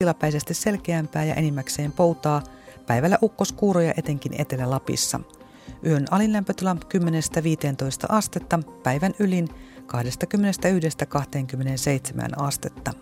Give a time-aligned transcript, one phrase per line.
[0.00, 2.42] tilapäisesti selkeämpää ja enimmäkseen poutaa,
[2.86, 5.20] päivällä ukkoskuuroja etenkin Etelä-Lapissa.
[5.86, 6.76] Yön alinlämpötila 10-15
[8.08, 9.52] astetta, päivän ylin 21-27
[12.36, 12.92] astetta.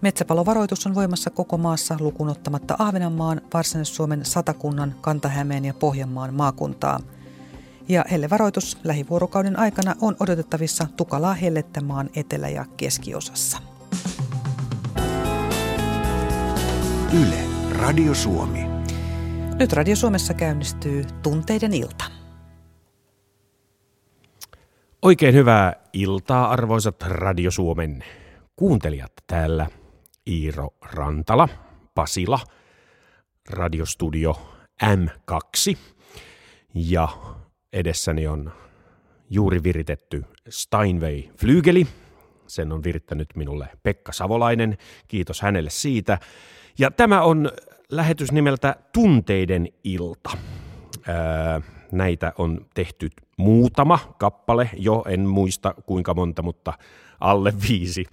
[0.00, 7.00] Metsäpalovaroitus on voimassa koko maassa lukunottamatta Ahvenanmaan, Varsinais-Suomen, Satakunnan, Kantahämeen ja Pohjanmaan maakuntaa.
[7.88, 13.73] Ja hellevaroitus lähivuorokauden aikana on odotettavissa tukalaa hellettä maan etelä- ja keskiosassa.
[17.22, 18.60] Yle, Radio Suomi.
[19.58, 22.04] Nyt Radio Suomessa käynnistyy Tunteiden ilta.
[25.02, 28.04] Oikein hyvää iltaa, arvoisat Radio Suomen
[28.56, 29.12] kuuntelijat.
[29.26, 29.66] Täällä
[30.26, 31.48] Iiro Rantala,
[31.94, 32.40] Pasila,
[33.50, 34.52] radiostudio
[34.84, 35.76] M2
[36.74, 37.08] ja
[37.72, 38.52] edessäni on
[39.30, 41.86] juuri viritetty Steinway Flygeli.
[42.46, 44.78] Sen on virittänyt minulle Pekka Savolainen.
[45.08, 46.18] Kiitos hänelle siitä.
[46.78, 47.50] Ja tämä on
[47.90, 50.30] lähetys nimeltä Tunteiden ilta.
[51.06, 51.60] Ää,
[51.92, 56.72] näitä on tehty muutama kappale, jo en muista kuinka monta, mutta
[57.20, 58.04] alle viisi.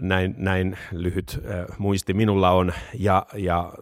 [0.00, 2.72] Näin, näin lyhyt äh, muisti minulla on.
[2.98, 3.72] Ja, ja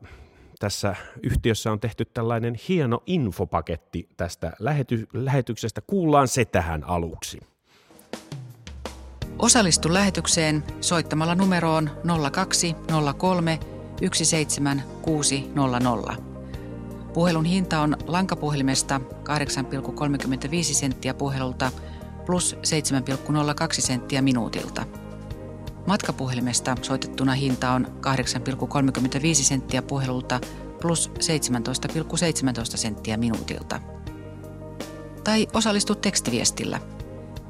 [0.58, 5.80] tässä yhtiössä on tehty tällainen hieno infopaketti tästä lähety, lähetyksestä.
[5.80, 7.40] Kuullaan se tähän aluksi.
[9.38, 11.90] Osallistu lähetykseen soittamalla numeroon
[12.32, 13.58] 0203
[14.00, 16.16] 17600.
[17.14, 19.00] Puhelun hinta on lankapuhelimesta
[20.48, 21.70] 8,35 senttiä puhelulta
[22.26, 24.86] plus 7,02 senttiä minuutilta.
[25.86, 27.92] Matkapuhelimesta soitettuna hinta on 8,35
[29.34, 30.40] senttiä puhelulta
[30.80, 33.80] plus 17,17 senttiä minuutilta.
[35.24, 36.80] Tai osallistu tekstiviestillä.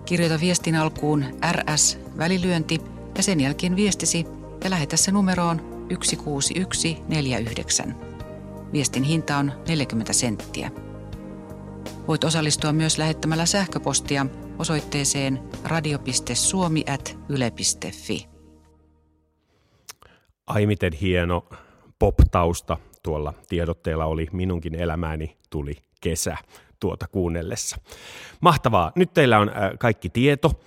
[0.05, 2.81] Kirjoita viestin alkuun RS välilyönti
[3.17, 4.27] ja sen jälkeen viestisi
[4.64, 7.96] ja lähetä se numeroon 16149.
[8.72, 10.70] Viestin hinta on 40 senttiä.
[12.08, 14.27] Voit osallistua myös lähettämällä sähköpostia
[14.58, 18.29] osoitteeseen radio.suomi.yle.fi.
[20.46, 21.45] Ai miten hieno
[21.98, 24.27] pop-tausta tuolla tiedotteella oli.
[24.33, 26.36] Minunkin elämääni tuli kesä
[26.80, 27.77] tuota kuunnellessa.
[28.40, 28.92] Mahtavaa.
[28.95, 30.61] Nyt teillä on kaikki tieto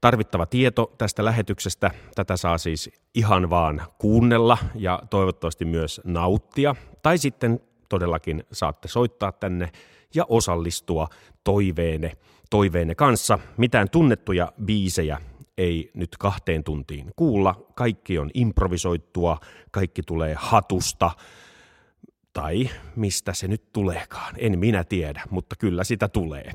[0.00, 1.90] tarvittava tieto tästä lähetyksestä.
[2.14, 6.74] Tätä saa siis ihan vaan kuunnella ja toivottavasti myös nauttia.
[7.02, 9.70] Tai sitten todellakin saatte soittaa tänne
[10.14, 11.08] ja osallistua
[11.44, 12.12] toiveenne,
[12.50, 13.38] toiveenne kanssa.
[13.56, 15.20] Mitään tunnettuja biisejä
[15.58, 17.66] ei nyt kahteen tuntiin kuulla.
[17.74, 19.38] Kaikki on improvisoittua,
[19.70, 21.10] kaikki tulee hatusta
[22.32, 24.34] tai mistä se nyt tuleekaan.
[24.38, 26.52] En minä tiedä, mutta kyllä sitä tulee.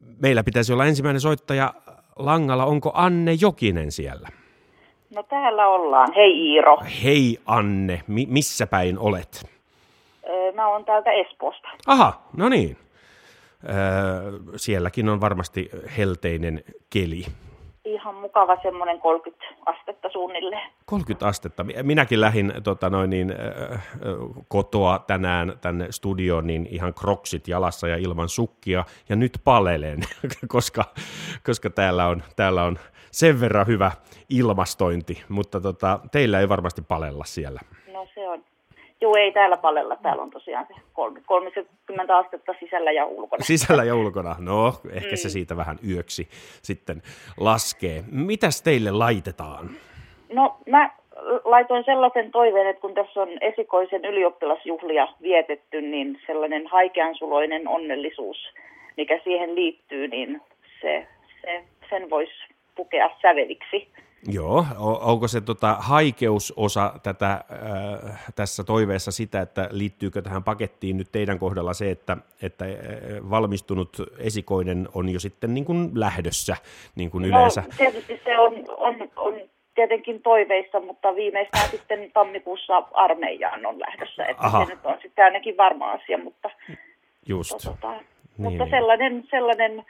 [0.00, 1.74] Meillä pitäisi olla ensimmäinen soittaja
[2.16, 2.64] langalla.
[2.64, 4.28] Onko Anne Jokinen siellä?
[5.14, 6.08] No täällä ollaan.
[6.16, 6.76] Hei Iiro.
[7.04, 9.46] Hei Anne, Mi- missä päin olet?
[10.28, 11.68] Öö, mä oon täältä Espoosta.
[11.86, 12.76] Aha, no niin.
[13.68, 13.74] Öö,
[14.56, 17.24] sielläkin on varmasti helteinen keli
[17.84, 20.70] ihan mukava semmoinen 30 astetta suunnilleen.
[20.86, 21.64] 30 astetta.
[21.82, 23.34] Minäkin lähdin tota noin, niin,
[23.72, 23.86] äh,
[24.48, 29.98] kotoa tänään tänne studioon niin ihan kroksit jalassa ja ilman sukkia ja nyt palelen,
[30.48, 30.84] koska,
[31.46, 32.78] koska täällä, on, täällä on
[33.10, 33.92] sen verran hyvä
[34.28, 37.60] ilmastointi, mutta tota, teillä ei varmasti palella siellä.
[37.92, 38.44] No se on
[39.04, 39.96] Joo, ei täällä palella.
[39.96, 40.74] Täällä on tosiaan se
[41.26, 43.44] 30 astetta sisällä ja ulkona.
[43.44, 44.36] Sisällä ja ulkona.
[44.38, 45.16] No, ehkä mm.
[45.16, 46.28] se siitä vähän yöksi
[46.62, 47.02] sitten
[47.40, 48.04] laskee.
[48.10, 49.70] Mitäs teille laitetaan?
[50.32, 50.90] No, mä
[51.44, 58.36] laitoin sellaisen toiveen, että kun tässä on esikoisen ylioppilasjuhlia vietetty, niin sellainen haikeansuloinen onnellisuus,
[58.96, 60.40] mikä siihen liittyy, niin
[60.80, 61.06] se,
[61.42, 62.32] se, sen voisi
[62.74, 63.88] pukea säveliksi.
[64.28, 64.66] Joo,
[65.00, 71.38] onko se tota, haikeusosa tätä, äh, tässä toiveessa sitä, että liittyykö tähän pakettiin nyt teidän
[71.38, 72.64] kohdalla se, että, että
[73.30, 76.56] valmistunut esikoinen on jo sitten niin kuin lähdössä
[76.94, 77.62] niin kuin no, yleensä?
[77.78, 79.34] tietysti se on, on, on
[79.74, 84.64] tietenkin toiveissa, mutta viimeistään sitten tammikuussa armeijaan on lähdössä, että Aha.
[84.64, 86.50] se nyt on sitten ainakin varma asia, mutta,
[87.28, 87.50] Just.
[87.64, 88.02] Tota, niin,
[88.38, 88.70] mutta niin.
[88.70, 89.84] sellainen, sellainen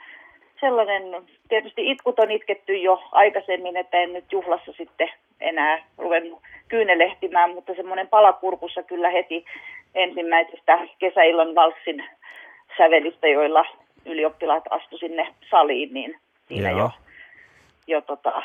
[0.59, 1.03] sellainen,
[1.49, 5.09] tietysti itkut on itketty jo aikaisemmin, että en nyt juhlassa sitten
[5.41, 9.45] enää ruvennut kyynelehtimään, mutta semmoinen palakurkussa kyllä heti
[9.95, 12.03] ensimmäisestä kesäillan valssin
[12.77, 13.65] sävelistä, joilla
[14.05, 16.79] ylioppilaat astu sinne saliin, niin siinä Joo.
[16.79, 16.89] jo,
[17.87, 18.43] jo tota,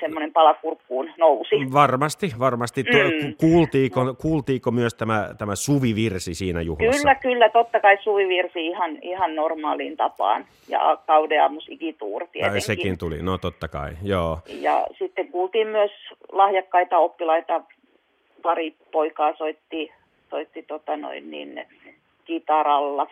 [0.00, 1.56] semmoinen palakurkkuun nousi.
[1.72, 2.82] Varmasti, varmasti.
[2.82, 3.34] Mm.
[3.40, 7.00] Kuultiiko, kuultiiko myös tämä, tämä suvivirsi siinä juhlassa?
[7.00, 7.48] Kyllä, kyllä.
[7.48, 10.44] Totta kai suvivirsi ihan, ihan normaaliin tapaan.
[10.68, 12.62] Ja kaudeamus ikituur tietenkin.
[12.62, 14.38] Sekin tuli, no totta kai, joo.
[14.60, 15.90] Ja sitten kuultiin myös
[16.32, 17.62] lahjakkaita oppilaita.
[18.42, 19.92] Pari poikaa soitti,
[20.30, 21.66] soitti tota noin niin,
[22.24, 23.06] kitaralla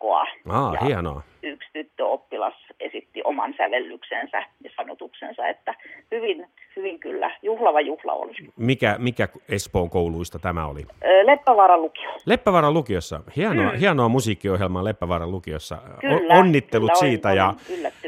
[0.00, 0.24] flamenkoa.
[0.48, 1.22] Ah, ja hienoa.
[1.42, 5.74] Yksi tyttöoppilas esitti oman sävellyksensä ja sanotuksensa, että
[6.10, 6.46] hyvin,
[6.76, 8.32] hyvin kyllä juhlava juhla oli.
[8.56, 10.86] Mikä, mikä Espoon kouluista tämä oli?
[11.24, 12.10] Leppävaaran lukio.
[12.26, 13.20] Leppävaaran lukiossa.
[13.36, 13.78] Hienoa, mm.
[13.78, 15.78] hienoa musiikkiohjelmaa Leppävaaran lukiossa.
[16.00, 17.54] Kyllä, Onnittelut kyllä, siitä ja,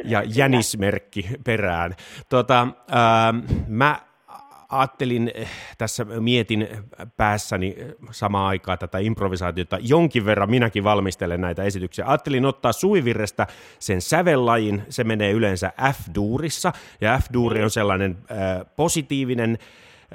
[0.05, 1.95] ja jänismerkki perään.
[2.29, 4.08] Tota, äh, mä
[4.69, 6.69] ajattelin, eh, tässä mietin
[7.17, 7.77] päässäni
[8.11, 9.79] samaan aikaan tätä improvisaatiota.
[9.81, 12.07] Jonkin verran minäkin valmistelen näitä esityksiä.
[12.07, 13.47] Ajattelin ottaa suivirrestä
[13.79, 14.83] sen sävellajin.
[14.89, 16.73] Se menee yleensä F-duurissa.
[17.01, 18.37] Ja F-duuri on sellainen äh,
[18.77, 19.59] positiivinen,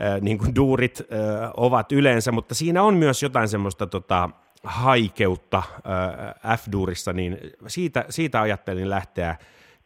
[0.01, 4.29] äh, niin kuin duurit äh, ovat yleensä, mutta siinä on myös jotain semmoista tota,
[4.63, 5.57] haikeutta
[6.43, 9.35] äh, F-duurissa, niin siitä, siitä ajattelin lähteä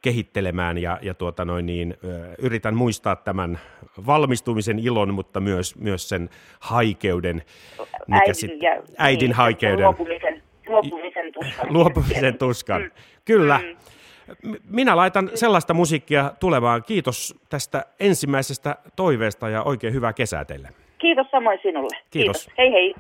[0.02, 1.98] kehittelemään ja, ja tuota noin niin,
[2.40, 3.60] yritän muistaa tämän
[4.06, 6.30] valmistumisen ilon, mutta myös, myös sen
[6.60, 7.42] haikeuden.
[8.08, 9.86] Mikä äidin, sit, ja, äidin niin, haikeuden.
[9.86, 11.74] Luopumisen, luopumisen tuskan.
[11.74, 12.82] luopumisen tuskan.
[12.82, 12.92] Mm.
[13.26, 13.60] Kyllä.
[14.44, 14.56] Mm.
[14.70, 16.84] Minä laitan sellaista musiikkia tulemaan.
[16.84, 20.70] Kiitos tästä ensimmäisestä toiveesta ja oikein hyvää kesää teille.
[20.98, 21.98] Kiitos samoin sinulle.
[22.12, 22.38] Kiitos.
[22.38, 22.58] Kiitos.
[22.58, 22.94] Hei hei.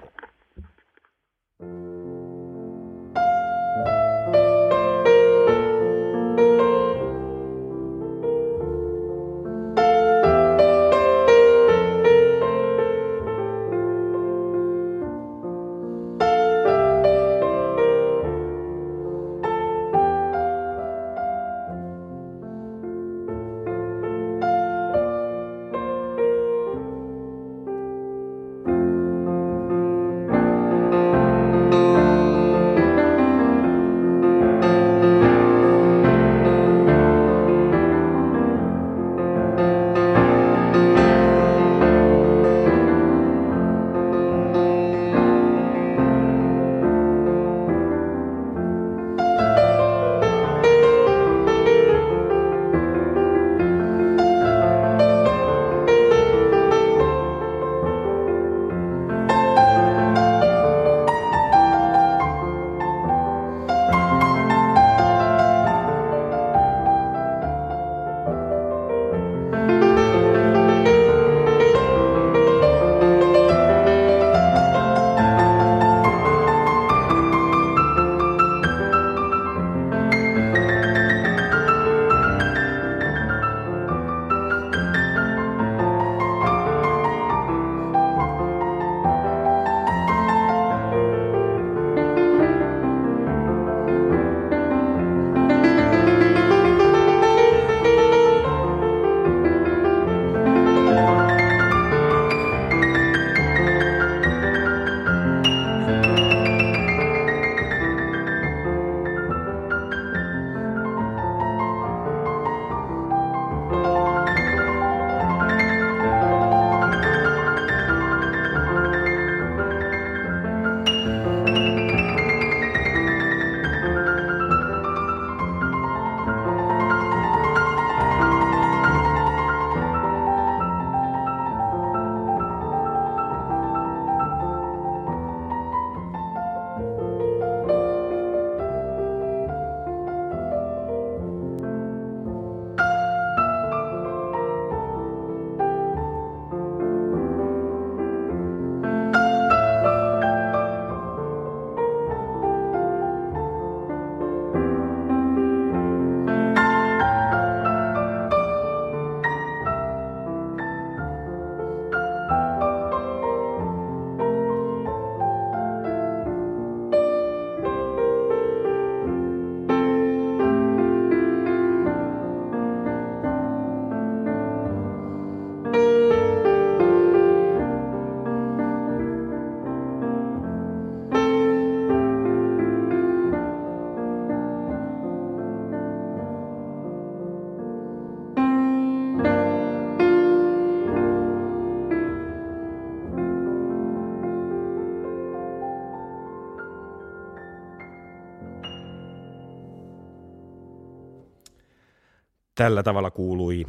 [202.58, 203.66] Tällä tavalla kuului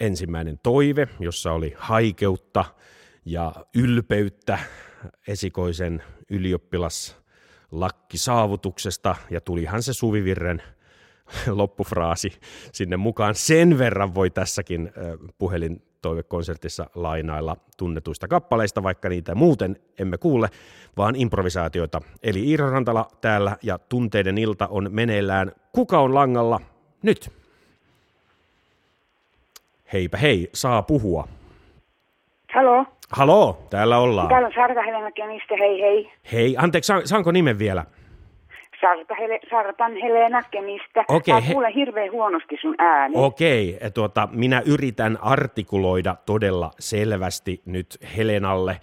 [0.00, 2.64] ensimmäinen toive, jossa oli haikeutta
[3.24, 4.58] ja ylpeyttä
[5.28, 7.16] esikoisen ylioppilas
[7.70, 10.62] lakkisaavutuksesta ja tulihan se Suvivirren
[11.50, 12.32] loppufraasi
[12.72, 13.34] sinne mukaan.
[13.34, 14.92] Sen verran voi tässäkin
[15.38, 20.48] puhelin toivekonsertissa lainailla tunnetuista kappaleista, vaikka niitä muuten emme kuule,
[20.96, 22.00] vaan improvisaatioita.
[22.22, 25.52] Eli Iiro Rantala täällä ja tunteiden ilta on meneillään.
[25.72, 26.60] Kuka on langalla
[27.02, 27.45] nyt?
[29.92, 31.28] Heipä hei, saa puhua.
[32.54, 32.86] Halo.
[33.12, 34.28] Halo, täällä ollaan.
[34.28, 36.10] Täällä on Sarka Helena Kemistä, hei hei.
[36.32, 37.84] Hei, anteeksi, saanko nimen vielä?
[38.80, 41.04] Sarpa Hele, Sarpan Helena Kemistä.
[41.08, 43.14] Okei, Mä he- kuulen hirveän huonosti sun ääni.
[43.16, 48.76] Okei, e, tuota, minä yritän artikuloida todella selvästi nyt Helenalle.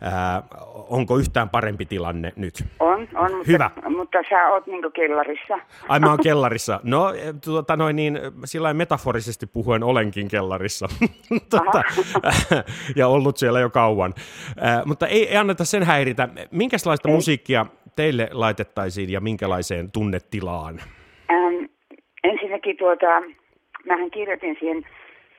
[0.00, 0.42] Ää,
[0.88, 2.64] onko yhtään parempi tilanne nyt?
[2.80, 3.70] On, on, mutta, Hyvä.
[3.88, 5.58] mutta sä oot niinku kellarissa.
[5.88, 6.80] Ai mä oon kellarissa.
[6.82, 10.86] No, e, tuota, noin niin, sillä metaforisesti puhuen olenkin kellarissa.
[11.50, 11.82] tuota,
[12.96, 14.14] ja ollut siellä jo kauan.
[14.60, 16.28] Ää, mutta ei, ei anneta sen häiritä.
[16.50, 20.80] Minkälaista musiikkia teille laitettaisiin ja minkälaiseen tunnetilaan?
[21.30, 21.64] Ähm,
[22.24, 23.06] ensinnäkin tuota,
[23.86, 24.84] mähän kirjoitin siihen,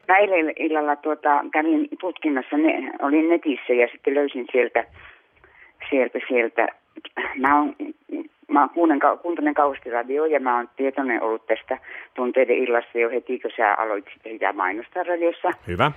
[0.08, 4.86] mä eilen illalla tuota, kävin tutkinnassa, ne, olin netissä ja sitten löysin sieltä,
[5.90, 6.68] sieltä, sieltä.
[7.38, 7.76] Mä oon,
[8.48, 11.78] mä oon kuunnen, kuuntelen kauheasti radioa ja mä oon tietoinen ollut tästä
[12.14, 15.52] tunteiden illassa jo heti, kun sä aloit sitä mainostaa radiossa.
[15.68, 15.92] Hyvä.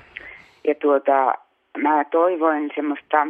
[0.65, 1.35] Ja tuota,
[1.79, 3.27] mä toivoin semmoista,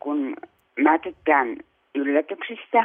[0.00, 0.36] kun
[0.78, 1.56] mä tykkään
[1.94, 2.84] yllätyksistä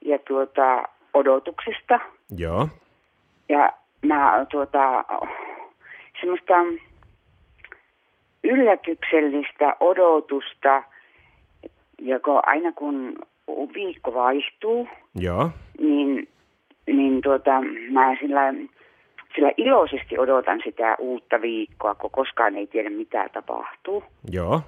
[0.00, 0.82] ja tuota,
[1.14, 2.00] odotuksesta.
[2.36, 2.68] Joo.
[3.48, 3.72] Ja
[4.06, 5.04] mä tuota,
[6.24, 6.54] semmoista
[8.44, 10.82] yllätyksellistä odotusta,
[11.98, 13.18] joka aina kun
[13.74, 15.50] viikko vaihtuu, Joo.
[15.80, 16.28] niin,
[16.86, 17.50] niin tuota,
[17.90, 18.54] mä sillä,
[19.34, 24.04] sillä iloisesti odotan sitä uutta viikkoa, kun koskaan ei tiedä mitä tapahtuu.
[24.30, 24.60] Joo.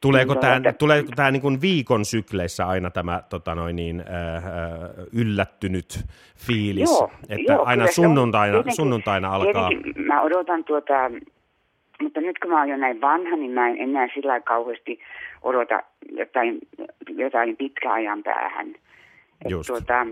[0.00, 4.00] Tuleeko Niin, tämä, tuota- tuleeko tämä niin kuin viikon sykleissä aina tämä tota noin niin,
[4.00, 4.42] äh, äh,
[5.20, 6.04] yllättynyt
[6.46, 6.90] fiilis?
[6.90, 7.94] Joo, että joo, aina se on.
[7.94, 9.68] sunnuntaina, Tietenkin- sunnuntaina alkaa.
[9.68, 10.94] Tietenkin mä odotan tuota,
[12.02, 14.98] mutta nyt kun mä oon jo näin vanha, niin mä en enää sillä kauheasti
[15.42, 15.82] odota
[16.16, 16.58] jotain,
[17.08, 18.68] jotain pitkäajan päähän.
[19.44, 19.66] Et Just.
[19.66, 20.06] Tuota,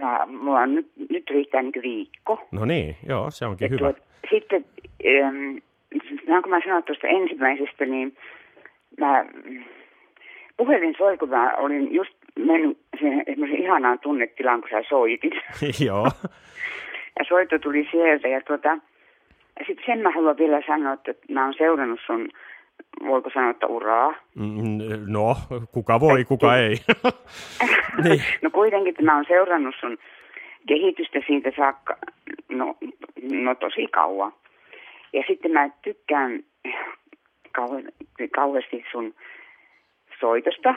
[0.00, 2.48] mä, mulla on nyt, nyt riittää niin viikko.
[2.52, 3.90] No niin, joo, se onkin Ja hyvä.
[3.90, 4.64] tuot- sitten,
[5.06, 5.56] ähm,
[6.28, 8.16] no kun mä sanoin tuosta ensimmäisestä, niin
[9.00, 9.24] mä,
[10.56, 13.24] puhelin soi, kun mä olin just mennyt siihen
[13.58, 15.32] ihanaan tunnetilaan, kun sä soitit.
[15.86, 16.10] joo,
[17.18, 18.78] Ja soitto tuli sieltä ja tuota,
[19.66, 22.28] sitten sen mä haluan vielä sanoa, että mä oon seurannut sun,
[23.06, 24.14] voiko sanoa, että uraa.
[24.34, 25.36] Mm, no,
[25.72, 26.76] kuka voi, kuka ei.
[28.04, 28.22] niin.
[28.42, 29.98] No kuitenkin, että mä oon seurannut sun
[30.68, 31.96] kehitystä siitä saakka,
[32.48, 32.76] no,
[33.22, 34.32] no tosi kauan.
[35.12, 36.42] Ja sitten mä tykkään
[37.52, 37.82] kauhe,
[38.34, 39.14] kauheasti sun
[40.20, 40.74] soitosta.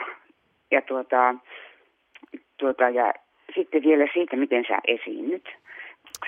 [0.70, 1.34] Ja tuota,
[2.56, 3.12] tuota, ja
[3.54, 5.48] sitten vielä siitä, miten sä esiinnyt.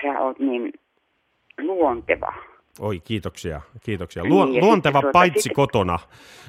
[0.01, 0.73] Sä oot niin
[1.57, 2.33] luonteva.
[2.79, 4.23] Oi, kiitoksia, kiitoksia.
[4.23, 5.99] Niin, Luon, ja luonteva sitten tuota, paitsi sitten- kotona.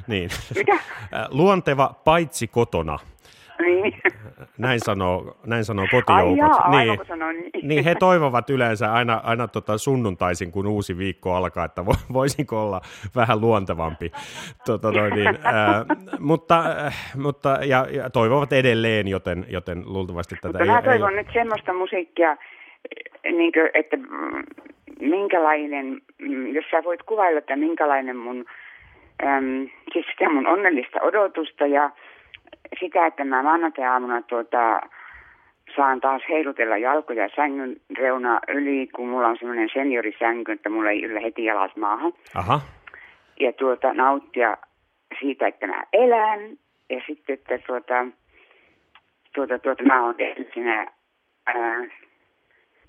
[0.07, 0.31] Niin.
[0.57, 0.79] Mitä?
[1.41, 2.99] Luonteva paitsi kotona.
[3.61, 3.95] Niin.
[4.59, 6.39] Näin sanoo, näin sanoo Ai kotijoukot.
[6.39, 7.07] jaa, aivan niin.
[7.07, 7.69] sanoin niin.
[7.69, 12.63] niin, he toivovat yleensä aina, aina tota sunnuntaisin, kun uusi viikko alkaa, että vo, voisinko
[12.63, 12.81] olla
[13.17, 14.13] vähän luontevampi.
[14.67, 15.85] Tota noin, niin, ää,
[16.19, 16.65] mutta,
[17.17, 21.33] mutta ja, ja toivovat edelleen, joten, joten luultavasti tätä Mutta mä ei, toivon ei, nyt
[21.33, 22.37] semmoista musiikkia,
[23.25, 24.45] niin kuin, että mm,
[25.01, 28.45] minkälainen, mm, jos sä voit kuvailla, että minkälainen mun,
[29.25, 31.91] äm, siis sitä mun onnellista odotusta ja
[32.81, 34.81] sitä, että mä maanantai-aamuna tuota,
[35.77, 41.03] saan taas heilutella jalkoja sängyn reuna yli, kun mulla on semmoinen seniorisänky, että mulla ei
[41.03, 42.13] yllä heti jalat maahan.
[42.35, 42.61] Aha,
[43.41, 44.57] Ja tuota, nauttia
[45.21, 46.41] siitä, että mä elän.
[46.91, 48.07] Ja sitten, että tuota,
[49.35, 50.87] tuota, tuota, mä oon tehnyt sinä
[51.47, 51.79] ää,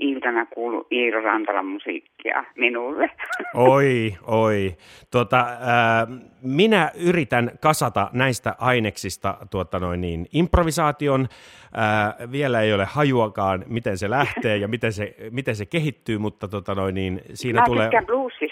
[0.01, 3.10] iltana kuulu Iiro Rantalan musiikkia minulle.
[3.53, 4.75] oi, oi.
[5.12, 6.08] Tuota, ää,
[6.41, 11.27] minä yritän kasata näistä aineksista tuota noin niin, improvisaation.
[11.74, 16.48] Ää, vielä ei ole hajuakaan, miten se lähtee ja miten se, miten se kehittyy, mutta
[16.48, 17.84] tuota noin niin, siinä Mä tulee...
[17.84, 18.05] tykkään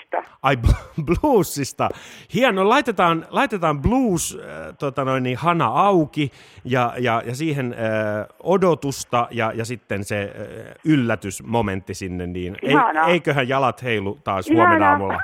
[0.09, 0.37] bluesista.
[0.43, 1.89] Ai bl- bluesista.
[2.33, 6.31] Hieno, laitetaan, laitetaan blues äh, tota noin, niin, hana auki
[6.65, 12.75] ja, ja, ja siihen äh, odotusta ja, ja sitten se äh, yllätysmomentti sinne, niin ei,
[13.07, 14.65] eiköhän jalat heilu taas Ihanaa.
[14.65, 15.21] huomenna aamulla.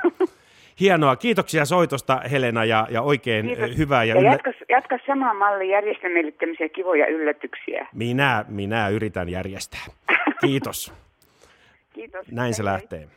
[0.80, 3.64] Hienoa, kiitoksia soitosta Helena ja, ja oikein Kiitos.
[3.64, 3.78] Kiitos.
[3.78, 4.04] hyvää.
[4.04, 4.30] Ja ja yllä...
[4.30, 7.86] jatka, jatka samaan malliin, järjestä meille tämmöisiä kivoja yllätyksiä.
[7.94, 9.80] minä, minä yritän järjestää.
[10.46, 10.92] Kiitos.
[11.94, 12.32] Kiitos.
[12.32, 13.08] Näin se lähtee.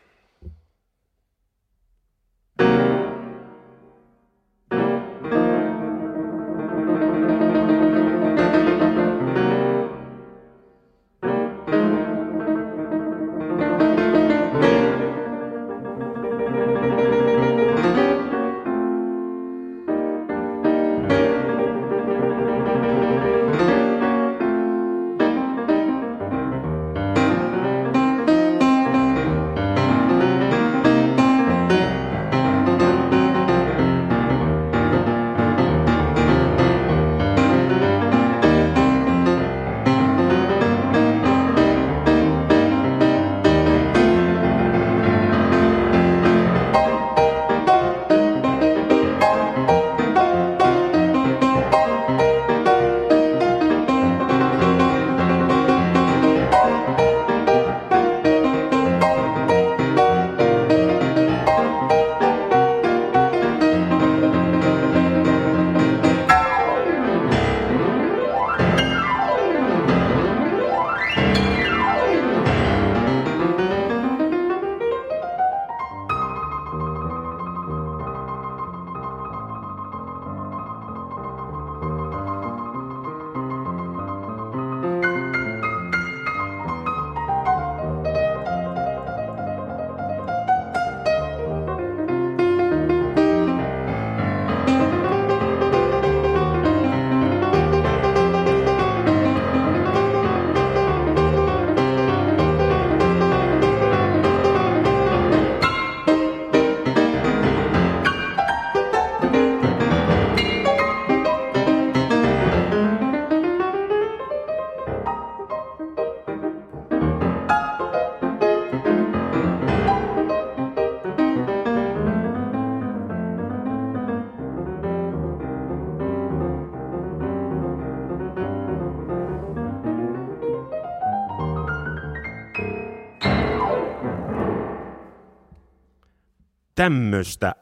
[136.80, 137.56] Tämmöistä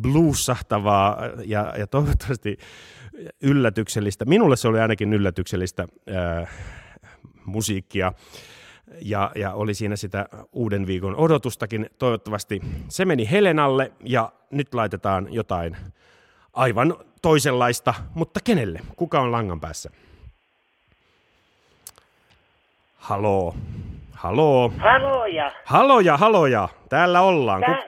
[0.00, 2.58] bluesahtavaa ja, ja toivottavasti
[3.42, 6.46] yllätyksellistä, minulle se oli ainakin yllätyksellistä ää,
[7.44, 8.12] musiikkia
[9.02, 11.90] ja, ja oli siinä sitä uuden viikon odotustakin.
[11.98, 15.76] Toivottavasti se meni Helenalle ja nyt laitetaan jotain
[16.52, 18.80] aivan toisenlaista, mutta kenelle?
[18.96, 19.90] Kuka on langan päässä?
[22.96, 23.54] Haloo.
[24.12, 24.72] Haloo.
[24.78, 25.52] Haloja.
[25.64, 26.68] Haloja, haloja.
[26.88, 27.60] Täällä ollaan.
[27.60, 27.87] Tää,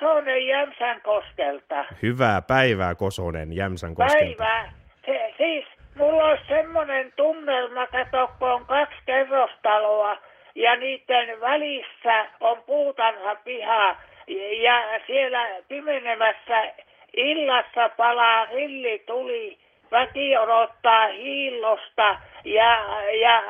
[0.00, 1.84] Kosonen Jämsän koskelta.
[2.02, 4.24] Hyvää päivää Kosonen Jämsän koskelta.
[4.24, 4.72] Päivää.
[5.06, 10.16] Se, siis mulla on semmoinen tunnelma, kato, kun on kaksi kerrostaloa
[10.54, 13.96] ja niiden välissä on puutarha piha
[14.62, 16.72] ja siellä pimenemässä
[17.16, 18.46] illassa palaa
[19.06, 19.58] tuli.
[19.90, 23.42] Väki odottaa hiillosta ja, ja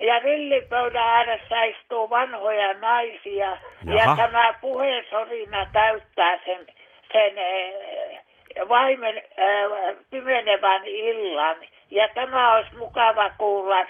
[0.00, 3.56] ja rillipöydän ääressä istuu vanhoja naisia.
[3.84, 4.10] Jaha.
[4.10, 6.66] Ja tämä puheensorina täyttää sen,
[7.12, 11.56] sen äh, vaimen äh, pimenevän illan.
[11.90, 13.86] Ja tämä olisi mukava kuulla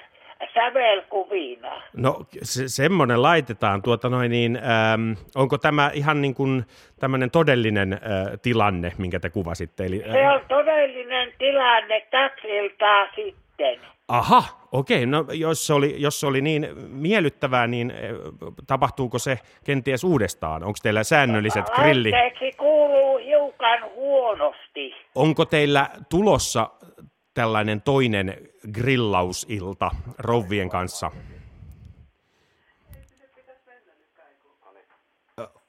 [0.54, 1.82] sävelkuvina.
[1.96, 3.82] No se, semmoinen laitetaan.
[3.82, 6.64] Tuota noin, niin, ähm, onko tämä ihan niin kuin
[7.00, 8.00] tämmöinen todellinen äh,
[8.42, 9.84] tilanne, minkä te kuvasitte?
[9.84, 10.12] Eli, äh...
[10.12, 13.47] Se on todellinen tilanne kaksi iltaa sitten.
[14.08, 15.06] Aha, okei.
[15.06, 18.10] No jos se, oli, jos se oli niin miellyttävää, niin eh,
[18.66, 20.64] tapahtuuko se kenties uudestaan?
[20.64, 22.12] Onko teillä säännölliset grilli?
[22.14, 24.94] Anteeksi, kuuluu hiukan huonosti.
[25.14, 26.70] Onko teillä tulossa
[27.34, 28.38] tällainen toinen
[28.72, 31.10] grillausilta rouvien kanssa?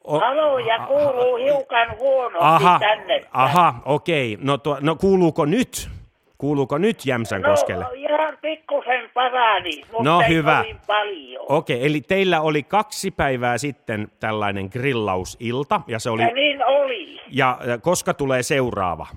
[0.03, 0.21] O-
[0.67, 3.25] ja kuuluu hiukan huonosti aha, tänne.
[3.31, 4.37] Aha, okei.
[4.41, 5.89] No, tuo, no kuuluuko nyt?
[6.39, 7.83] Kuuluuko nyt Jämsän koskelle?
[7.83, 10.65] No ihan pikkusen parani, mutta no, ei hyvä.
[10.87, 11.45] paljon.
[11.49, 15.81] Okei, eli teillä oli kaksi päivää sitten tällainen grillausilta.
[15.87, 16.21] Ja, se oli...
[16.21, 17.21] ja niin oli.
[17.31, 19.07] Ja, ja koska tulee seuraava?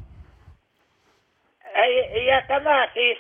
[1.75, 3.19] Ja, ja tämä siis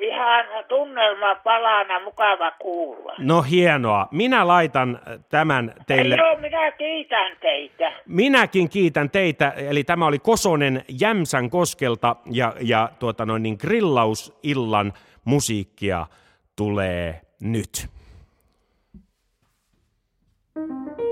[0.00, 3.14] ihan tunnelma palana mukava kuulla.
[3.18, 4.08] No hienoa.
[4.10, 6.16] Minä laitan tämän teille.
[6.16, 7.92] Joo, minä kiitän teitä.
[8.06, 9.50] Minäkin kiitän teitä.
[9.50, 14.92] Eli tämä oli Kosonen Jämsän koskelta ja, ja tuota noin niin grillausillan
[15.24, 16.06] musiikkia
[16.56, 17.86] tulee nyt.
[20.56, 21.05] thank you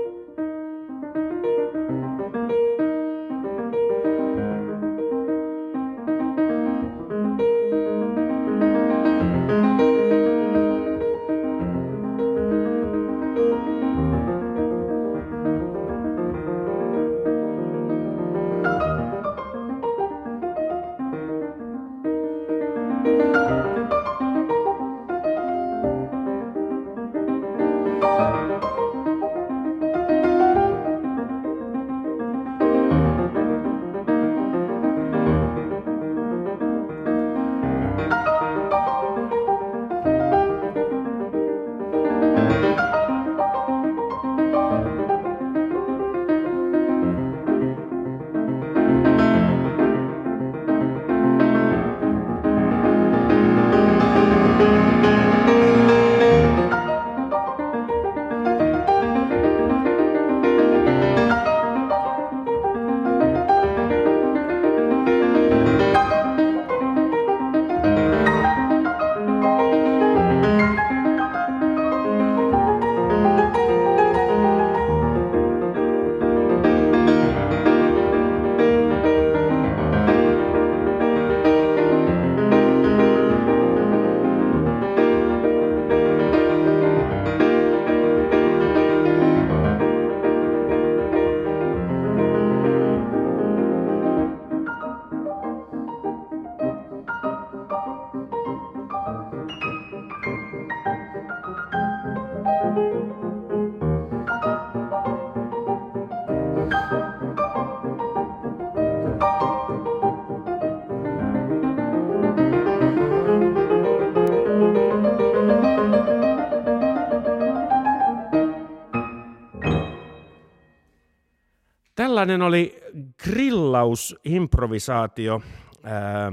[122.25, 122.81] Tällainen oli
[123.23, 125.41] grillausimprovisaatio,
[125.83, 126.31] ää,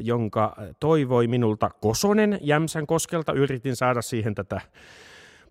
[0.00, 3.32] jonka toivoi minulta Kosonen Jämsän koskelta.
[3.32, 4.60] Yritin saada siihen tätä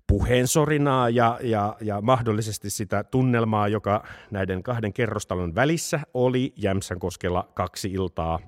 [0.08, 7.50] puheensorinaa ja, ja, ja mahdollisesti sitä tunnelmaa, joka näiden kahden kerrostalon välissä oli Jämsän koskella
[7.54, 8.40] kaksi iltaa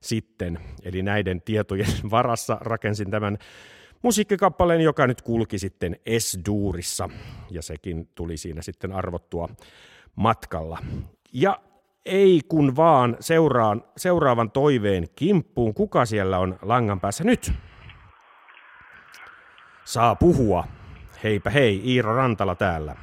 [0.00, 0.58] sitten.
[0.82, 3.38] Eli näiden tietojen varassa rakensin tämän
[4.02, 7.08] musiikkikappaleen, joka nyt kulki sitten S-duurissa
[7.50, 9.48] ja sekin tuli siinä sitten arvottua
[10.16, 10.78] matkalla.
[11.32, 11.60] Ja
[12.04, 15.74] ei kun vaan seuraan, seuraavan toiveen kimppuun.
[15.74, 17.52] Kuka siellä on langan päässä nyt?
[19.84, 20.64] Saa puhua.
[21.24, 22.96] Heipä hei, Iiro Rantala täällä.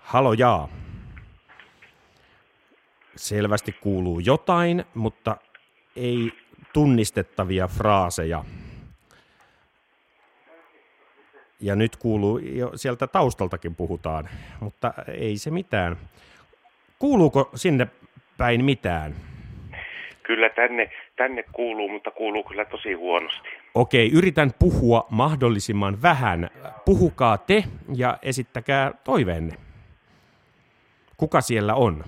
[0.00, 0.68] Halo jaa.
[3.16, 5.36] Selvästi kuuluu jotain, mutta
[5.96, 6.32] ei
[6.72, 8.44] tunnistettavia fraaseja.
[11.62, 14.28] Ja nyt kuuluu, jo sieltä taustaltakin puhutaan,
[14.60, 15.96] mutta ei se mitään.
[16.98, 17.86] Kuuluuko sinne
[18.38, 19.14] päin mitään?
[20.22, 23.48] Kyllä tänne, tänne kuuluu, mutta kuuluu kyllä tosi huonosti.
[23.74, 26.50] Okei, yritän puhua mahdollisimman vähän.
[26.84, 29.54] Puhukaa te ja esittäkää toiveenne.
[31.16, 32.04] Kuka siellä on?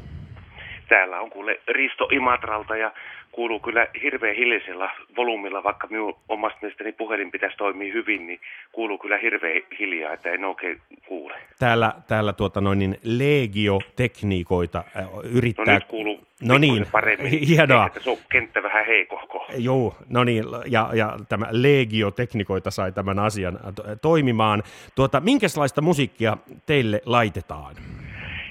[0.88, 2.92] Täällä on kuule Risto Imatralta ja
[3.34, 8.40] kuuluu kyllä hirveän hiljaisella volyymilla, vaikka minun omasta mielestäni puhelin pitäisi toimia hyvin, niin
[8.72, 11.34] kuuluu kyllä hirveän hiljaa, että en oikein kuule.
[11.58, 15.64] Täällä, täällä tuota noin niin legiotekniikoita äh, yrittää...
[15.66, 17.40] No nyt kuuluu No niin, paremmin.
[17.48, 17.86] hienoa.
[17.86, 19.46] Että se on kenttä vähän heikohko.
[19.58, 24.62] Joo, no niin, ja, ja tämä legiotekniikoita sai tämän asian to- toimimaan.
[24.94, 27.74] Tuota, minkälaista musiikkia teille laitetaan?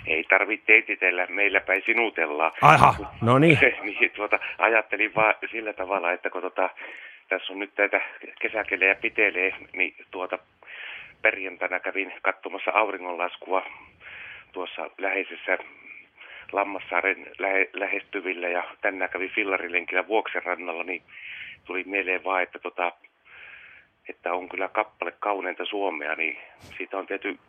[0.07, 2.51] Ei tarvitse teititellä, meillä päin sinutellaan.
[2.61, 3.59] Aha, no niin.
[3.83, 6.69] niin tuota, ajattelin vaan sillä tavalla, että kun tuota,
[7.29, 8.01] tässä on nyt tätä
[8.41, 10.39] kesäkelejä pitelee, niin tuota,
[11.21, 13.65] perjantaina kävin katsomassa auringonlaskua
[14.51, 15.57] tuossa läheisessä
[16.51, 21.01] Lammassaaren lähe, lähestyvillä ja tänään kävin fillarilenkillä Vuoksen rannalla, niin
[21.65, 22.91] tuli mieleen vaan, että, tota,
[24.09, 26.37] että on kyllä kappale kauneinta Suomea, niin
[26.77, 27.39] siitä on tehty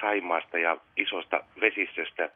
[0.00, 2.30] Saimaasta ja isosta vesistöstä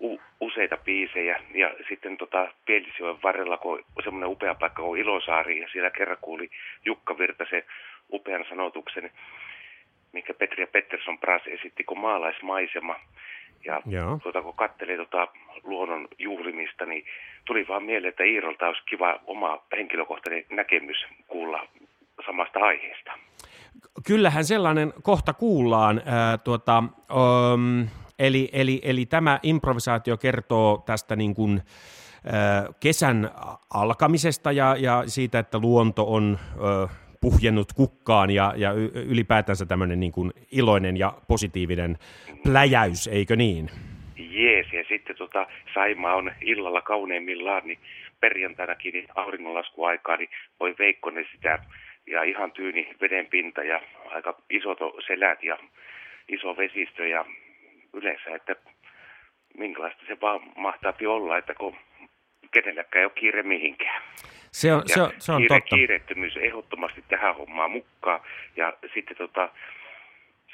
[0.00, 1.40] u- useita biisejä.
[1.54, 6.18] Ja sitten tota Pielisjoen varrella, kun on semmoinen upea paikka kuin Ilosaari, ja siellä kerran
[6.20, 6.50] kuuli
[6.84, 7.62] Jukka Virtasen
[8.12, 9.10] upean sanotuksen,
[10.12, 13.00] mikä Petri ja Pettersson Pras esitti kuin maalaismaisema.
[13.64, 14.18] Ja Joo.
[14.22, 15.28] tuota, kun katselee tuota
[15.62, 17.04] luonnon juhlimista, niin
[17.44, 21.68] tuli vaan mieleen, että Iirolta olisi kiva oma henkilökohtainen näkemys kuulla
[22.26, 23.12] samasta aiheesta.
[24.06, 26.02] Kyllähän sellainen kohta kuullaan.
[26.04, 26.84] Ää, tuota,
[27.54, 31.62] um, eli, eli, eli tämä improvisaatio kertoo tästä niin kuin,
[32.24, 33.30] ää, kesän
[33.74, 36.88] alkamisesta ja, ja siitä, että luonto on ö,
[37.20, 41.98] puhjennut kukkaan ja, ja ylipäätänsä tämmöinen niin kuin iloinen ja positiivinen
[42.42, 43.70] pläjäys, eikö niin?
[44.16, 47.78] Jees, ja sitten tota, Saimaa on illalla kauneimmillaan, niin
[48.20, 50.28] perjantainakin niin auringonlaskuaikaa, niin
[50.60, 51.58] voi Veikkonen sitä
[52.10, 55.58] ja ihan tyyni veden pinta ja aika isot selät ja
[56.28, 57.24] iso vesistö ja
[57.92, 58.56] yleensä, että
[59.58, 61.76] minkälaista se vaan mahtaa olla, että kun
[62.50, 64.02] kenelläkään ei ole kiire mihinkään.
[64.52, 65.76] Se on, se on, se on kiire, totta.
[65.76, 68.20] kiireettömyys ehdottomasti tähän hommaan mukaan.
[68.56, 69.48] Ja sitten tota,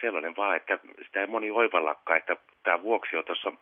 [0.00, 3.52] sellainen vaan, että sitä ei moni oivallakaan, että tämä vuoksi on tuossa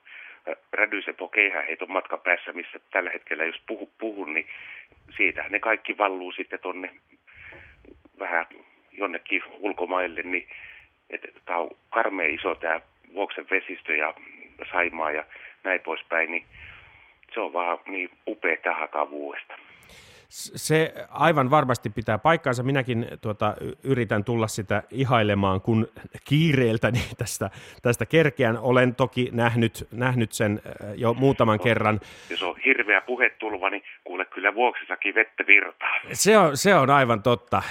[0.73, 4.47] Rädysepo keihäheiton matkan päässä, missä tällä hetkellä jos puhu, puhun, niin
[5.17, 6.91] siitä ne kaikki valluu sitten tonne
[8.25, 8.47] vähän
[8.93, 10.49] jonnekin ulkomaille, niin
[11.11, 12.81] että tämä on karmea iso tämä
[13.15, 14.15] Vuoksen vesistö ja
[14.73, 15.25] Saimaa ja
[15.65, 16.45] näin poispäin, niin
[17.35, 19.55] se on vaan niin upea tähän vuodesta.
[20.37, 22.63] Se aivan varmasti pitää paikkaansa.
[22.63, 25.89] Minäkin tuota, yritän tulla sitä ihailemaan, kun
[26.25, 27.51] kiireeltäni tästä,
[27.83, 28.59] tästä kerkeän.
[28.59, 30.63] Olen toki nähnyt, nähnyt sen
[30.97, 32.01] jo muutaman kerran.
[32.31, 36.01] Jos on hirveä puhetulva, niin kuule kyllä vuoksessakin vettä virtaa.
[36.13, 37.63] Se on, se on aivan totta.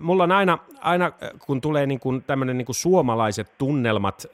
[0.00, 1.12] Mulla on aina, aina
[1.46, 4.26] kun tulee niin kuin tämmöinen niin kuin suomalaiset tunnelmat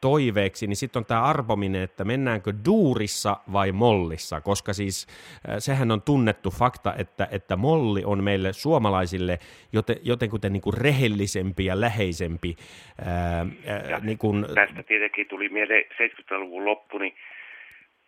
[0.00, 5.06] toiveeksi, niin sitten on tämä arpominen, että mennäänkö duurissa vai mollissa, koska siis
[5.58, 9.38] sehän on tunnettu fakta, että, että molli on meille suomalaisille
[9.72, 12.56] joten, jotenkuten niin kuin rehellisempi ja läheisempi.
[13.04, 17.14] Ää, ää, niin kuin, Tästä tietenkin tuli mieleen 70-luvun loppu, niin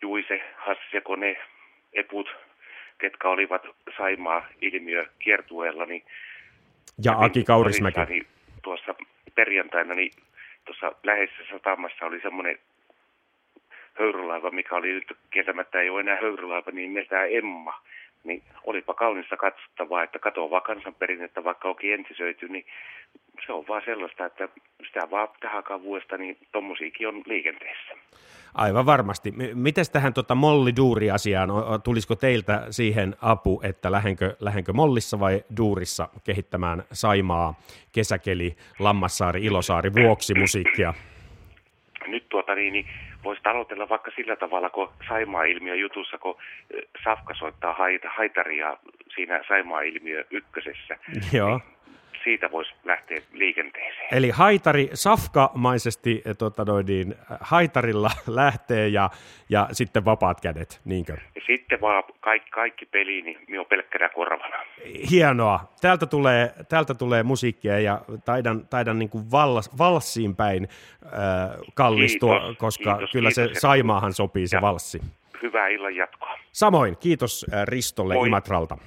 [0.01, 1.37] Juise, Hassi ja Kone,
[1.93, 2.27] Eput,
[2.97, 3.61] ketkä olivat
[3.97, 6.03] Saimaa ilmiö kiertueella, niin
[7.03, 7.99] ja Aki Kaurismäki.
[8.09, 8.27] Niin
[8.63, 8.95] tuossa
[9.35, 10.11] perjantaina niin
[10.65, 12.59] tuossa läheisessä satamassa oli semmoinen
[13.99, 17.81] höyrylaiva, mikä oli nyt kieltämättä ei ole enää höyrylaiva, niin nimeltään Emma.
[18.23, 22.65] Niin olipa kaunista katsottavaa, että katoa vaan kansanperinnettä, vaikka onkin entisöity, niin
[23.45, 24.49] se on vaan sellaista, että
[24.87, 27.93] sitä vaan tähän vuodesta, niin tommosiakin on liikenteessä.
[28.53, 29.33] Aivan varmasti.
[29.53, 35.43] Miten tähän tota molli-duuri-asiaan, o- o- tulisiko teiltä siihen apu, että lähdenkö, lähdenkö mollissa vai
[35.57, 37.53] duurissa kehittämään Saimaa,
[37.91, 40.93] kesäkeli, Lammassaari, Ilosaari, vuoksi musiikkia?
[42.07, 42.85] nyt tuota niin, niin
[43.23, 46.35] voisi aloitella vaikka sillä tavalla, kun Saimaa-ilmiö jutussa, kun
[46.73, 48.77] eh, Safka soittaa haita, haitaria
[49.15, 50.97] siinä Saimaa-ilmiö ykkösessä.
[51.33, 51.57] Joo.
[51.57, 51.76] Niin
[52.27, 54.07] siitä voisi lähteä liikenteeseen.
[54.11, 59.09] Eli haitari safkamaisesti eh, tota noin, niin, haitarilla lähtee ja,
[59.49, 61.17] ja sitten vapaat kädet, niinkö?
[61.35, 64.55] Ja sitten vaan kaikki, kaikki peli, niin minä olen pelkkänä korvana.
[65.11, 65.73] Hienoa.
[65.81, 70.67] Täältä tulee, täältä tulee musiikkia ja taidan, taidan niin kuin vallas, valssiin päin
[71.05, 71.11] äh,
[71.73, 73.53] kallistua, Kiitos, koska kiitos, kyllä kiitos.
[73.53, 75.01] se Saimaahan sopii se Ja- valssi.
[75.41, 76.37] Hyvää illan jatkoa.
[76.51, 78.27] Samoin, kiitos Ristolle Moi.
[78.27, 78.77] Imatralta.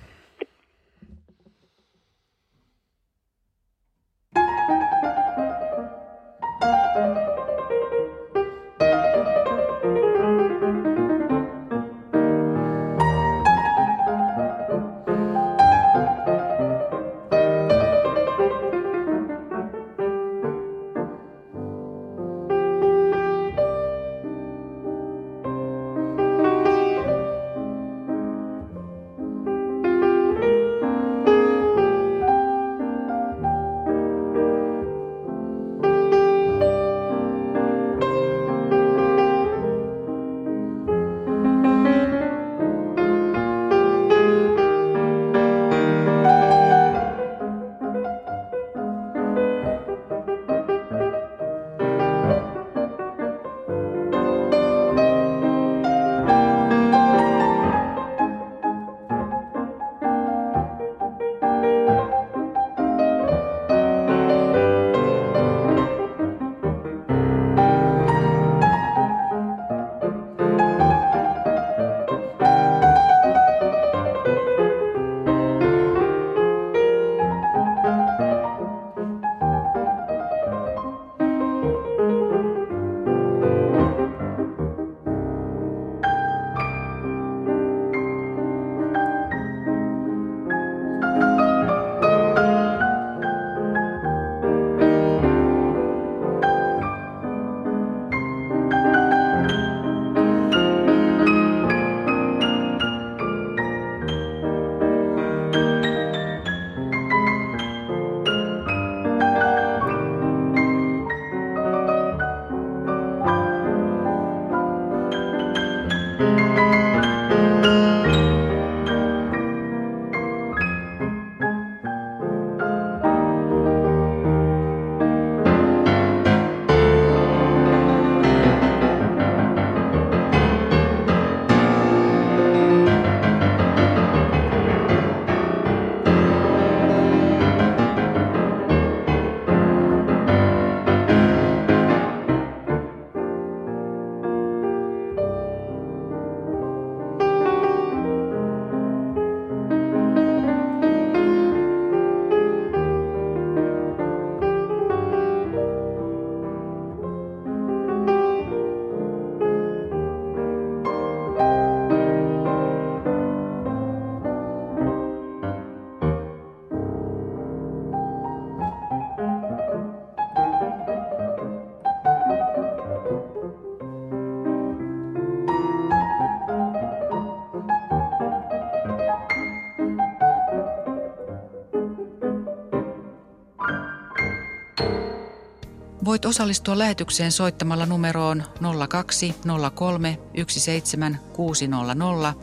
[186.30, 188.42] Osallistua lähetykseen soittamalla numeroon
[188.88, 192.34] 0203 17600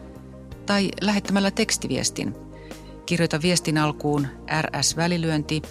[0.66, 2.36] tai lähettämällä tekstiviestin.
[3.06, 4.28] Kirjoita viestin alkuun
[4.62, 5.62] RS-välilyönti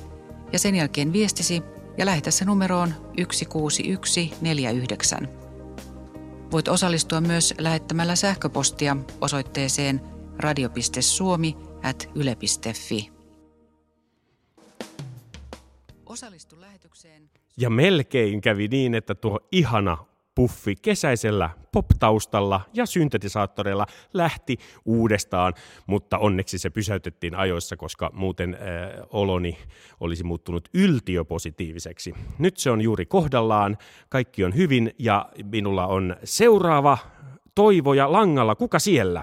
[0.52, 1.62] ja sen jälkeen viestisi
[1.98, 2.94] ja lähetä se numeroon
[3.32, 5.28] 16149.
[6.52, 10.00] Voit osallistua myös lähettämällä sähköpostia osoitteeseen
[10.38, 13.15] radio.suomi at yle.fi.
[16.16, 17.30] Osallistu lähetykseen.
[17.56, 19.98] Ja melkein kävi niin, että tuo ihana
[20.34, 25.54] puffi kesäisellä pop-taustalla ja syntetisaattoreilla lähti uudestaan,
[25.86, 28.60] mutta onneksi se pysäytettiin ajoissa, koska muuten äh,
[29.10, 29.58] oloni
[30.00, 32.14] olisi muuttunut yltiöpositiiviseksi.
[32.38, 36.98] Nyt se on juuri kohdallaan, kaikki on hyvin ja minulla on seuraava
[37.54, 38.54] toivoja langalla.
[38.54, 39.22] Kuka siellä?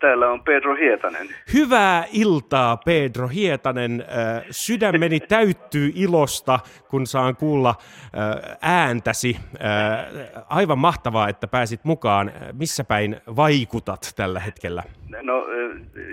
[0.00, 1.28] Täällä on Pedro Hietanen.
[1.52, 4.00] Hyvää iltaa, Pedro Hietanen.
[4.00, 9.36] Äh, Sydämeni täyttyy ilosta, kun saan kuulla äh, ääntäsi.
[10.48, 12.32] Aivan mahtavaa, että pääsit mukaan.
[12.52, 14.82] Missä päin vaikutat tällä hetkellä?
[15.22, 15.46] No,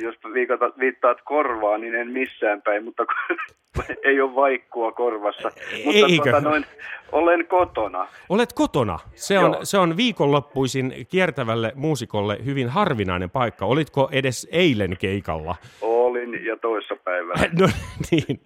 [0.03, 3.05] jos viikata, viittaat korvaan, niin en missään päin, mutta
[4.05, 5.51] ei ole vaikkua korvassa.
[5.85, 6.23] Mutta Eikö?
[6.31, 6.65] tuota, noin,
[7.11, 8.07] olen kotona.
[8.29, 8.99] Olet kotona.
[9.15, 9.59] Se on, Joo.
[9.65, 13.65] se on viikonloppuisin kiertävälle muusikolle hyvin harvinainen paikka.
[13.65, 15.55] Olitko edes eilen keikalla?
[15.81, 17.49] Olin ja toissa päivänä.
[17.59, 17.67] No
[18.11, 18.41] niin.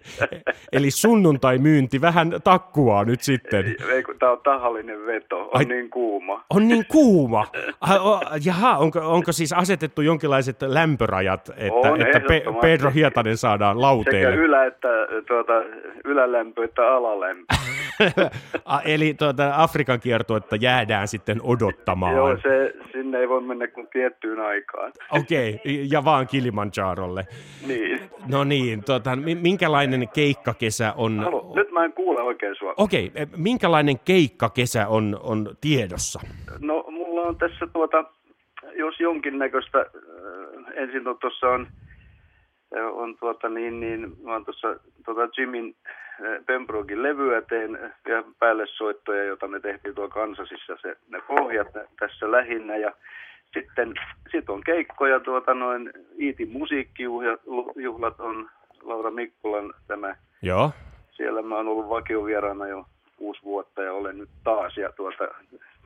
[0.72, 3.76] Eli sunnuntai-myynti vähän takkuaa nyt sitten.
[3.90, 6.44] Ei, kun Tämä on tahallinen veto, on Ai- niin kuuma.
[6.50, 7.46] On niin kuuma.
[7.80, 8.00] Ah,
[8.44, 10.02] Jaha, onko, onko siis asetettu
[10.46, 12.42] jonkinlaiset lämpörajat, että, On, että Pe-.
[12.60, 14.36] Pedro Hietanen saadaan Sekä lauteelle?
[14.36, 14.88] ylä- että
[15.28, 15.52] tuota,
[16.04, 17.44] ylälämpö että alalämpö.
[18.84, 22.14] Eli tuota, Afrikan kiertuetta jäädään sitten odottamaan.
[22.16, 24.92] Joo, se, sinne ei voi mennä kuin tiettyyn aikaan.
[25.12, 27.24] Okei, ja vaan Kilimanjarolle.
[27.66, 28.00] Niin.
[28.28, 31.20] No niin, tuota, mi- minkälainen keikkakesä on...
[31.24, 32.74] Halo, nyt mä en kuule oikein sua.
[32.76, 36.20] Okei, eh, minkälainen keikkakesä on, on tiedossa?
[36.60, 38.04] No, mulla on tässä tuota,
[38.74, 41.66] jos jonkinnäköistä, äh, ensin on tuossa on,
[42.76, 47.92] äh, on tuota niin, niin mä oon tuossa tuota Jimin äh, Pembrogin levyä teen äh,
[48.08, 51.68] ja päälle soittoja, joita me tehtiin tuolla Kansasissa, se, ne pohjat
[52.00, 52.92] tässä lähinnä ja
[53.54, 53.94] sitten
[54.30, 58.50] sit on keikkoja, tuota noin Iitin musiikkijuhlat on
[58.82, 60.70] Laura Mikkolan tämä Joo.
[61.10, 62.84] siellä mä oon ollut vakiovieraana jo
[63.16, 64.76] kuusi vuotta ja olen nyt taas.
[64.76, 65.28] Ja tuota,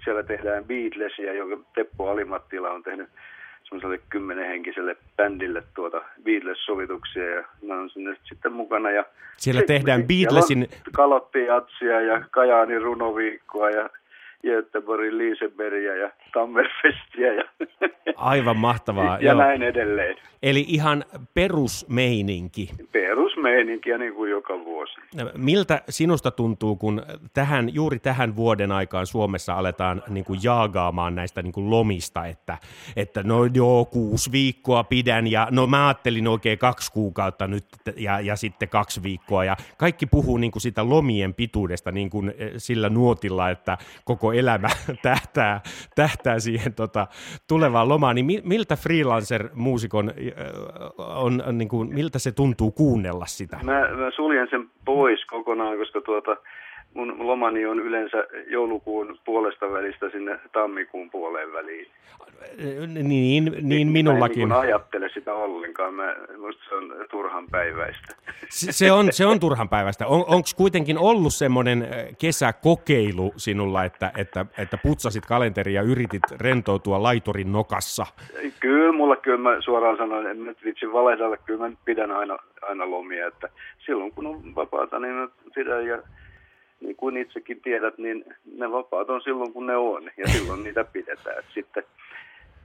[0.04, 3.08] siellä tehdään Beatlesia, joka Teppo Alimattila on tehnyt
[3.64, 8.90] semmoiselle kymmenenhenkiselle bändille tuota Beatles-sovituksia ja mä oon sinne sitten mukana.
[8.90, 9.04] Ja
[9.36, 10.58] Siellä tehdään Beatlesin...
[10.62, 13.90] on Kalottiatsia ja Kajaanin runoviikkoa ja
[14.42, 17.44] Göteborgin Lisebergia ja Tammerfestia ja,
[18.16, 19.18] Aivan mahtavaa.
[19.20, 19.38] ja joo.
[19.38, 20.16] näin edelleen.
[20.42, 22.70] Eli ihan perusmeininki.
[22.92, 24.94] Perusmeininkiä niin kuin joka vuosi.
[25.36, 27.02] Miltä sinusta tuntuu, kun
[27.34, 32.58] tähän, juuri tähän vuoden aikaan Suomessa aletaan niin kuin jaagaamaan näistä niin kuin lomista, että,
[32.96, 37.64] että no joo, kuusi viikkoa pidän ja no mä ajattelin oikein kaksi kuukautta nyt
[37.96, 42.34] ja, ja sitten kaksi viikkoa ja kaikki puhuu niin kuin sitä lomien pituudesta niin kuin
[42.38, 44.68] eh, sillä nuotilla, että koko elämä
[45.02, 45.60] tähtää,
[45.94, 47.06] tähtää siihen tota,
[47.48, 50.12] tulevaan lomaan, niin mi- miltä freelancer-muusikon
[50.98, 53.58] on, on niin kuin, miltä se tuntuu kuunnella sitä?
[53.62, 56.36] Mä, mä suljen sen pois kokonaan, koska tuota,
[56.94, 61.86] mun lomani on yleensä joulukuun puolesta välistä sinne tammikuun puoleen väliin.
[63.02, 64.38] Niin, niin Mä en minullakin.
[64.48, 65.94] niin ajattele sitä ollenkaan.
[65.94, 68.14] Mä, musta se on turhan päiväistä.
[68.48, 70.06] Se se on, se on turhan päivästä.
[70.06, 71.88] On, Onko kuitenkin ollut semmoinen
[72.18, 78.06] kesäkokeilu sinulla, että, että, että putsasit kalenteria ja yritit rentoutua laiturin nokassa?
[78.60, 82.90] Kyllä, mulla kyllä mä suoraan sanon, en nyt vitsi valehdella, kyllä mä pidän aina, aina
[82.90, 83.48] lomia, että
[83.86, 85.98] silloin kun on vapaata, niin mä pidän ja
[86.80, 88.24] niin kuin itsekin tiedät, niin
[88.56, 91.38] ne vapaat on silloin kun ne on ja silloin niitä pidetään.
[91.38, 91.84] Et sitten,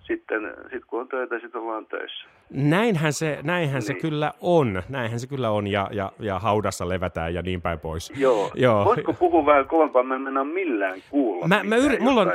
[0.07, 0.41] sitten
[0.73, 2.27] sit kun on töitä, sitten ollaan töissä.
[2.49, 4.01] Näinhän se, näinhän se Niin.
[4.01, 4.83] kyllä on.
[4.89, 8.13] Näinhän se kyllä on ja, ja, ja haudassa levätään ja niin päin pois.
[8.17, 8.51] Joo.
[8.55, 8.85] Joo.
[8.85, 10.03] Voitko puhua vähän kovempaa?
[10.03, 11.47] Mä en millään kuulla.
[11.47, 12.31] Mä, mä yri, mulla on,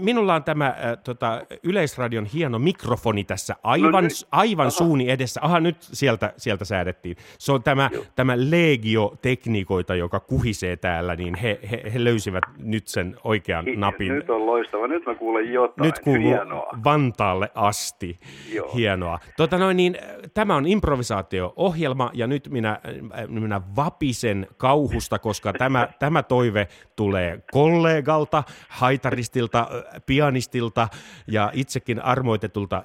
[0.00, 4.70] minulla on tämä äh, tota, Yleisradion hieno mikrofoni tässä aivan, No nyt- aivan aha.
[4.70, 5.40] suuni edessä.
[5.42, 7.16] Aha, nyt sieltä, sieltä säädettiin.
[7.38, 13.16] Se on tämä, tämä Legio-tekniikoita, joka kuhisee täällä, niin he, he, he löysivät nyt sen
[13.24, 14.14] oikean Hi- napin.
[14.14, 14.86] Nyt on loistava.
[14.86, 15.86] Nyt mä kuulen jotain.
[15.86, 16.78] Nyt kuuluu Hienoa.
[17.14, 18.20] Vantaalle asti.
[18.52, 18.72] Joo.
[18.74, 19.18] Hienoa.
[19.36, 25.52] Tota noin, niin, äh, tämä on improvisaatio-ohjelma ja nyt minä, äh, minä vapisen kauhusta, koska
[25.52, 30.88] tämä, tämä toive tulee kollegalta, haitaristilta, äh, pianistilta
[31.26, 32.82] ja itsekin armoitetulta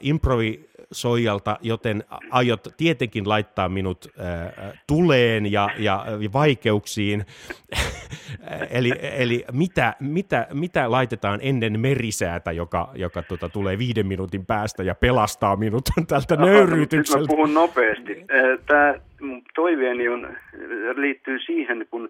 [0.89, 7.25] improvisoijalta, joten aiot tietenkin laittaa minut äh, tuleen ja, ja, ja vaikeuksiin.
[8.77, 14.83] eli eli mitä, mitä, mitä laitetaan ennen merisäätä, joka, joka tota, tulee viiden minuutin päästä
[14.83, 17.27] ja pelastaa minut tältä Aha, Nyt mä nöyryytykseltä?
[17.27, 18.25] puhun nopeasti.
[18.65, 18.93] Tämä
[19.55, 20.27] toiveeni on,
[20.95, 22.09] liittyy siihen, kun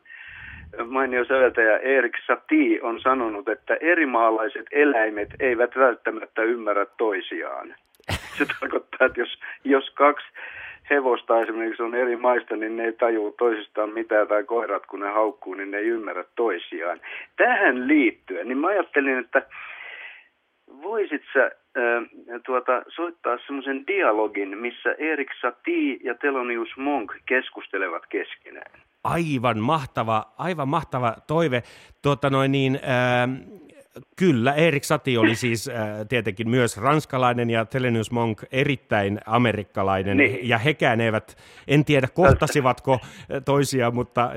[0.87, 7.75] mainio säveltäjä Erik Satie on sanonut, että erimaalaiset eläimet eivät välttämättä ymmärrä toisiaan.
[8.37, 10.27] Se tarkoittaa, että jos, jos kaksi
[10.89, 15.09] hevosta esimerkiksi on eri maista, niin ne ei tajuu toisistaan mitään, tai koirat kun ne
[15.09, 17.01] haukkuu, niin ne ei ymmärrä toisiaan.
[17.37, 19.41] Tähän liittyen, niin mä ajattelin, että
[20.81, 22.03] voisit sä äh,
[22.45, 28.71] tuota, soittaa semmoisen dialogin, missä Erik Satie ja Thelonious Monk keskustelevat keskenään.
[29.03, 31.63] Aivan mahtava, aivan mahtava toive.
[32.01, 33.27] Tuota noin niin, ää,
[34.15, 35.75] Kyllä, Erik Sati oli siis äh,
[36.09, 40.17] tietenkin myös ranskalainen ja Telenius Monk erittäin amerikkalainen.
[40.17, 40.49] Niin.
[40.49, 41.37] Ja hekään eivät,
[41.67, 42.99] en tiedä kohtasivatko
[43.45, 44.23] toisiaan, mutta...
[44.23, 44.29] Äh,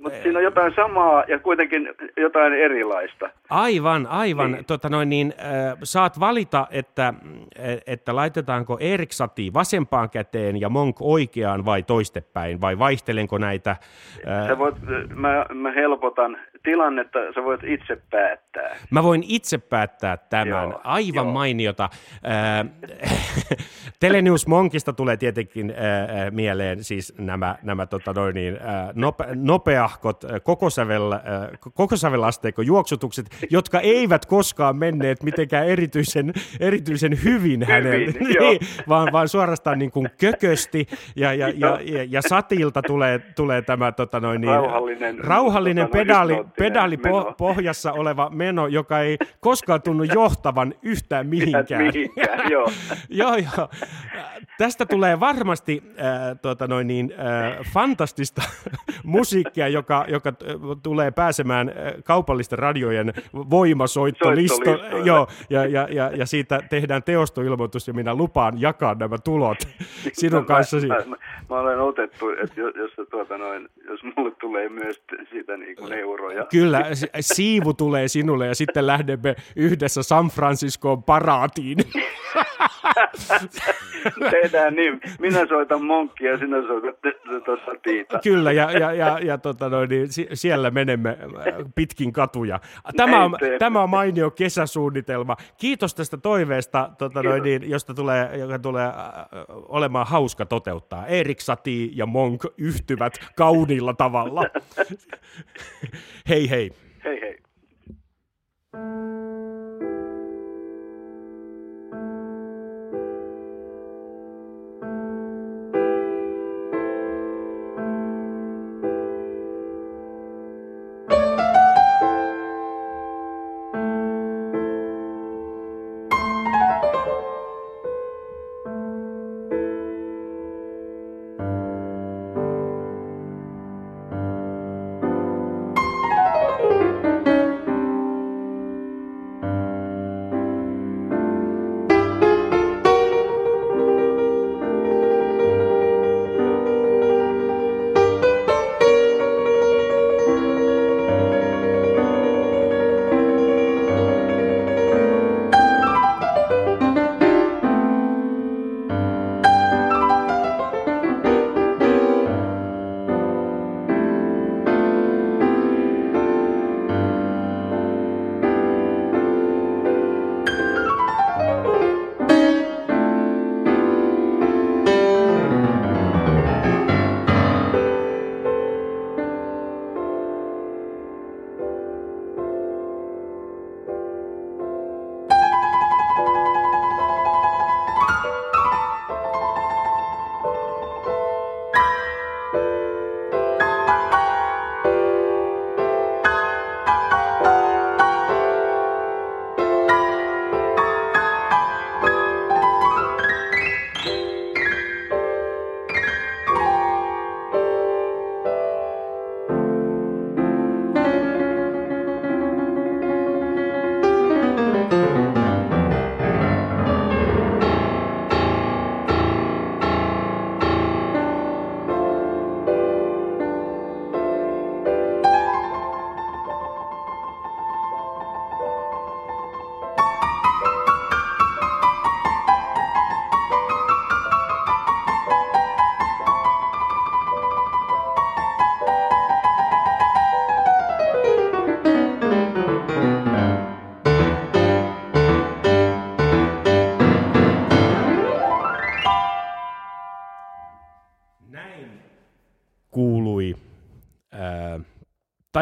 [0.00, 3.30] Mutta siinä on jotain samaa ja kuitenkin jotain erilaista.
[3.50, 4.52] Aivan, aivan.
[4.52, 4.64] Niin.
[4.64, 7.14] Tota noin, niin, äh, saat valita, että,
[7.86, 13.70] että laitetaanko Erik Sati vasempaan käteen ja Monk oikeaan vai toistepäin, vai vaihtelenko näitä?
[13.70, 14.74] Äh, Sä voit,
[15.14, 18.49] mä, mä helpotan tilannetta, sä voit itse päättää.
[18.90, 20.70] Mä voin itse päättää tämän.
[20.70, 21.32] Joo, Aivan joo.
[21.32, 21.88] mainiota.
[22.26, 22.70] Äh,
[24.00, 25.76] Telenius Monkista tulee tietenkin äh,
[26.26, 31.20] äh, mieleen siis nämä, nämä tota noin niin, äh, nope, nopeahkot kokosävel, äh,
[31.74, 39.78] kokosävelasteikon juoksutukset, jotka eivät koskaan menneet mitenkään erityisen, erityisen hyvin hänelle, niin, vaan, vaan suorastaan
[39.78, 40.86] niin kuin kökösti
[41.16, 45.98] ja, ja, ja, ja, ja Satilta tulee, tulee tämä tota noin niin, Rauhallinen, rauhallinen tota
[45.98, 51.82] pedaali, pedaali po, pohjassa oleva meno, joka ei koskaan tunnu johtavan yhtään mihinkään.
[51.82, 52.66] mihinkään, joo.
[53.20, 53.68] joo, joo.
[54.58, 58.42] Tästä tulee varmasti äh, tuota noin niin, äh, fantastista
[59.16, 61.74] musiikkia, joka, joka äh, tulee pääsemään äh,
[62.04, 64.70] kaupallisten radiojen voimasoittolisto.
[65.04, 69.58] Joo, ja, ja, ja, ja siitä tehdään teostoilmoitus ja minä lupaan jakaa nämä tulot
[70.20, 70.86] sinun kanssasi.
[70.86, 71.16] Mä, mä,
[71.50, 75.92] mä, olen otettu, että jos, jos, tuota noin, jos mulle tulee myös siitä niin kuin
[75.92, 76.46] euroja.
[76.50, 76.84] Kyllä,
[77.20, 81.78] siivu tulee sinulle ja sitten lähdemme yhdessä San Franciscoon paraatiin.
[84.30, 85.00] Tehdään niin.
[85.20, 86.96] Minä soitan monkkia ja sinä soitat
[87.44, 88.18] tuossa tiita.
[88.22, 92.60] Kyllä, ja, ja, ja, ja tota noin, niin si- siellä menemme äh, pitkin katuja.
[92.96, 95.36] Tämä on, tämä on mainio kesäsuunnitelma.
[95.56, 98.94] Kiitos tästä toiveesta, tota noin, niin, josta tulee, joka tulee äh,
[99.48, 101.06] olemaan hauska toteuttaa.
[101.06, 103.12] Erik Satie ja Monk yhtyvät
[103.80, 104.42] kauniilla tavalla.
[106.28, 106.70] Hei hei.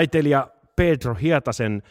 [0.09, 1.83] Taiteilija Pedro Hietasen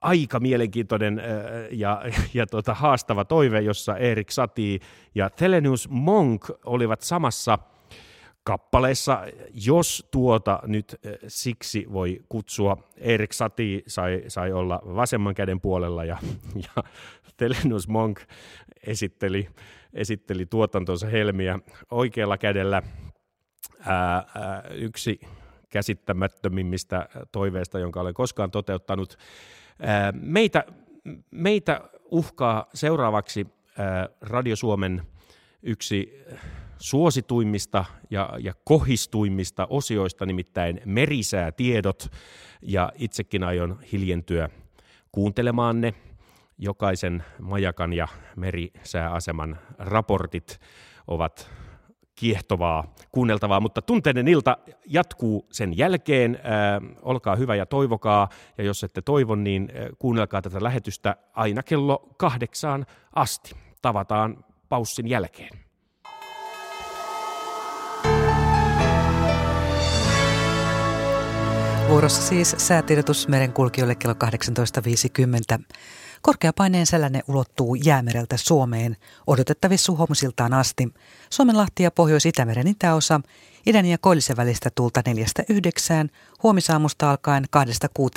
[0.00, 1.26] aika mielenkiintoinen ää,
[1.70, 2.02] ja,
[2.34, 4.78] ja tota, haastava toive, jossa Erik Satie
[5.14, 7.58] ja Thelenius Monk olivat samassa
[8.44, 9.24] kappaleessa,
[9.54, 12.76] jos tuota nyt äh, siksi voi kutsua.
[12.96, 16.18] Erik Satie sai, sai olla vasemman käden puolella ja,
[16.76, 16.82] ja
[17.36, 18.20] Thelenius Monk
[18.86, 19.48] esitteli,
[19.94, 21.58] esitteli tuotantonsa helmiä
[21.90, 22.82] oikealla kädellä.
[23.80, 25.20] Ää, ää, yksi
[25.72, 29.18] käsittämättömimmistä toiveista, jonka olen koskaan toteuttanut.
[30.12, 30.64] Meitä,
[31.30, 33.46] meitä uhkaa seuraavaksi
[34.20, 35.02] Radio Suomen
[35.62, 36.24] yksi
[36.78, 42.12] suosituimmista ja, ja kohistuimmista osioista, nimittäin merisäätiedot,
[42.62, 44.48] ja itsekin aion hiljentyä
[45.12, 45.94] kuuntelemaan ne.
[46.58, 50.60] Jokaisen majakan ja merisääaseman raportit
[51.06, 51.50] ovat
[52.14, 54.56] kiehtovaa kuunneltavaa, mutta tunteiden ilta
[54.86, 56.34] jatkuu sen jälkeen.
[56.34, 61.62] Äh, olkaa hyvä ja toivokaa, ja jos ette toivo, niin äh, kuunnelkaa tätä lähetystä aina
[61.62, 63.54] kello kahdeksaan asti.
[63.82, 65.62] Tavataan paussin jälkeen.
[71.88, 74.14] Vuorossa siis säätiedotus merenkulkijoille kello
[75.58, 75.64] 18.50.
[76.22, 78.96] Korkeapaineen sellainen ulottuu jäämereltä Suomeen.
[79.26, 80.94] Odotettavissa huomusiltaan asti.
[81.30, 83.20] Suomenlahti ja Pohjois-Itämeren itäosa,
[83.66, 85.02] idän ja koillisen välistä tuulta
[86.06, 86.08] 4-9,
[86.42, 87.44] huomisaamusta alkaen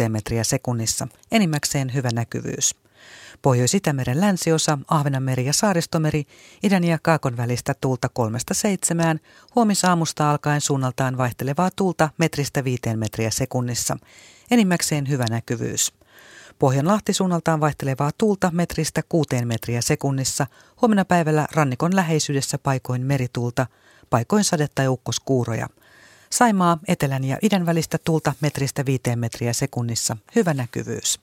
[0.06, 2.76] 2-6 metriä sekunnissa, enimmäkseen hyvä näkyvyys.
[3.42, 6.24] Pohjois-Itämeren länsiosa, Ahvenanmeri ja Saaristomeri,
[6.64, 8.10] idän ja kaakon välistä tuulta
[9.16, 9.20] 3-7,
[9.56, 13.98] huomisaamusta alkaen suunnaltaan vaihtelevaa tuulta metristä 5 metriä sekunnissa,
[14.52, 16.05] enimmäkseen hyvä näkyvyys.
[16.60, 20.48] Pohjanlahti suunnaltaan vaihtelevaa tuulta metristä 6 metriä sekunnissa,
[20.82, 23.68] huomenna päivällä rannikon läheisyydessä paikoin merituulta,
[24.10, 25.68] paikoin sadetta ja ukkoskuuroja.
[26.30, 31.20] Saimaa etelän ja idän välistä tuulta metristä 5 metriä sekunnissa, hyvä näkyvyys.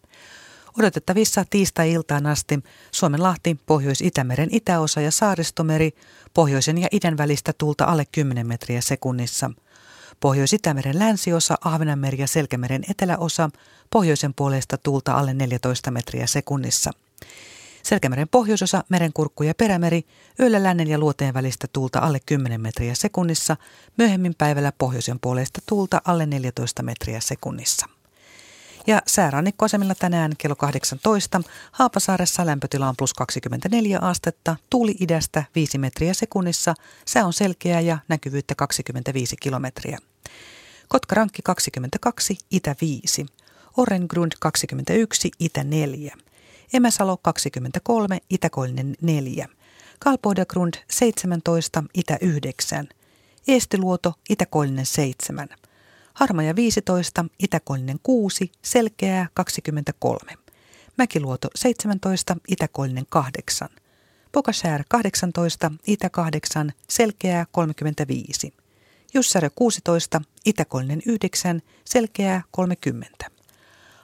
[0.78, 2.62] Odotettavissa tiistai-iltaan asti
[2.92, 5.90] Suomenlahti, Pohjois-Itämeren itäosa ja Saaristomeri,
[6.34, 9.50] pohjoisen ja idän välistä tulta alle 10 metriä sekunnissa.
[10.22, 13.50] Pohjois-Itämeren länsiosa, Ahvenanmeri ja Selkämeren eteläosa,
[13.90, 16.90] pohjoisen puolesta tulta alle 14 metriä sekunnissa.
[17.82, 20.04] Selkämeren pohjoisosa, merenkurkku ja perämeri,
[20.40, 23.56] yöllä lännen ja luoteen välistä tuulta alle 10 metriä sekunnissa,
[23.98, 27.86] myöhemmin päivällä pohjoisen puolesta tuulta alle 14 metriä sekunnissa.
[28.86, 31.42] Ja säärannikkoasemilla tänään kello 18.
[31.72, 36.74] Haapasaaressa lämpötila on plus 24 astetta, tuuli idästä 5 metriä sekunnissa,
[37.06, 39.98] sää on selkeä ja näkyvyyttä 25 kilometriä.
[40.92, 43.26] Kotkarankki 22, itä 5.
[43.76, 46.16] Orengrund 21, itä 4.
[46.72, 49.48] Emäsalo 23, itäkoillinen 4.
[49.98, 52.88] Kalpoidagrund 17, itä 9.
[53.48, 55.48] Eestiluoto, itäkoillinen 7.
[56.14, 60.32] Harmaja 15, Itäkoillinen 6, Selkeää 23.
[60.98, 63.68] Mäkiluoto 17, Itäkoillinen 8.
[64.32, 68.61] Pokasär 18, Itä 8, Selkeää 35.
[69.14, 73.26] Jussarö 16, Itäkoillinen 9, Selkeää 30.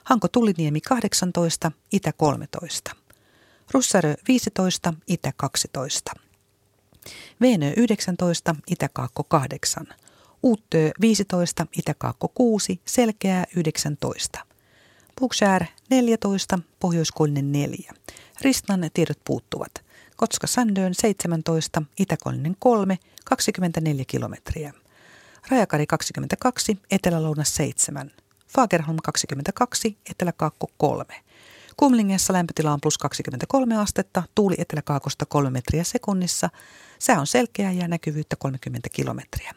[0.03, 2.91] Hanko Tulliniemi 18, Itä 13.
[3.71, 6.11] Russarö 15, Itä 12.
[7.41, 9.87] Veenö 19, Itä-Kaakko 8.
[10.43, 14.39] Uuttöö 15, Itäkaakko 6, Selkeää 19.
[15.19, 17.91] Bukshär 14, Pohjoiskollinen 4.
[18.41, 19.71] Ristnan tiedot puuttuvat.
[20.15, 24.73] Kotska Sandöön 17, Itäkollinen 3, 24 kilometriä.
[25.51, 28.11] Rajakari 22, Etelä-Lounas 7.
[28.47, 31.05] Fagerholm 22, Etelä-Kaakko 3.
[31.77, 36.49] Kumlingessa lämpötila on plus 23 astetta, tuuli eteläkaakosta 3 metriä sekunnissa.
[36.99, 39.53] Sää on selkeää ja näkyvyyttä 30 kilometriä.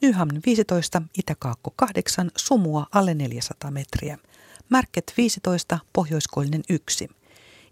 [0.00, 4.18] Nyhamn 15, Itäkaakko 8, sumua alle 400 metriä.
[4.68, 7.08] Märket 15, Pohjoiskoillinen 1.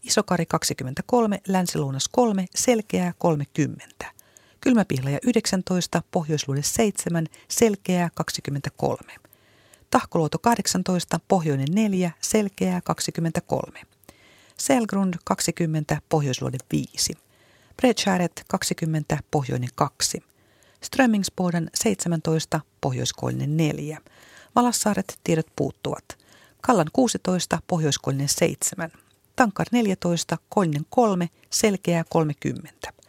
[0.03, 4.22] Isokari 23, Länsiluunas 3, Selkeää 30.
[4.63, 9.13] Kylmäpihlaja 19, Pohjoisluude 7, Selkeää 23.
[9.91, 13.81] Tahkoluoto 18, Pohjoinen 4, Selkeää 23.
[14.59, 17.13] Selgrund 20, Pohjoisluode 5.
[17.77, 20.23] Bredskäret 20, Pohjoinen 2.
[20.81, 23.99] Strömmingsboden 17, Pohjoiskoillinen 4.
[24.57, 26.19] Valassaaret tiedot puuttuvat.
[26.61, 28.93] Kallan 16, Pohjoiskoillinen 7.
[29.37, 33.02] Tankar 14, Koillinen 3, Selkeä 30.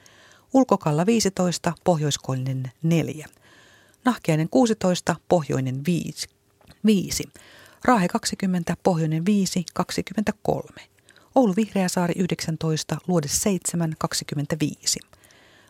[0.53, 3.27] Ulkokalla 15, Pohjoiskoillinen 4.
[4.05, 6.27] Nahkiainen 16, Pohjoinen 5.
[6.85, 7.23] 5.
[7.83, 10.81] Raahe 20, Pohjoinen 5, 23.
[11.35, 14.99] Oulu Vihreäsaari 19, Luode 7, 25.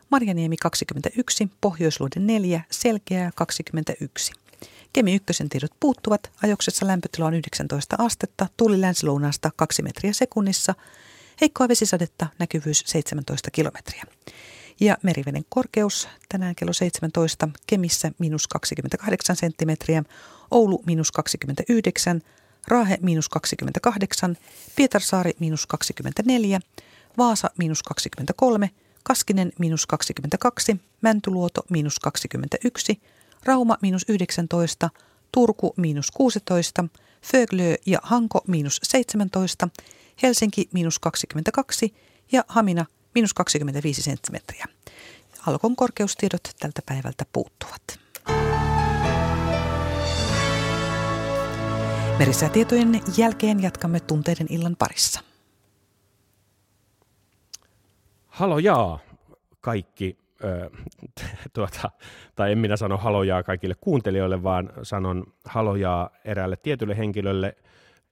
[0.09, 4.31] Marjaniemi 21, Pohjoisluode 4, Selkeää 21.
[4.93, 10.75] Kemi ykkösen tiedot puuttuvat, ajoksessa lämpötila on 19 astetta, tuuli länsilounasta 2 metriä sekunnissa,
[11.41, 14.03] heikkoa vesisadetta, näkyvyys 17 kilometriä.
[14.79, 20.03] Ja meriveden korkeus tänään kello 17, Kemissä miinus 28 senttimetriä,
[20.51, 22.21] Oulu miinus 29,
[22.67, 24.37] Raahe miinus 28,
[24.75, 26.59] Pietarsaari miinus 24,
[27.17, 28.69] Vaasa miinus 23,
[29.03, 33.01] Kaskinen miinus 22, Mäntyluoto miinus 21,
[33.43, 34.89] Rauma miinus 19,
[35.31, 36.85] Turku miinus 16,
[37.21, 39.69] Föglö ja Hanko miinus 17,
[40.23, 41.95] Helsinki miinus 22
[42.31, 42.85] ja Hamina
[43.15, 44.65] miinus 25 senttimetriä.
[45.47, 48.03] Alkon korkeustiedot tältä päivältä puuttuvat.
[52.19, 55.19] Merisäätietojen jälkeen jatkamme tunteiden illan parissa.
[58.27, 58.99] Halojaa
[59.61, 60.17] kaikki,
[61.53, 61.91] tuota,
[62.35, 67.57] tai en minä sano halojaa kaikille kuuntelijoille, vaan sanon halojaa eräälle tietylle henkilölle,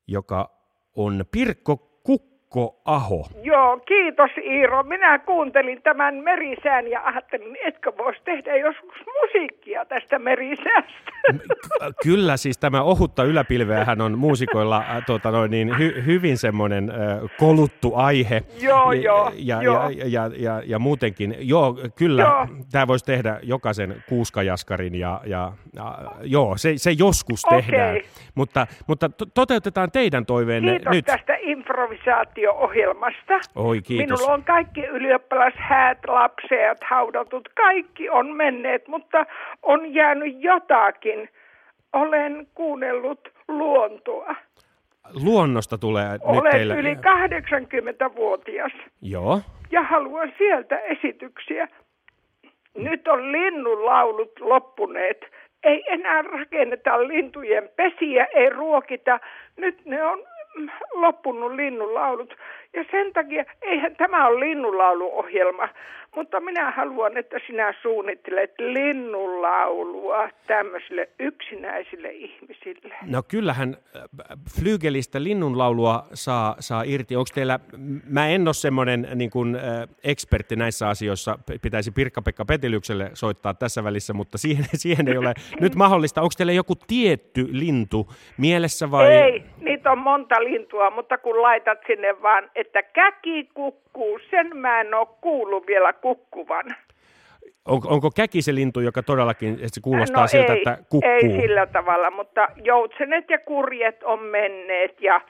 [0.07, 0.51] joka
[0.95, 1.90] on Pirkko
[2.55, 3.27] Mikko Aho.
[3.43, 4.83] Joo, kiitos Iiro.
[4.83, 11.11] Minä kuuntelin tämän merisään ja ajattelin, etkö voisi tehdä joskus musiikkia tästä merisäästä.
[12.03, 13.23] Kyllä, siis tämä ohutta
[13.85, 16.97] hän on muusikoilla äh, tuota, noin, niin, hy, hyvin semmoinen äh,
[17.37, 18.41] koluttu aihe.
[18.61, 19.89] Joo, joo, ja, joo.
[19.89, 22.47] Ja, ja, ja, ja muutenkin, joo, kyllä, joo.
[22.71, 27.61] tämä voisi tehdä jokaisen kuuskajaskarin ja, ja, ja joo, se, se joskus okay.
[27.61, 27.97] tehdään.
[28.35, 31.05] Mutta, mutta to, toteutetaan teidän toiveenne Kiitos nyt.
[31.05, 31.33] tästä
[32.41, 33.39] improvisaatio-ohjelmasta.
[33.55, 34.19] Oi, kiitos.
[34.19, 39.25] Minulla on kaikki ylioppilashäät, lapseet, haudatut, kaikki on menneet, mutta
[39.63, 41.29] on jäänyt jotakin.
[41.93, 44.35] Olen kuunnellut luontoa.
[45.23, 46.75] Luonnosta tulee Olen nyt teille...
[46.75, 48.71] yli 80-vuotias.
[49.01, 49.41] Joo.
[49.71, 51.67] Ja haluan sieltä esityksiä.
[52.77, 55.17] Nyt on linnunlaulut loppuneet.
[55.63, 59.19] Ei enää rakenneta lintujen pesiä, ei ruokita.
[59.57, 60.19] Nyt ne on
[60.93, 62.33] loppunut linnunlaulut.
[62.73, 65.69] Ja sen takia, eihän tämä ole linnunlauluohjelma,
[66.15, 72.95] mutta minä haluan, että sinä suunnittelet linnunlaulua tämmöisille yksinäisille ihmisille.
[73.05, 74.01] No kyllähän äh,
[74.59, 77.15] Flygelistä linnunlaulua saa, saa irti.
[77.15, 77.59] Onko teillä,
[78.09, 79.61] mä en ole semmoinen niin kuin, äh,
[80.03, 85.75] ekspertti näissä asioissa, pitäisi Pirkka-Pekka Petilykselle soittaa tässä välissä, mutta siihen, siihen ei ole nyt
[85.75, 86.21] mahdollista.
[86.21, 89.13] Onko teillä joku tietty lintu mielessä vai?
[89.13, 94.81] Ei, niitä on monta lintua, mutta kun laitat sinne vaan, että käki kukkuu, sen mä
[94.81, 96.65] en ole kuullut vielä kukkuvan.
[97.67, 101.11] On, onko käki se lintu, joka todellakin että se kuulostaa no siltä, ei, että kukkuu?
[101.11, 105.21] Ei sillä tavalla, mutta joutsenet ja kurjet on menneet ja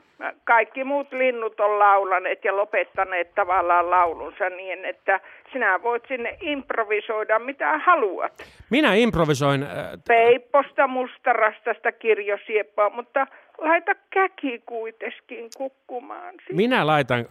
[0.43, 5.19] kaikki muut linnut on laulaneet ja lopettaneet tavallaan laulunsa niin, että
[5.53, 8.33] sinä voit sinne improvisoida mitä haluat.
[8.69, 9.63] Minä improvisoin...
[9.63, 9.69] Äh...
[10.07, 13.27] Peipposta, mustarastasta, kirjosieppaa, mutta
[13.61, 16.33] laita käki kuitenkin kukkumaan.
[16.39, 16.53] Siitä.
[16.53, 17.25] Minä laitan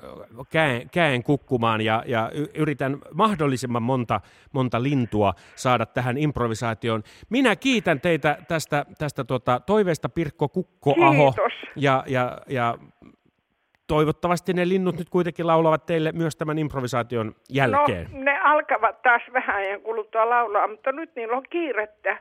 [0.52, 4.20] käen, käen kukkumaan ja, ja yritän mahdollisimman monta,
[4.52, 7.02] monta lintua saada tähän improvisaatioon.
[7.30, 11.32] Minä kiitän teitä tästä, tästä tuota, toiveesta Pirkko Kukko-aho.
[11.32, 11.52] Kiitos.
[11.76, 12.78] Ja, ja, ja
[13.86, 18.08] toivottavasti ne linnut nyt kuitenkin laulavat teille myös tämän improvisaation jälkeen.
[18.12, 22.18] No, ne alkavat taas vähän ajan kuluttua laulaa, mutta nyt niillä on kiirettä.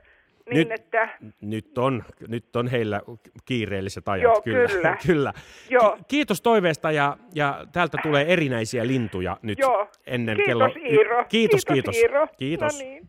[0.49, 1.09] Niin, nyt, että...
[1.41, 3.01] nyt, on, nyt on heillä
[3.45, 4.67] kiireelliset ajat, Joo, kyllä.
[4.67, 4.97] kyllä.
[5.07, 5.33] kyllä.
[5.69, 5.97] Joo.
[6.07, 9.87] Kiitos toiveesta ja, ja täältä tulee erinäisiä lintuja nyt Joo.
[10.05, 10.69] ennen kiitos, kello...
[10.91, 11.25] Iiro.
[11.29, 11.95] Kiitos, kiitos.
[11.95, 11.97] kiitos.
[11.97, 12.27] Iiro.
[12.37, 12.73] Kiitos.
[12.73, 13.07] No niin.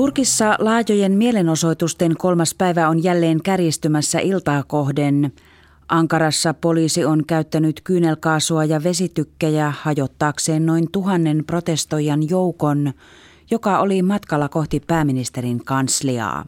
[0.00, 5.32] Turkissa laajojen mielenosoitusten kolmas päivä on jälleen kärjistymässä iltaa kohden.
[5.88, 12.92] Ankarassa poliisi on käyttänyt kyynelkaasua ja vesitykkejä hajottaakseen noin tuhannen protestoijan joukon,
[13.50, 16.44] joka oli matkalla kohti pääministerin kansliaa.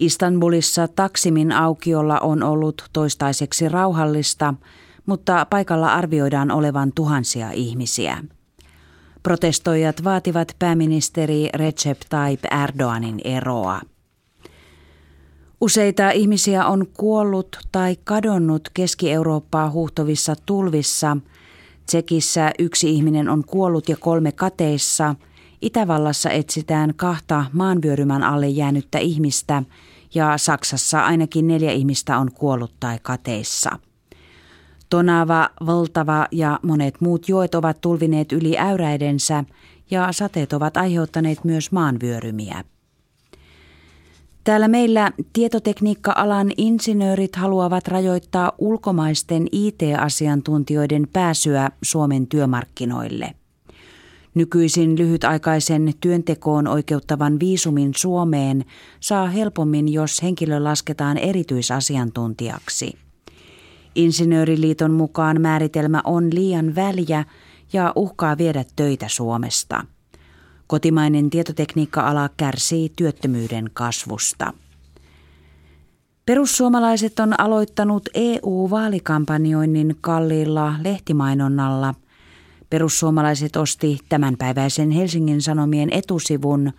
[0.00, 4.54] Istanbulissa Taksimin aukiolla on ollut toistaiseksi rauhallista,
[5.06, 8.18] mutta paikalla arvioidaan olevan tuhansia ihmisiä.
[9.24, 13.80] Protestoijat vaativat pääministeri Recep Tayyip Erdoganin eroa.
[15.60, 21.16] Useita ihmisiä on kuollut tai kadonnut Keski-Eurooppaa huhtovissa tulvissa.
[21.86, 25.14] Tsekissä yksi ihminen on kuollut ja kolme kateissa.
[25.62, 29.62] Itävallassa etsitään kahta maanvyörymän alle jäänyttä ihmistä
[30.14, 33.70] ja Saksassa ainakin neljä ihmistä on kuollut tai kateissa.
[34.90, 39.44] Tonava, Valtava ja monet muut joet ovat tulvineet yli äyräidensä
[39.90, 42.64] ja sateet ovat aiheuttaneet myös maanvyörymiä.
[44.44, 53.34] Täällä meillä tietotekniikka-alan insinöörit haluavat rajoittaa ulkomaisten IT-asiantuntijoiden pääsyä Suomen työmarkkinoille.
[54.34, 58.64] Nykyisin lyhytaikaisen työntekoon oikeuttavan viisumin Suomeen
[59.00, 63.03] saa helpommin, jos henkilö lasketaan erityisasiantuntijaksi.
[63.94, 67.24] Insinööriliiton mukaan määritelmä on liian väljä
[67.72, 69.84] ja uhkaa viedä töitä Suomesta.
[70.66, 74.52] Kotimainen tietotekniikka-ala kärsii työttömyyden kasvusta.
[76.26, 81.94] Perussuomalaiset on aloittanut EU-vaalikampanjoinnin kalliilla lehtimainonnalla.
[82.70, 86.72] Perussuomalaiset osti tämänpäiväisen Helsingin Sanomien etusivun,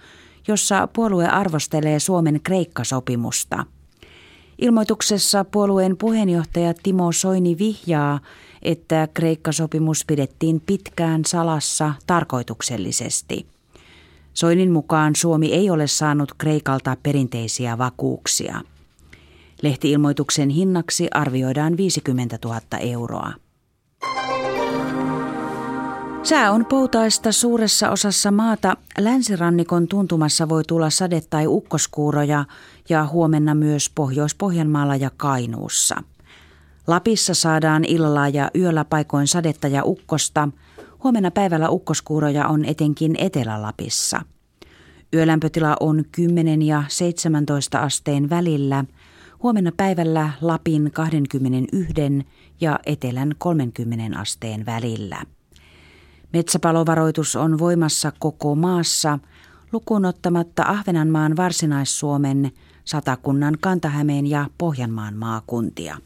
[0.47, 3.65] jossa puolue arvostelee Suomen Kreikka-sopimusta–
[4.59, 8.19] Ilmoituksessa puolueen puheenjohtaja Timo Soini vihjaa,
[8.61, 13.45] että Kreikka-sopimus pidettiin pitkään salassa tarkoituksellisesti.
[14.33, 18.61] Soinin mukaan Suomi ei ole saanut Kreikalta perinteisiä vakuuksia.
[19.61, 23.31] Lehtiilmoituksen hinnaksi arvioidaan 50 000 euroa.
[26.25, 28.77] Sää on poutaista suuressa osassa maata.
[28.97, 32.45] Länsirannikon tuntumassa voi tulla sade- tai ukkoskuuroja
[32.89, 36.03] ja huomenna myös Pohjois-Pohjanmaalla ja Kainuussa.
[36.87, 40.49] Lapissa saadaan illalla ja yöllä paikoin sadetta ja ukkosta.
[41.03, 44.21] Huomenna päivällä ukkoskuuroja on etenkin Etelä-Lapissa.
[45.13, 48.85] Yölämpötila on 10 ja 17 asteen välillä.
[49.43, 51.93] Huomenna päivällä Lapin 21
[52.61, 55.34] ja Etelän 30 asteen välillä.
[56.35, 59.19] Metsäpalovaroitus on voimassa koko maassa,
[59.71, 62.51] lukuun ottamatta Ahvenanmaan varsinais-Suomen,
[62.85, 65.97] Satakunnan, Kantahämeen ja Pohjanmaan maakuntia.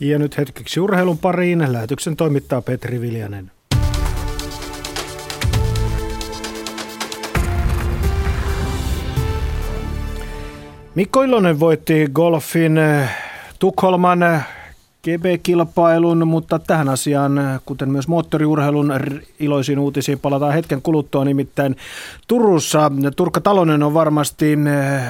[0.00, 1.72] Ja nyt hetkeksi urheilun pariin.
[1.72, 3.50] Lähetyksen toimittaa Petri Viljanen.
[10.94, 12.78] Mikko Ilonen voitti golfin
[13.58, 14.20] Tukholman
[15.04, 18.92] GB-kilpailun, mutta tähän asiaan, kuten myös moottoriurheilun
[19.40, 21.24] iloisiin uutisiin, palataan hetken kuluttua.
[21.24, 21.76] Nimittäin
[22.28, 25.02] Turussa Turkka Talonen on varmasti eh,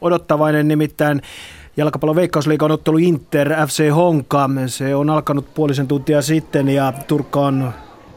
[0.00, 1.22] odottavainen, nimittäin
[1.76, 4.50] jalkapallon veikkausliikan ottelu Inter FC Honka.
[4.66, 7.72] Se on alkanut puolisen tuntia sitten ja Turkka on,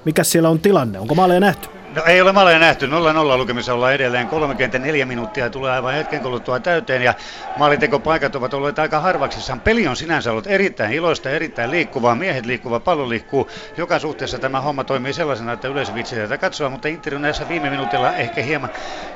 [0.05, 0.99] mikä siellä on tilanne?
[0.99, 1.78] Onko maaleja nähty?
[1.95, 2.87] No ei ole maaleja nähty.
[2.87, 2.89] 0-0
[3.37, 4.27] lukemissa ollaan edelleen.
[4.27, 7.13] 34 minuuttia tulee aivan hetken kuluttua täyteen ja
[7.55, 9.61] maalintekopaikat ovat olleet aika harvaksissaan.
[9.61, 12.15] Peli on sinänsä ollut erittäin iloista, erittäin liikkuvaa.
[12.15, 13.49] Miehet liikkuva, pallo liikkuu.
[13.77, 17.47] Joka suhteessa tämä homma toimii sellaisena, että yleisö vitsi tätä katsoa, mutta Inter on näissä
[17.47, 18.69] viime minuutilla ehkä hieman,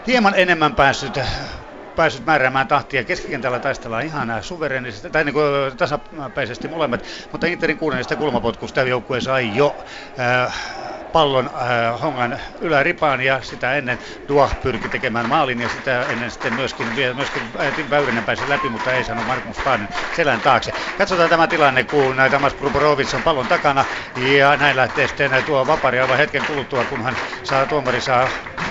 [0.07, 1.19] hieman enemmän päässyt
[1.95, 3.03] päässyt määräämään tahtia.
[3.03, 9.55] Keskikentällä taistellaan ihan suverenisesti, tai niin kuin tasapäisesti molemmat, mutta Interin kuudennesta kulmapotkusta joukkue sai
[9.55, 9.76] jo
[10.19, 10.82] äh,
[11.14, 16.53] pallon äh, Hongan yläripaan ja sitä ennen Duah pyrki tekemään maalin ja sitä ennen sitten
[16.53, 17.41] myöskin, myöskin
[17.76, 20.74] Tim Väyrynen pääsi läpi, mutta ei saanut Markus Paanen selän taakse.
[20.97, 23.86] Katsotaan tämä tilanne, kun Tamas Gruborovic on pallon takana
[24.38, 28.28] ja näin lähtee sitten tuo vapari aivan hetken kuluttua, kun hän saa, tuomari saa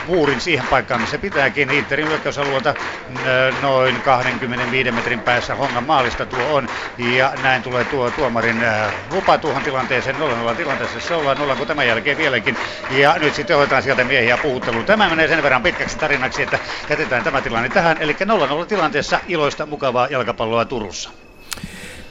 [0.06, 1.70] muurin siihen paikkaan, missä pitääkin.
[1.70, 6.68] Interin hyökkäysalueelta äh, noin 25 metrin päässä Hongan maalista tuo on
[6.98, 10.16] ja näin tulee tuo tuomarin äh, lupa tuohon tilanteeseen
[10.52, 11.00] 0-0 tilanteessa.
[11.00, 12.56] Se ollaan 0, kun tämän jälkeen vielä vieläkin.
[12.90, 14.84] Ja nyt sitten otetaan sieltä miehiä puhutteluun.
[14.84, 16.58] Tämä menee sen verran pitkäksi tarinaksi, että
[16.90, 17.96] jätetään tämä tilanne tähän.
[18.00, 21.10] Eli 0-0 tilanteessa iloista mukavaa jalkapalloa Turussa.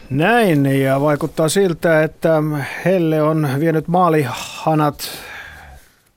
[0.10, 2.44] Näin, ja vaikuttaa siltä, että
[2.86, 5.12] Helle on vienyt maalihanat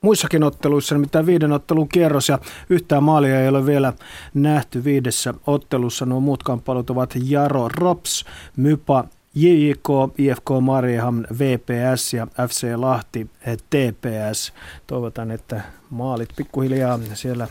[0.01, 2.39] muissakin otteluissa, nimittäin viiden ottelun kierros ja
[2.69, 3.93] yhtään maalia ei ole vielä
[4.33, 6.05] nähty viidessä ottelussa.
[6.05, 8.25] Nuo muut kamppailut ovat Jaro Rops,
[8.57, 9.03] Mypa
[9.35, 13.29] JJK, IFK Mariehamn, VPS ja FC Lahti
[13.69, 14.53] TPS.
[14.87, 17.47] Toivotan, että maalit pikkuhiljaa siellä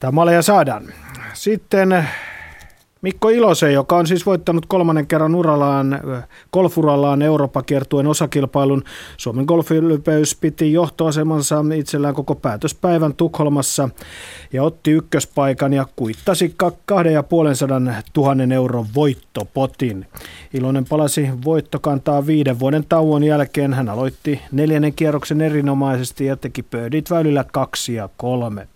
[0.00, 0.92] tämä maaleja saadaan.
[1.34, 2.08] Sitten
[3.02, 6.00] Mikko Ilose, joka on siis voittanut kolmannen kerran urallaan,
[6.52, 8.84] golfurallaan Eurooppa-kiertuen osakilpailun.
[9.16, 13.88] Suomen golfilypeys piti johtoasemansa itsellään koko päätöspäivän Tukholmassa
[14.52, 17.80] ja otti ykköspaikan ja kuittasi 2500
[18.12, 20.06] tuhannen euron voittopotin.
[20.54, 23.74] Ilonen palasi voittokantaa viiden vuoden tauon jälkeen.
[23.74, 28.68] Hän aloitti neljännen kierroksen erinomaisesti ja teki pöydit väylillä kaksi ja kolme.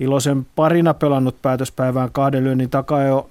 [0.00, 3.28] Iloisen parina pelannut päätöspäivään kahden lyönnin takaa jo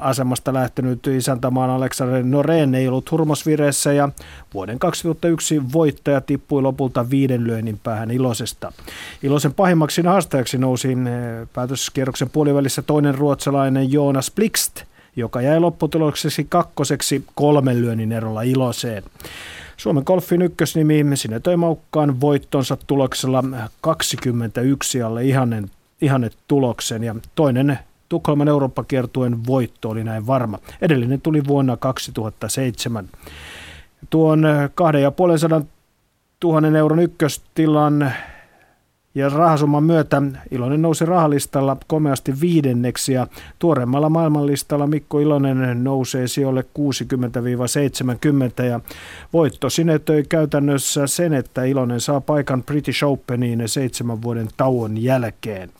[0.00, 4.08] asemasta lähtenyt isäntämaan Alexander Noreen ei ollut hurmosvireessä ja
[4.54, 8.72] vuoden 2001 voittaja tippui lopulta viiden lyönnin päähän Ilosesta.
[9.22, 10.96] Iloisen pahimmaksi haastajaksi nousi
[11.52, 14.82] päätöskierroksen puolivälissä toinen ruotsalainen Jonas Blixt,
[15.16, 19.02] joka jäi lopputulokseksi kakkoseksi kolmen lyönnin erolla Iloseen.
[19.76, 23.44] Suomen golfin ykkösnimi sinetöi maukkaan voittonsa tuloksella
[23.80, 25.70] 21 alle ihanen,
[26.00, 30.58] ihanne tuloksen ja toinen Tukholman Eurooppa-kiertueen voitto oli näin varma.
[30.80, 33.08] Edellinen tuli vuonna 2007.
[34.10, 34.44] Tuon
[34.74, 35.62] 2500
[36.44, 38.12] 000 euron ykköstilan
[39.14, 43.26] ja rahasumman myötä Ilonen nousi rahalistalla komeasti viidenneksi ja
[43.58, 46.64] tuoreemmalla maailmanlistalla Mikko Ilonen nousee sijoille
[48.60, 48.80] 60-70 ja
[49.32, 55.70] voitto sinetöi käytännössä sen, että Ilonen saa paikan British Openiin seitsemän vuoden tauon jälkeen.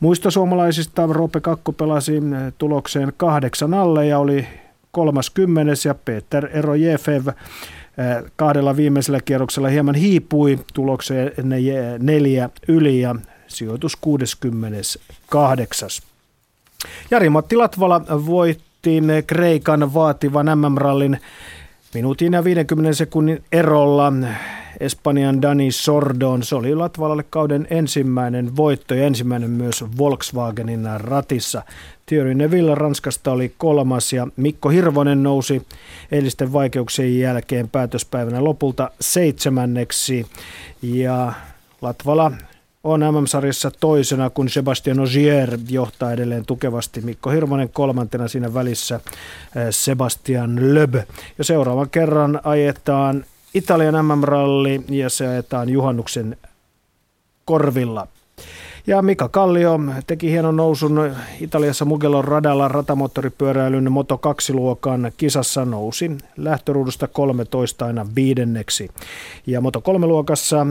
[0.00, 2.22] Muista suomalaisista Roope Kakko pelasi
[2.58, 4.46] tulokseen kahdeksan alle ja oli
[4.90, 5.72] 30.
[5.84, 7.26] ja Peter Ero Jefev
[8.36, 11.32] kahdella viimeisellä kierroksella hieman hiipui tulokseen
[11.98, 13.14] neljä yli ja
[13.46, 15.88] sijoitus 68.
[17.10, 21.18] Jari-Matti Latvala voitti Kreikan vaativan MM-rallin
[21.94, 24.12] minuutin ja 50 sekunnin erolla
[24.80, 26.42] Espanjan Dani Sordon.
[26.42, 31.62] Se oli Latvalalle kauden ensimmäinen voitto ja ensimmäinen myös Volkswagenin ratissa.
[32.06, 35.66] Thierry Neville Ranskasta oli kolmas ja Mikko Hirvonen nousi
[36.12, 40.26] eilisten vaikeuksien jälkeen päätöspäivänä lopulta seitsemänneksi.
[40.82, 41.32] Ja
[41.82, 42.32] Latvala
[42.84, 47.00] on MM-sarjassa toisena, kun Sebastian Ogier johtaa edelleen tukevasti.
[47.00, 49.02] Mikko Hirvonen kolmantena siinä välissä eh,
[49.70, 50.94] Sebastian Löb.
[51.38, 53.24] Ja seuraavan kerran ajetaan
[53.54, 56.36] Italian MM-ralli ja se ajetaan juhannuksen
[57.44, 58.06] korvilla.
[58.86, 67.08] Ja Mika Kallio teki hienon nousun Italiassa Mugelon radalla ratamoottoripyöräilyn Moto 2-luokan kisassa nousi lähtöruudusta
[67.08, 68.90] 13 aina viidenneksi.
[69.46, 70.66] Ja Moto 3-luokassa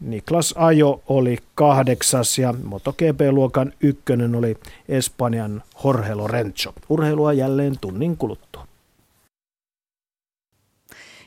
[0.00, 4.56] Niklas Ajo oli kahdeksas ja MotoGP-luokan ykkönen oli
[4.88, 6.74] Espanjan Jorge Lorenzo.
[6.88, 8.51] Urheilua jälleen tunnin kuluttua.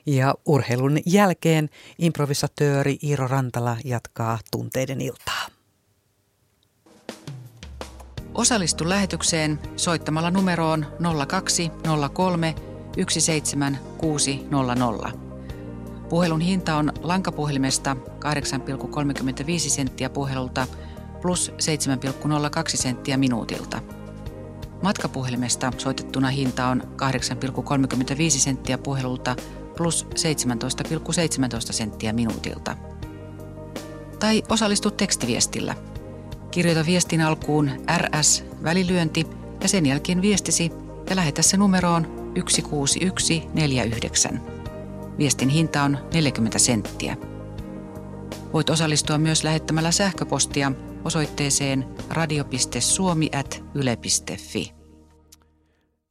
[0.06, 5.47] Ja urheilun jälkeen improvisatööri Iiro Rantala jatkaa tunteiden iltaa.
[8.34, 10.86] Osallistu lähetykseen soittamalla numeroon
[11.28, 12.56] 0203
[13.10, 15.12] 17600.
[16.10, 17.99] Puhelun hinta on lankapuhelimesta 8,35
[19.60, 20.68] senttiä puhelulta
[21.22, 23.82] plus 7,02 senttiä minuutilta.
[24.84, 26.89] Matkapuhelimesta soitettuna hinta on 8,35
[28.30, 29.36] senttiä puhelulta
[29.78, 32.78] plus 17,17 senttiä minuutilta.
[34.20, 35.76] Tai osallistu tekstiviestillä.
[36.52, 39.28] Kirjoita viestin alkuun RS välilyönti
[39.62, 40.72] ja sen jälkeen viestisi
[41.10, 44.42] ja lähetä se numeroon 16149.
[45.18, 47.18] Viestin hinta on 40 senttiä.
[48.54, 50.72] Voit osallistua myös lähettämällä sähköpostia
[51.04, 54.75] osoitteeseen radio.suomi.yle.fi.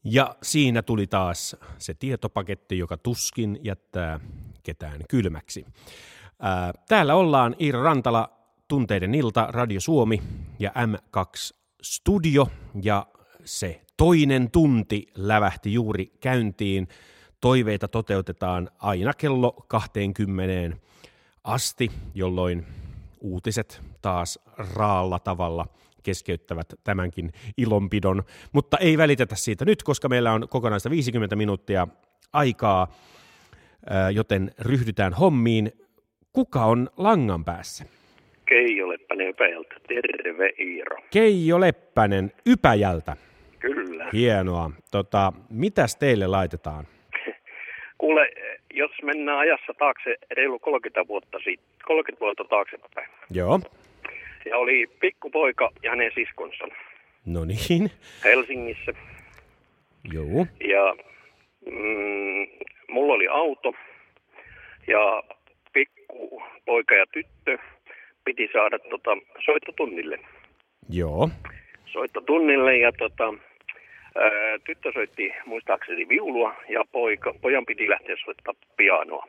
[0.04, 4.20] Ja siinä tuli taas se tietopaketti, joka tuskin jättää
[4.62, 5.66] ketään kylmäksi.
[6.40, 8.30] Ää, täällä ollaan Iira Rantala,
[8.68, 10.22] Tunteiden ilta, Radio Suomi
[10.58, 12.48] ja M2 Studio
[12.82, 13.06] ja
[13.44, 16.88] se toinen tunti lävähti juuri käyntiin.
[17.40, 20.76] Toiveita toteutetaan aina kello 20
[21.44, 22.66] asti, jolloin
[23.20, 25.66] uutiset taas raalla tavalla–
[26.04, 31.88] keskeyttävät tämänkin ilonpidon, mutta ei välitetä siitä nyt, koska meillä on kokonaista 50 minuuttia
[32.32, 32.88] aikaa,
[34.14, 35.72] joten ryhdytään hommiin.
[36.32, 37.84] Kuka on langan päässä?
[38.46, 39.74] Keijo Leppänen Ypäjältä.
[39.88, 40.96] Terve Iiro.
[41.10, 43.16] Keijo Leppänen Ypäjältä.
[43.58, 44.08] Kyllä.
[44.12, 44.70] Hienoa.
[44.90, 46.84] Tota, mitäs teille laitetaan?
[47.98, 48.30] Kuule,
[48.74, 51.38] jos mennään ajassa taakse reilu 30 vuotta,
[51.84, 53.08] 30 vuotta taaksepäin.
[53.30, 53.60] Joo
[54.44, 56.64] ja oli pikkupoika ja hänen siskonsa.
[57.26, 57.90] No niin.
[58.24, 58.92] Helsingissä.
[60.12, 60.46] Joo.
[60.60, 60.96] Ja
[61.66, 62.46] mm,
[62.88, 63.74] mulla oli auto
[64.86, 65.22] ja
[65.72, 67.58] pikku poika ja tyttö
[68.24, 69.10] piti saada tota,
[69.44, 70.18] soittotunnille.
[70.90, 71.28] Joo.
[71.86, 73.34] Soittotunnille ja tota,
[74.14, 79.28] ää, tyttö soitti muistaakseni viulua ja poika, pojan piti lähteä soittaa pianoa.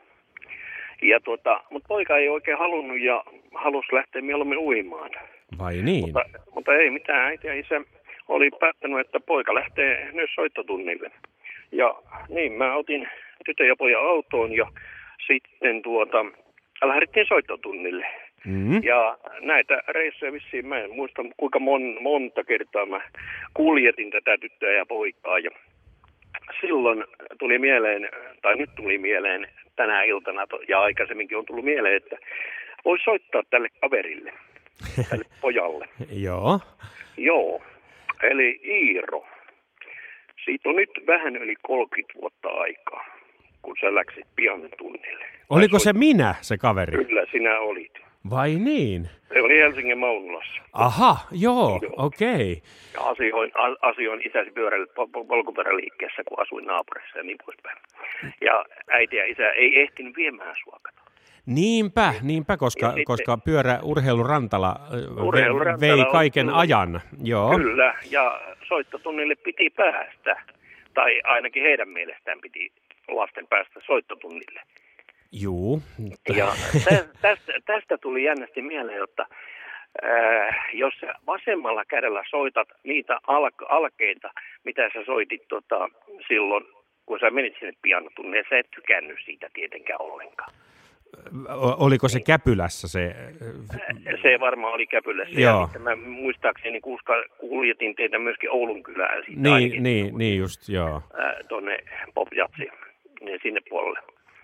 [1.02, 3.24] Ja tota, mutta poika ei oikein halunnut ja
[3.54, 5.10] halusi lähteä mieluummin uimaan.
[5.58, 6.04] Vai niin?
[6.04, 6.24] Mutta,
[6.54, 7.80] mutta ei mitään, äiti ja isä
[8.28, 11.10] oli päättänyt, että poika lähtee nyt soittotunnille.
[11.72, 11.94] Ja
[12.28, 13.08] niin, mä otin
[13.44, 14.66] tytön ja pojan autoon ja
[15.26, 16.24] sitten tuota,
[16.84, 18.06] lähdettiin soittotunnille.
[18.44, 18.82] Mm.
[18.82, 23.00] Ja näitä reissuja vissiin, mä en muista kuinka mon, monta kertaa mä
[23.54, 25.38] kuljetin tätä tyttöä ja poikaa.
[25.38, 25.50] Ja
[26.60, 27.04] silloin
[27.38, 28.08] tuli mieleen,
[28.42, 32.16] tai nyt tuli mieleen tänä iltana ja aikaisemminkin on tullut mieleen, että
[32.84, 34.32] voisi soittaa tälle kaverille,
[35.10, 35.88] tälle pojalle.
[36.12, 36.60] Joo.
[37.16, 37.62] Joo,
[38.22, 39.26] eli Iiro.
[40.44, 43.04] Siitä on nyt vähän yli 30 vuotta aikaa,
[43.62, 45.24] kun sä läksit pianotunnille.
[45.50, 47.04] Oliko se minä, se kaveri?
[47.04, 48.05] Kyllä sinä olit.
[48.30, 49.08] Vai niin?
[49.32, 50.62] Se oli Helsingin Maunulassa.
[50.72, 52.62] Aha, joo, okei.
[52.94, 53.52] Ja asioin,
[53.82, 57.78] asioin isäsi pyörällä pol- pol- polkupyöräliikkeessä, kun asuin naapurissa ja niin poispäin.
[58.40, 60.80] Ja äiti ja isä ei ehtinyt viemään sua.
[61.46, 64.76] Niinpä, niinpä, koska, sitten- koska pyörä Urheilurantala
[65.22, 66.58] Urheilurantala vei on kaiken kyllä.
[66.58, 67.00] ajan.
[67.22, 67.56] Joo.
[67.56, 70.42] Kyllä, ja soittotunnille piti päästä.
[70.94, 72.72] Tai ainakin heidän mielestään piti
[73.08, 74.60] lasten päästä soittotunnille.
[75.32, 75.82] Juu.
[76.36, 76.52] Ja
[76.84, 79.26] tä, tästä, tästä tuli jännästi mieleen, että
[80.04, 84.30] äh, jos sä vasemmalla kädellä soitat niitä al- alkeita,
[84.64, 85.88] mitä sä soitit tota,
[86.28, 86.64] silloin,
[87.06, 90.52] kun sä menit sinne pianotunnille, sä et tykännyt siitä tietenkään ollenkaan.
[91.78, 93.14] Oliko se Käpylässä se?
[94.22, 95.40] Se varmaan oli käpylässä.
[95.40, 95.60] Joo.
[95.60, 100.38] Ja sitten mä muistaakseni kuska, kuljetin teitä myöskin Oulun kylään siitä ainakin, Niin, niin, niin
[100.38, 100.96] just, joo.
[100.96, 101.78] äh, tuonne
[102.14, 102.72] Popjatsiin,
[103.20, 103.98] niin sinne puolelle.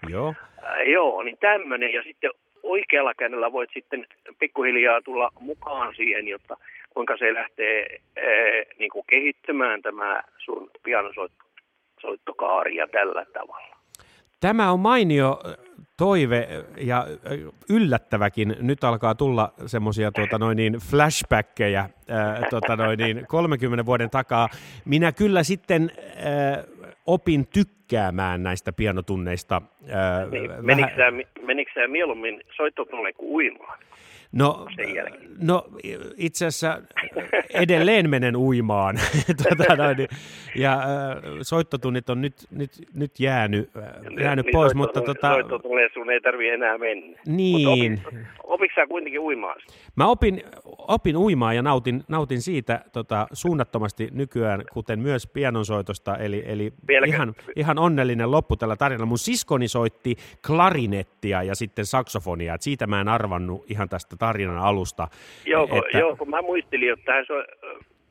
[0.09, 0.35] Joo.
[0.65, 1.93] Äh, joo, niin tämmöinen.
[1.93, 2.31] Ja sitten
[2.63, 4.07] oikealla kädellä voit sitten
[4.39, 6.57] pikkuhiljaa tulla mukaan siihen, jotta
[6.95, 7.87] kuinka se lähtee
[8.19, 8.25] äh,
[8.79, 13.77] niin kuin kehittymään tämä sun pianosoittokaari ja tällä tavalla.
[14.41, 15.57] Tämä on mainio ö,
[15.97, 17.07] toive ö, ja
[17.71, 18.57] yllättäväkin.
[18.61, 24.49] Nyt alkaa tulla semmoisia tuota noin niin flashbackkejä ää, tuota noin niin 30 vuoden takaa.
[24.85, 26.65] Minä kyllä sitten ää,
[27.07, 29.63] opin tykkäämään näistä pianotunneista.
[29.91, 31.13] Ää, Niin, menikö, sä,
[31.47, 33.79] menikö sä mieluummin soittotunne kuin uimaan?
[34.33, 34.67] No,
[35.43, 35.65] no
[36.17, 36.83] itse asiassa
[37.55, 38.99] edelleen menen uimaan.
[39.43, 40.09] tuota, noin, niin-
[40.57, 40.87] ja äh,
[41.43, 43.83] soittotunnit on nyt, nyt, nyt jäänyt, äh,
[44.21, 47.19] jäänyt Niin pois, soittotunne- mutta tota, Soittotunne sun ei tarvi enää mennä.
[47.27, 48.01] niin, opit,
[48.45, 49.61] opitko sä kuitenkin uimaan?
[49.97, 50.43] mä opin,
[50.79, 57.15] opin uimaan ja nautin, nautin siitä tota, suunnattomasti nykyään, kuten myös pianonsoitosta, eli, eli Vieläkö?
[57.15, 59.07] ihan, ihan onnellinen loppu tällä tarinalla.
[59.07, 60.17] Mun siskoni soitti
[60.47, 65.09] klarinettia ja sitten saksofonia, et siitä mä en arvannut ihan tästä tarinan alusta.
[65.47, 67.35] Joo, että- joo, kun mä muistelin, että hän so,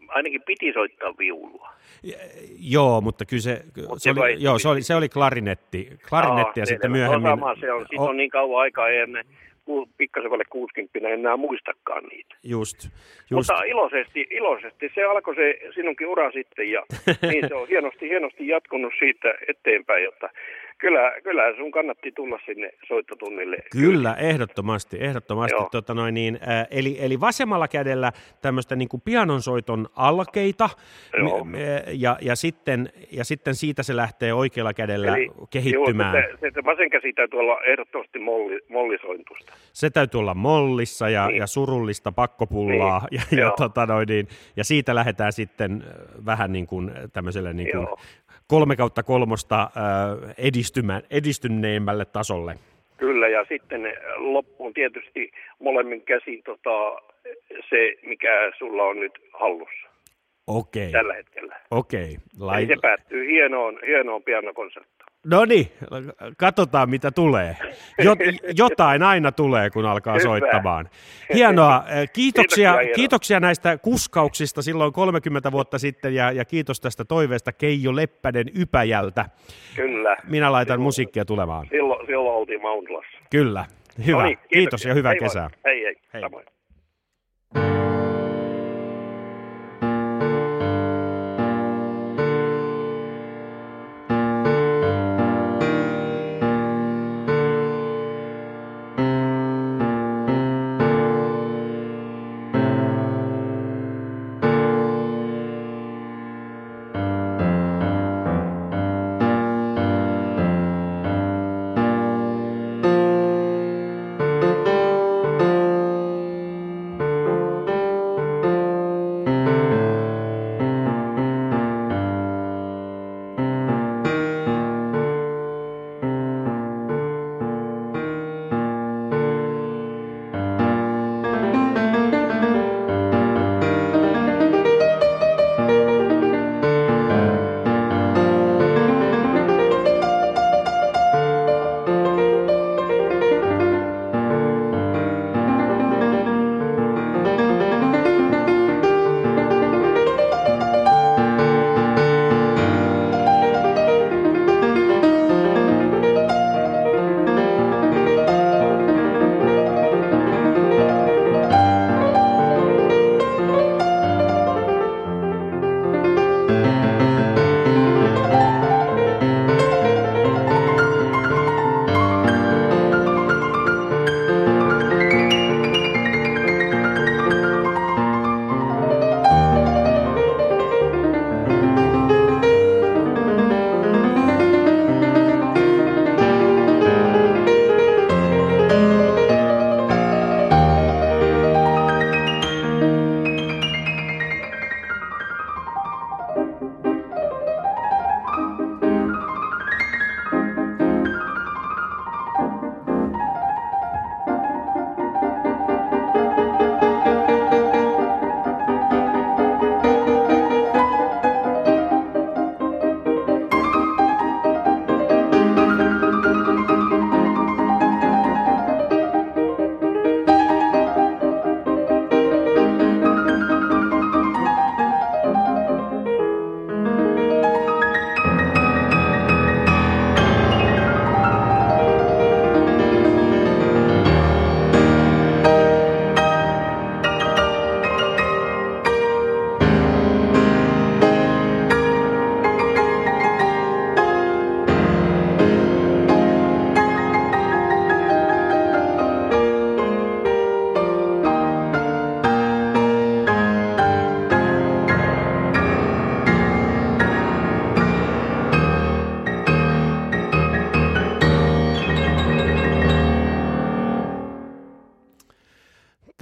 [0.07, 1.69] ainakin piti soittaa viulua.
[2.59, 6.61] Joo, mutta kyllä se, Mut se, oli, joo, se, oli, se oli klarinetti, klarinetti ja
[6.61, 7.29] Aa, sitten myöhemmin...
[7.29, 8.87] No sama, se on, siitä on niin kauan aikaa,
[9.65, 12.35] ku- pikkasen vaille 60 en enää muistakaan niitä.
[12.43, 13.31] Just, just.
[13.31, 16.81] Mutta iloisesti, iloisesti se alkoi se sinunkin ura sitten ja
[17.31, 20.29] niin se on hienosti, hienosti jatkunut siitä eteenpäin, jotta
[20.81, 23.57] kyllä, kyllä sun kannatti tulla sinne soittotunnille.
[23.71, 25.55] Kyllä, ehdottomasti, ehdottomasti.
[25.55, 25.69] Joo.
[25.71, 28.11] Tota noin niin, äh, eli, eli vasemmalla kädellä
[28.41, 30.69] tämmöistä niin kuin pianonsoiton alkeita,
[31.17, 31.43] Joo.
[31.43, 31.59] m- äh,
[31.93, 36.15] ja, ja, sitten, ja sitten siitä se lähtee oikealla kädellä Eli- kehittymään.
[36.29, 39.53] Joo, se, se vasen käsi täytyy olla ehdottomasti molli, mollisointusta.
[39.73, 41.37] Se täytyy olla mollissa ja, Niin.
[41.37, 43.53] ja surullista pakkopullaa, Niin, ja, ja, joo.
[43.57, 47.87] tota noin, niin, ja siitä lähdetään sitten äh, vähän niin kuin tämmöiselle niin kuin
[48.51, 49.69] Kolme kautta kolmosta äh,
[51.09, 52.55] edistyneemmälle tasolle.
[52.97, 53.81] Kyllä, ja sitten
[54.15, 57.01] loppuun tietysti molemmin käsin tota,
[57.69, 59.89] se, mikä sulla on nyt hallussa
[60.47, 61.55] Okei, tällä hetkellä.
[61.71, 62.09] okei.
[62.09, 62.65] Eli Lai...
[62.65, 65.00] se päättyy hienoon, hienoon pianokonserttiin.
[65.25, 65.71] No niin,
[66.37, 67.57] katsotaan mitä tulee.
[68.03, 68.19] Jot,
[68.57, 70.23] jotain aina tulee, kun alkaa Hyvä.
[70.23, 70.89] soittamaan.
[71.33, 71.83] Hienoa.
[71.83, 72.95] Kiitoksia, Kiitoksia, Eero.
[72.95, 79.25] kiitoksia näistä kuskauksista silloin 30 vuotta sitten ja, ja kiitos tästä toiveesta Keijo Leppänen Ypäjältä.
[79.75, 80.17] Kyllä.
[80.29, 81.67] Minä laitan musiikkia tulemaan.
[81.69, 83.17] Silloin, silloin oltiin Mountlassa.
[83.29, 83.65] Kyllä.
[84.05, 84.17] Hyvä.
[84.21, 84.91] No niin, Kiitos kiitoksia.
[84.91, 85.49] ja hyvää Hei kesää.
[85.65, 85.95] Hei hei.
[86.13, 86.21] Hei.
[86.21, 86.45] Samoin.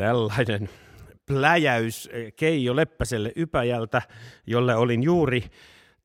[0.10, 0.70] Tällainen
[1.26, 4.02] pläjäys Keijo Leppäselle Ypäjältä,
[4.48, 5.44] jolle olin juuri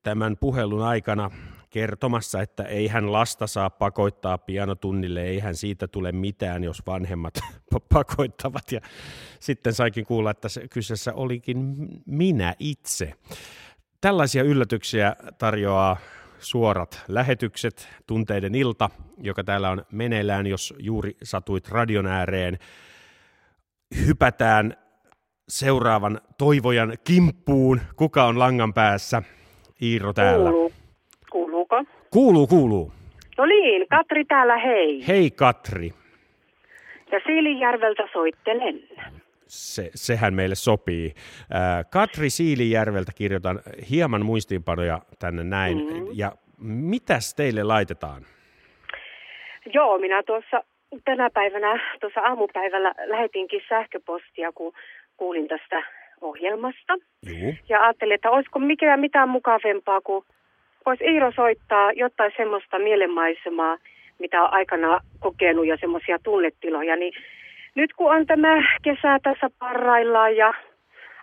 [0.03, 1.31] tämän puhelun aikana
[1.69, 7.33] kertomassa, että ei hän lasta saa pakoittaa pianotunnille, ei hän siitä tule mitään, jos vanhemmat
[7.93, 8.71] pakoittavat.
[8.71, 8.81] Ja
[9.39, 11.75] sitten saikin kuulla, että se kyseessä olikin
[12.05, 13.13] minä itse.
[14.01, 15.97] Tällaisia yllätyksiä tarjoaa
[16.39, 22.59] suorat lähetykset, tunteiden ilta, joka täällä on meneillään, jos juuri satuit radion ääreen.
[24.07, 24.73] Hypätään
[25.47, 27.81] seuraavan toivojan kimppuun.
[27.95, 29.21] Kuka on langan päässä?
[29.81, 30.49] Iiro täällä.
[30.49, 30.73] Kuuluu.
[31.31, 31.83] Kuuluuko?
[32.11, 32.93] Kuuluu, kuuluu.
[33.37, 35.07] No niin, Katri täällä hei.
[35.07, 35.93] Hei Katri.
[37.11, 38.79] Ja Siilijärveltä soittelen.
[39.47, 41.13] Se, sehän meille sopii.
[41.89, 43.59] Katri Siilijärveltä kirjoitan
[43.89, 45.77] hieman muistiinpanoja tänne näin.
[45.77, 46.07] Mm-hmm.
[46.13, 48.25] Ja mitäs teille laitetaan?
[49.73, 50.63] Joo, minä tuossa
[51.05, 54.73] tänä päivänä, tuossa aamupäivällä lähetinkin sähköpostia, kun
[55.17, 55.83] kuulin tästä
[56.21, 56.93] ohjelmasta.
[57.29, 57.53] Juu.
[57.69, 60.25] Ja ajattelin, että olisiko mikään mitään mukavempaa, kun
[60.85, 63.77] voisi Iiro soittaa jotain semmoista mielenmaisemaa,
[64.19, 66.95] mitä on aikana kokenut ja semmoisia tunnetiloja.
[66.95, 67.13] Niin
[67.75, 70.53] nyt kun on tämä kesä tässä parraillaan ja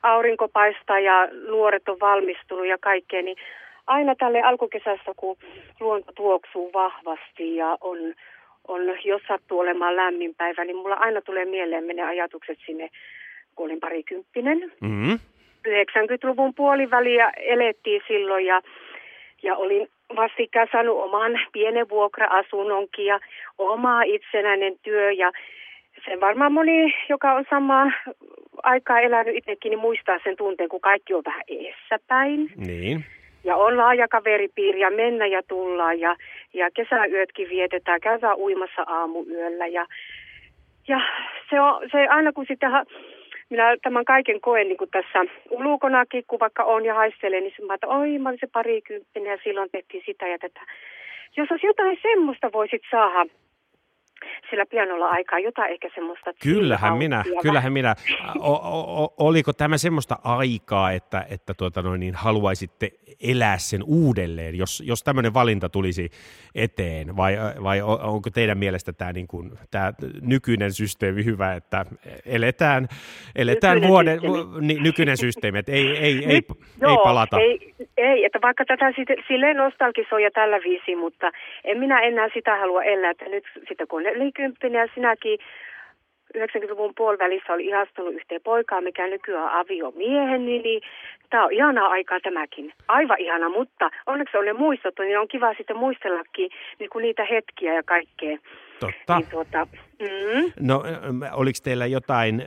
[0.03, 3.36] aurinko paistaa ja nuoret on valmistunut ja kaikkea, niin
[3.86, 5.36] aina tälle alkukesästä, kun
[5.81, 7.99] luonto tuoksuu vahvasti ja on,
[8.69, 12.89] on jos sattuu olemaan lämmin päivä, niin mulla aina tulee mieleen menee ajatukset sinne,
[13.55, 14.73] kun olin parikymppinen.
[14.81, 15.19] Mm-hmm.
[15.69, 18.63] 90-luvun puoliväliä elettiin silloin ja,
[19.43, 23.21] ja olin vastikään saanut oman pienen vuokra-asunnonkin ja
[23.59, 25.33] oma itsenäinen työ ja
[26.05, 27.93] sen varmaan moni, joka on samaa
[28.63, 32.53] aikaa elänyt itsekin, niin muistaa sen tunteen, kun kaikki on vähän eessäpäin.
[32.57, 33.05] Niin.
[33.44, 35.93] Ja on laaja kaveripiiri ja mennä ja tulla.
[35.93, 36.16] Ja,
[36.55, 39.66] ja kesäyötkin vietetään, käydään uimassa aamuyöllä.
[39.66, 39.86] Ja,
[40.89, 41.01] ja
[41.51, 42.70] se on se aina kun sitten
[43.51, 47.74] minä tämän kaiken koen niin kuin tässä ulkonakin, kun vaikka on ja haistelen, niin mä
[47.74, 50.60] että oi, mä olin se parikymppinen ja silloin tehtiin sitä ja tätä.
[51.36, 53.31] Jos olisi jotain semmoista voisit saada
[54.51, 56.31] sillä pianolla aikaa, jotain ehkä semmoista...
[56.43, 57.94] Kyllähän minä, kyllähän minä.
[58.39, 62.90] O, o, oliko tämä semmoista aikaa, että, että tuota noin, niin haluaisitte
[63.23, 66.11] elää sen uudelleen, jos, jos tämmöinen valinta tulisi
[66.55, 69.93] eteen, vai, vai onko teidän mielestä tämä, niin kuin, tämä
[70.23, 71.86] nykyinen systeemi hyvä, että
[72.27, 72.89] eletään,
[73.36, 74.66] eletään nykyinen vuoden, systeemi.
[74.66, 76.43] Ny, nykyinen systeemi, että ei, ei, Nyt, ei,
[76.81, 77.40] joo, ei palata?
[77.40, 78.93] Ei, ei, että vaikka tätä
[79.28, 81.31] silleen nostalgisoi ja tällä viisi, mutta
[81.65, 85.39] en minä enää sitä halua elää, että nyt sitten kun nelikymppinen ja sinäkin
[86.39, 90.83] 90-luvun puolivälissä oli ihastunut yhteen poikaan, mikä nykyään on aviomiehen, niin, niin
[91.31, 92.73] tämä on ihanaa aikaa tämäkin.
[92.89, 97.25] Aivan ihana, mutta onneksi on ne muistot, niin on kiva sitten muistellakin niin kuin niitä
[97.31, 98.39] hetkiä ja kaikkea.
[98.81, 99.19] Totta.
[99.19, 99.67] Niin tuota,
[100.01, 100.53] mm.
[100.61, 100.83] No
[101.33, 102.45] oliko teillä jotain,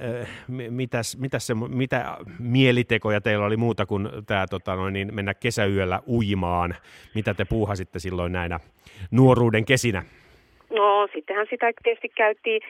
[0.70, 6.00] mitäs, mitäs se, mitä mielitekoja teillä oli muuta kuin tämä tota, noin, niin mennä kesäyöllä
[6.08, 6.76] uimaan?
[7.16, 8.60] Mitä te puuhasitte silloin näinä
[9.12, 10.04] nuoruuden kesinä?
[10.76, 12.62] No sittenhän sitä tietysti käytiin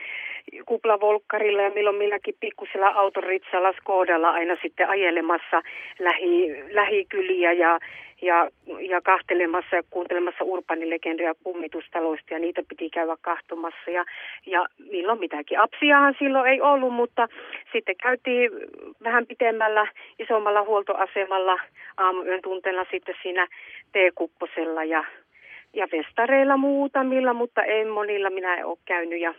[0.66, 5.62] kuplavolkkarilla ja milloin milläkin pikkusella autoritsalla Skodalla aina sitten ajelemassa
[5.98, 7.78] lähi, lähikyliä ja,
[8.22, 8.50] ja,
[8.80, 14.04] ja kahtelemassa ja kuuntelemassa urbanilegendia kummitustaloista ja niitä piti käydä kahtomassa ja,
[14.46, 15.60] ja milloin mitäkin.
[15.60, 17.28] Apsiahan silloin ei ollut, mutta
[17.72, 18.50] sitten käytiin
[19.04, 19.86] vähän pitemmällä
[20.18, 21.58] isommalla huoltoasemalla
[21.96, 23.46] aamuyön tunteella sitten siinä
[23.92, 25.04] teekupposella ja
[25.76, 29.20] ja festareilla muutamilla, mutta ei monilla minä en ole käynyt.
[29.20, 29.34] Ja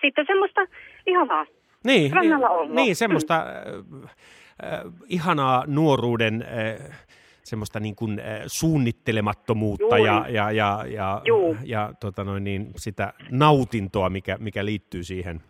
[0.00, 0.60] sitten semmoista
[1.06, 1.46] ihanaa.
[1.84, 2.12] Niin,
[2.68, 3.44] niin semmoista
[3.90, 4.02] mm.
[4.04, 4.10] äh,
[5.08, 6.98] ihanaa nuoruuden äh,
[7.42, 11.22] semmoista niin kuin, äh, suunnittelemattomuutta ja, ja, ja, ja,
[11.64, 15.40] ja tota noin, niin, sitä nautintoa, mikä, mikä liittyy siihen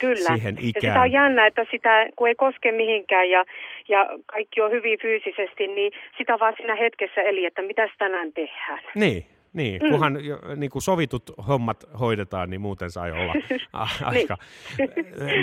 [0.00, 0.36] Kyllä.
[0.36, 0.72] siihen ikään.
[0.74, 3.44] Ja sitä on jännä, että sitä, kun ei koske mihinkään ja,
[3.88, 8.80] ja kaikki on hyvin fyysisesti, niin sitä vaan siinä hetkessä eli, että mitä tänään tehdään.
[8.94, 9.88] Niin, niin, mm.
[9.90, 10.18] kunhan
[10.56, 13.34] niin kuin sovitut hommat hoidetaan, niin muuten sai olla
[14.04, 14.36] aika.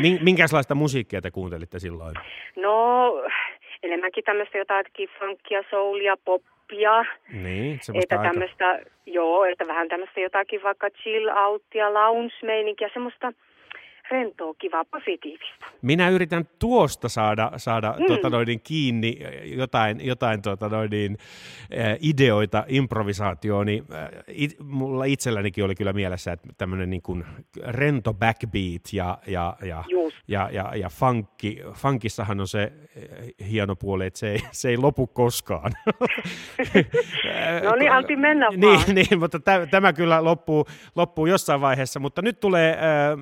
[0.01, 0.19] niin.
[0.23, 2.15] Minkälaista musiikkia te kuuntelitte silloin?
[2.55, 3.13] No,
[3.83, 7.05] enemmänkin tämmöistä jotakin funkia, soulia, poppia.
[7.31, 13.33] Niin, semmoista että tämmöistä, joo, että vähän tämmöistä jotakin vaikka chill outia, lounge-meininkiä, semmoista–
[14.11, 15.65] rentoa, kivaa, positiivista.
[15.81, 18.05] Minä yritän tuosta saada, saada mm.
[18.05, 21.17] tuota noin, kiinni jotain, jotain tuota noin,
[21.79, 27.25] äh, ideoita improvisaatioon, niin äh, it, mulla itsellänikin oli kyllä mielessä, että tämmöinen niin kuin
[27.67, 29.83] rento backbeat ja, ja, ja,
[30.27, 34.77] ja, ja, ja funkki, funkissahan on se äh, hieno puoli, että se ei, se ei
[34.77, 35.71] lopu koskaan.
[37.63, 38.95] no niin, Antti, mennä niin, vaan.
[38.95, 39.39] Niin, mutta
[39.71, 40.65] tämä kyllä loppuu,
[40.95, 42.77] loppuu jossain vaiheessa, mutta nyt tulee äh,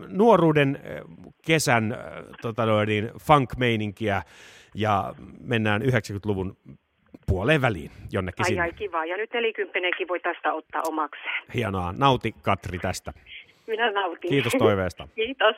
[0.07, 1.03] nuoruuden vähän
[1.45, 1.97] kesän
[2.41, 4.21] tota noin, niin funk-meininkiä
[4.75, 6.57] ja mennään 90-luvun
[7.27, 8.61] puoleen väliin jonnekin ai, sinne.
[8.61, 9.05] ai kiva.
[9.05, 11.43] Ja nyt nelikymppinenkin voi tästä ottaa omakseen.
[11.53, 11.93] Hienoa.
[11.97, 13.13] Nauti Katri tästä.
[13.67, 14.29] Minä nautin.
[14.29, 15.07] Kiitos toiveesta.
[15.15, 15.55] Kiitos.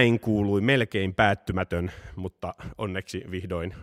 [0.00, 3.74] Näin kuului melkein päättymätön, mutta onneksi vihdoin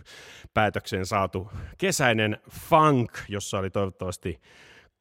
[0.54, 4.40] päätökseen saatu kesäinen funk, jossa oli toivottavasti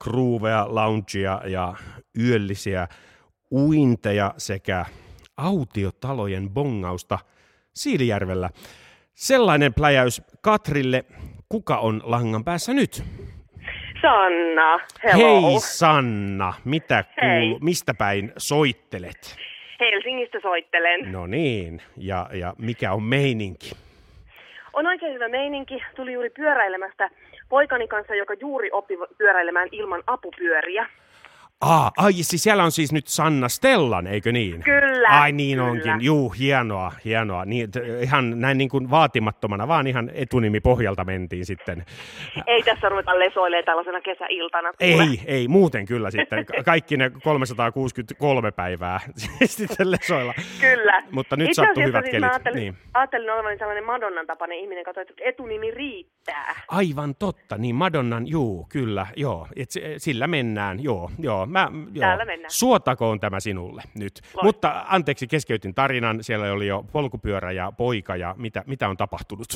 [0.03, 1.73] groovea, loungea ja
[2.19, 2.87] yöllisiä
[3.51, 4.85] uinteja sekä
[5.37, 7.19] autiotalojen bongausta
[7.73, 8.49] Siilijärvellä.
[9.13, 11.05] Sellainen pläjäys Katrille.
[11.49, 13.03] Kuka on langan päässä nyt?
[14.01, 15.51] Sanna, hello.
[15.51, 19.50] Hei Sanna, mitä kuuluu, mistä päin soittelet?
[19.81, 21.11] Helsingistä soittelen.
[21.11, 23.71] No niin, ja, ja mikä on meininki?
[24.73, 25.83] On oikein hyvä meininki.
[25.95, 27.09] Tuli juuri pyöräilemästä
[27.49, 30.87] poikani kanssa, joka juuri oppi pyöräilemään ilman apupyöriä.
[31.61, 34.63] Ah, ai siis siellä on siis nyt Sanna Stellan, eikö niin?
[34.63, 35.71] Kyllä, Ai niin kyllä.
[35.71, 37.45] onkin, juu, hienoa, hienoa.
[37.45, 41.85] Niin, t- ihan näin niin kuin vaatimattomana, vaan ihan etunimi pohjalta mentiin sitten.
[42.47, 44.73] Ei tässä ruveta lesoilemaan tällaisena kesäiltana.
[44.73, 45.03] kuule.
[45.03, 46.45] Ei, ei, muuten kyllä sitten.
[46.45, 48.99] Ka- Kaikki ne 363 päivää
[49.45, 50.33] sitten lesoilla.
[50.61, 51.03] Kyllä.
[51.11, 52.25] Mutta nyt Itse sattui hyvät siis kelit.
[52.25, 52.75] Mä ajattelin, Niin.
[52.93, 56.20] ajattelin olevani sellainen Madonnan tapainen ihminen, katsoi, että etunimi riittää.
[56.67, 62.01] Aivan totta, niin Madonnan, juu, kyllä, joo, et sillä mennään, joo, joo, mä, joo.
[62.01, 62.51] Täällä mennään.
[62.51, 64.13] Suotakoon tämä sinulle nyt.
[64.23, 64.43] Loistavaa.
[64.43, 69.47] Mutta anteeksi, keskeytin tarinan, siellä oli jo polkupyörä ja poika ja mitä, mitä on tapahtunut?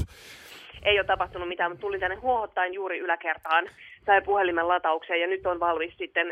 [0.84, 3.66] Ei ole tapahtunut mitään, mutta tuli tänne huohottaen juuri yläkertaan.
[4.06, 6.27] Sai puhelimen lataukseen ja nyt on valmis sitten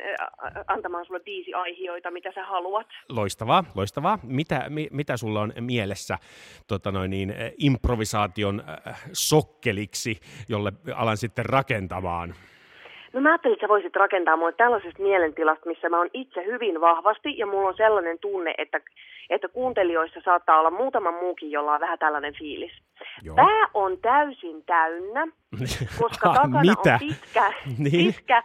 [0.68, 2.88] antamaan sulle viisi aihioita, mitä sä haluat.
[3.10, 4.20] Loistavaa, loistavaa.
[4.24, 6.18] Mitä, mi, mitä sulla on mielessä
[6.68, 10.20] tota noin niin, improvisaation äh, sokkeliksi,
[10.50, 12.36] jolle alan sitten rakentamaan?
[13.14, 16.82] No mä ajattelin, että sä voisit rakentaa mulle tällaisesta mielentilasta, missä mä oon itse hyvin
[16.82, 18.82] vahvasti ja mulla on sellainen tunne, että,
[19.34, 22.72] että kuuntelijoissa saattaa olla muutama muukin, jolla on vähän tällainen fiilis.
[23.22, 23.36] Joo.
[23.36, 25.28] Pää on täysin täynnä,
[26.02, 26.94] koska takana Mitä?
[26.94, 28.14] on pitkä, Niin.
[28.14, 28.44] pitkä,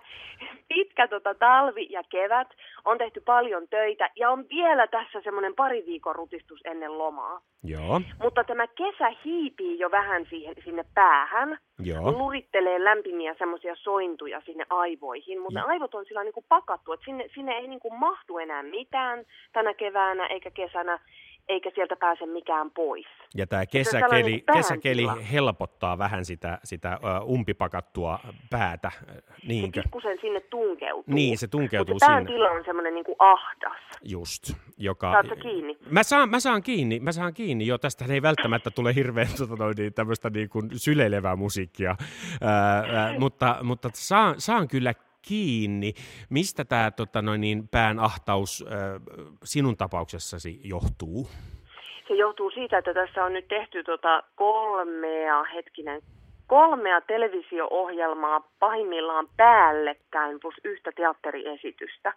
[0.68, 2.48] pitkä tota, talvi ja kevät,
[2.84, 7.40] on tehty paljon töitä ja on vielä tässä semmoinen pari viikon rutistus ennen lomaa.
[7.64, 12.12] Joo, Mutta tämä kesä hiipii jo vähän siihen, sinne päähän, joo.
[12.12, 17.04] lurittelee lämpimiä semmoisia sointuja sinne aivoihin, mutta ne aivot on sillä niin kuin pakattu, että
[17.04, 20.77] sinne, sinne ei niin kuin mahtu enää mitään tänä keväänä eikä kesänä,
[21.48, 23.06] eikä sieltä pääse mikään pois.
[23.34, 28.92] Ja tämä se kesäkeli, kesäkeli helpottaa vähän sitä, sitä umpipakattua päätä,
[29.46, 29.82] niinkö?
[29.82, 31.14] Pikkusen sinne tunkeutuu.
[31.14, 32.24] Niin, se tunkeutuu Mutta sinne.
[32.24, 33.76] tila on semmoinen niin kuin ahdas.
[34.02, 35.12] Just, joka...
[35.12, 35.78] Saatko kiinni?
[35.90, 37.78] Mä saan, mä saan kiinni, mä saan kiinni jo.
[37.78, 41.96] Tästä ei välttämättä tule hirveän tota, noin, tämmöistä niin kuin syleilevää musiikkia,
[42.40, 45.92] ää, ää, mutta, mutta saan, saan kyllä kiinni.
[46.30, 48.78] Mistä tämä tota, niin, pään ahtaus ää,
[49.44, 51.28] sinun tapauksessasi johtuu?
[52.08, 56.02] Se johtuu siitä, että tässä on nyt tehty tota kolmea, hetkinen,
[56.48, 62.12] kolmea televisio-ohjelmaa pahimmillaan päällekkäin plus yhtä teatteriesitystä.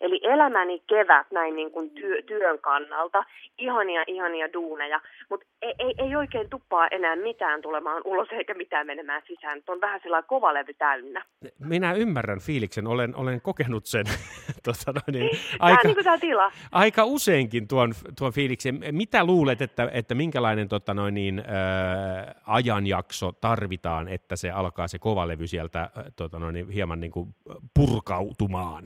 [0.00, 3.24] Eli elämäni kevät näin niin kuin työ, työn kannalta,
[3.58, 5.00] ihania, ihania duuneja,
[5.30, 9.56] mutta ei, ei, ei oikein tuppaa enää mitään tulemaan ulos eikä mitään menemään sisään.
[9.58, 11.24] Nyt on vähän sellainen kova levy täynnä.
[11.58, 14.04] Minä ymmärrän fiiliksen, olen, olen kokenut sen
[14.66, 15.30] tota, noin, niin,
[15.60, 16.52] Vähän aika, niin kuin tila.
[16.72, 18.80] aika useinkin tuon, tuon fiiliksen.
[18.92, 23.32] Mitä luulet, että, että minkälainen tota, noin, niin, ää, ajanjakso
[23.78, 27.28] tarvitaan, että se alkaa se kova levy sieltä ää, tota, noin, niin, hieman niin kuin
[27.74, 28.84] purkautumaan?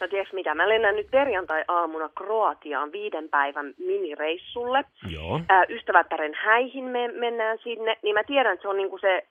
[0.00, 4.84] No tiedätkö mitä, mä lennän nyt perjantai-aamuna Kroatiaan viiden päivän minireissulle.
[5.10, 5.40] Joo.
[5.48, 9.26] Ää, ystävättären häihin me mennään sinne, niin mä tiedän, että se on niinku se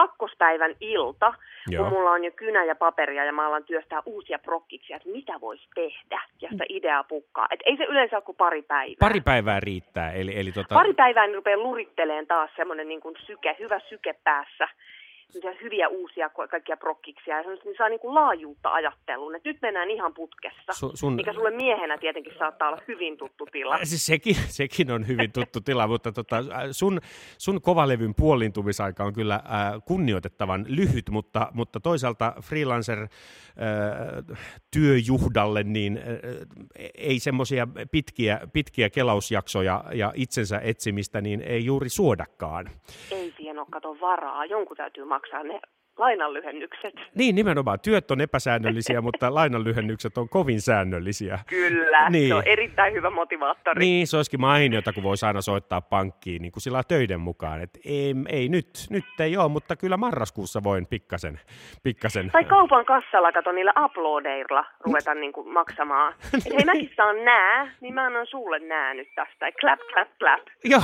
[0.00, 1.34] kakkospäivän ilta,
[1.66, 1.84] Joo.
[1.84, 5.40] kun mulla on jo kynä ja paperia ja mä alan työstää uusia prokkiksia, että mitä
[5.40, 7.46] voisi tehdä ja sitä ideaa pukkaa.
[7.50, 8.96] Et ei se yleensä ole kuin pari päivää.
[9.00, 13.14] Pari päivää riittää, eli, eli tota, Pari päivää niin rupeaa luritteleen taas semmoinen niin kuin
[13.26, 14.68] syke, hyvä syke päässä.
[15.62, 19.36] Hyviä uusia kaikkia prokkiksia ja niin saa niin kuin laajuutta ajatteluun.
[19.36, 23.46] Et nyt mennään ihan putkessa, Su- sun- mikä sulle miehenä tietenkin saattaa olla hyvin tuttu
[23.46, 23.78] tila.
[23.84, 27.00] Siis sekin, sekin on hyvin tuttu tila, mutta tota, äh, sun,
[27.38, 29.42] sun kovalevyn puolintumisaika on kyllä äh,
[29.84, 34.38] kunnioitettavan lyhyt, mutta, mutta toisaalta freelancer äh,
[34.70, 36.04] työjuhdalle niin äh,
[36.94, 42.70] ei semmoisia pitkiä, pitkiä kelausjaksoja ja itsensä etsimistä niin ei juuri suodakaan.
[43.10, 44.44] Ei siihen ole kato varaa.
[44.44, 45.60] Jonkun täytyy maksaa ne
[45.98, 46.94] lainanlyhennykset.
[47.14, 47.80] Niin, nimenomaan.
[47.80, 51.38] Työt on epäsäännöllisiä, mutta lainanlyhennykset on kovin säännöllisiä.
[51.46, 52.28] Kyllä, Niin.
[52.28, 53.80] se on erittäin hyvä motivaattori.
[53.80, 57.60] Niin, se olisikin mainiota, kun voisi aina soittaa pankkiin niin kuin sillä töiden mukaan.
[57.60, 61.40] Et ei, ei nyt, nyt ei ole, mutta kyllä marraskuussa voin pikkasen,
[61.82, 66.14] pikkasen Tai kaupan kassalla, kato niillä uploadeilla ruveta niin kuin maksamaan.
[66.46, 69.52] Et hei mäkin saan nää, niin mä annan sulle nää nyt tästä.
[69.60, 70.40] Clap, clap, clap.
[70.64, 70.80] Joo,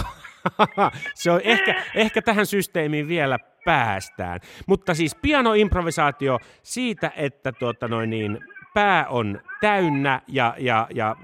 [1.15, 4.41] se on ehkä, ehkä tähän systeemiin vielä päästään.
[4.67, 8.39] Mutta siis pianoimprovisaatio siitä, että tuota noin niin,
[8.75, 11.17] pää on täynnä ja, ja, ja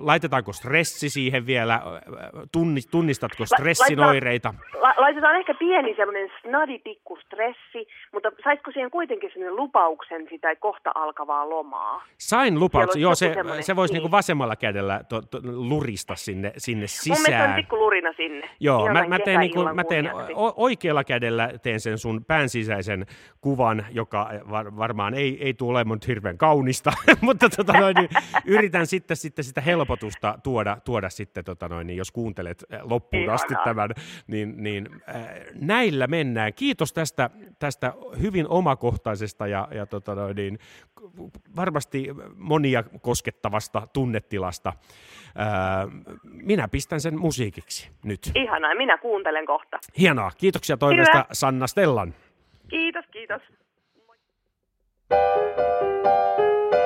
[0.00, 1.80] laitetaanko stressi siihen vielä,
[2.52, 4.54] Tunni- tunnistatko stressin oireita?
[4.80, 10.56] La- laitetaan ehkä pieni semmoinen snadi pikku stressi, mutta saisiko siihen kuitenkin semmoinen lupauksen sitä
[10.56, 12.04] kohta alkavaa lomaa?
[12.18, 13.98] Sain lupauksen, joo, se, se voisi niin.
[13.98, 17.54] niinku vasemmalla kädellä to, to, lurista sinne, sinne Mun mielestä on sisään.
[17.54, 18.50] pikku lurina sinne.
[18.60, 21.98] Joo, Ihan mä, mä, teen, niin kuin, kesäillan mä teen o- oikealla kädellä teen sen
[21.98, 23.06] sun pään sisäisen
[23.40, 28.08] kuvan, joka var, varmaan ei, ei tule olemaan hirveän kaunista, mutta tota noin, niin
[28.44, 33.22] yritän sitten, sitten sitä helpotusta tuoda, tuoda sitten, tota noin, niin jos kuuntelet äh, loppuun
[33.22, 33.34] Ihanaa.
[33.34, 33.90] asti tämän,
[34.26, 36.54] niin, niin äh, näillä mennään.
[36.54, 37.92] Kiitos tästä, tästä
[38.22, 40.58] hyvin omakohtaisesta ja, ja tota noin, niin,
[41.56, 44.68] varmasti monia koskettavasta tunnetilasta.
[44.68, 48.20] Äh, minä pistän sen musiikiksi nyt.
[48.34, 49.78] Ihanaa, minä kuuntelen kohta.
[49.98, 50.30] Hienoa.
[50.38, 51.24] Kiitoksia toimesta.
[51.32, 52.14] Sanna Stellan.
[52.68, 53.42] Kiitos, kiitos.
[55.10, 56.79] Thank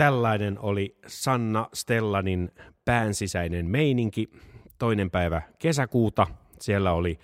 [0.00, 2.50] Tällainen oli Sanna Stellanin
[2.84, 4.28] päänsisäinen meininki.
[4.78, 6.26] Toinen päivä kesäkuuta.
[6.60, 7.18] Siellä oli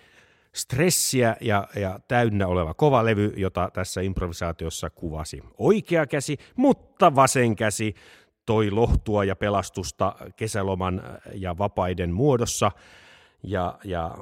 [0.55, 7.57] stressiä ja, ja täynnä oleva kova levy, jota tässä improvisaatiossa kuvasi oikea käsi, mutta vasen
[7.57, 7.95] käsi
[8.47, 11.03] toi lohtua ja pelastusta kesäloman
[11.35, 12.73] ja vapaiden muodossa.
[13.43, 14.15] Ja, ja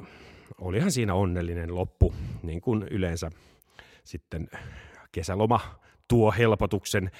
[0.58, 3.30] olihan siinä onnellinen loppu, niin kuin yleensä
[4.04, 4.48] sitten
[5.12, 5.60] kesäloma
[6.08, 7.10] tuo helpotuksen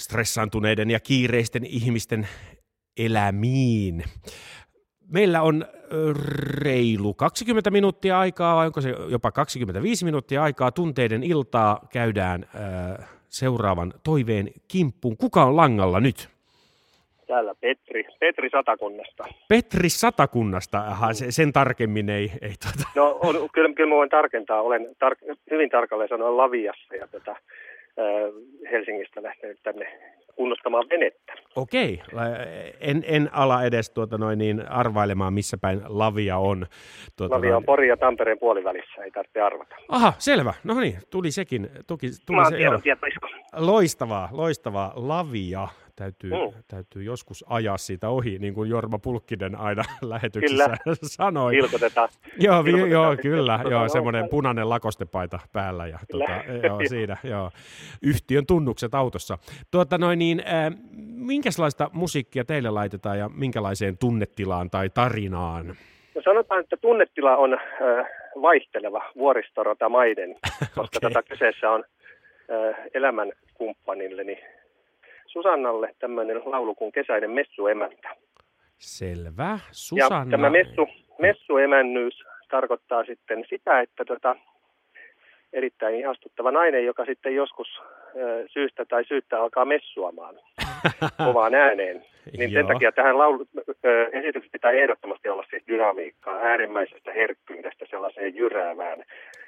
[0.00, 2.28] stressaantuneiden ja kiireisten ihmisten
[2.96, 4.04] elämiin.
[5.12, 5.64] Meillä on
[6.62, 13.08] reilu 20 minuuttia aikaa, vai onko se jopa 25 minuuttia aikaa tunteiden iltaa käydään äh,
[13.28, 15.16] seuraavan toiveen kimppuun.
[15.16, 16.28] Kuka on langalla nyt?
[17.26, 19.24] Täällä Petri, Petri Satakunnasta.
[19.48, 22.32] Petri Satakunnasta, aha, sen tarkemmin ei...
[22.42, 22.90] ei tuota.
[22.96, 27.36] No on, kyllä, kyllä mä voin tarkentaa, olen tar- hyvin tarkalleen sanoen Laviassa ja tota,
[28.70, 29.98] Helsingistä lähtenyt tänne
[30.36, 31.32] kunnostamaan venettä.
[31.56, 32.02] Okei,
[32.80, 36.66] en, en ala edes tuota noin niin arvailemaan, missä päin Lavia on.
[37.16, 39.76] Tuota Lavia on Pori ja Tampereen puolivälissä, ei tarvitse arvata.
[39.88, 40.54] Aha, selvä.
[40.64, 41.68] No niin, tuli sekin.
[41.86, 42.80] Tuki, tuli Mä se, tiedon,
[43.56, 44.92] Loistavaa, loistavaa.
[44.96, 45.68] Lavia
[46.00, 46.62] täytyy, mm.
[46.68, 50.96] täytyy joskus ajaa siitä ohi, niin kuin Jorma Pulkkinen aina lähetyksessä kyllä.
[51.02, 51.56] sanoi.
[51.56, 52.08] Ilkotetaan.
[52.38, 56.24] Joo, vi, Ilkotetaan joo kyllä, joo, semmoinen punainen lakostepaita päällä ja Kyllä.
[56.26, 57.50] tota, joo, siinä, joo.
[58.02, 59.38] yhtiön tunnukset autossa.
[59.70, 60.72] Tuota, noin niin, äh,
[61.16, 65.66] minkälaista musiikkia teille laitetaan ja minkälaiseen tunnetilaan tai tarinaan?
[66.14, 68.06] No sanotaan, että tunnetila on äh,
[68.42, 70.36] vaihteleva vuoristorotamaiden,
[70.76, 71.10] koska Okei.
[71.10, 74.38] tätä kyseessä on äh, elämänkumppanilleni
[75.26, 78.08] Susannalle tämmöinen laulu kuin Kesäinen messuemäntä.
[78.78, 79.58] Selvä.
[79.70, 80.24] Susanna.
[80.24, 80.88] Ja tämä messu,
[81.18, 82.14] messuemännyys
[82.50, 84.36] tarkoittaa sitten sitä, että tota,
[85.52, 87.68] erittäin ihastuttava nainen, joka sitten joskus
[88.46, 90.34] syystä tai syyttä alkaa messuamaan
[91.26, 92.04] kovaan ääneen.
[92.38, 93.46] Niin sen takia tähän laulu,
[94.12, 99.04] esityksessä pitää ehdottomasti olla siis dynamiikkaa äärimmäisestä herkkyydestä sellaiseen jyräävään,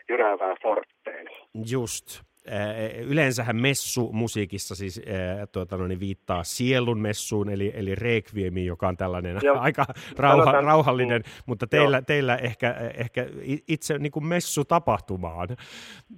[0.09, 1.27] jyräävään fortteen.
[1.70, 2.20] Just.
[2.53, 8.66] Äh, Yleensähän messu musiikissa siis äh, tuota, no, niin viittaa sielun messuun, eli, eli requiemiin,
[8.66, 9.59] joka on tällainen Joo.
[9.69, 9.85] aika
[10.19, 11.43] rauha, Sanotaan- rauhallinen, mm.
[11.47, 13.27] mutta teillä, teillä ehkä, ehkä
[13.69, 15.49] itse niin kuin messu tapahtumaan,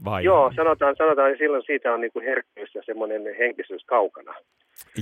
[0.05, 0.25] vai?
[0.25, 4.35] Joo, sanotaan, sanotaan, että silloin siitä on niin kuin herkkyys ja semmoinen henkisyys kaukana.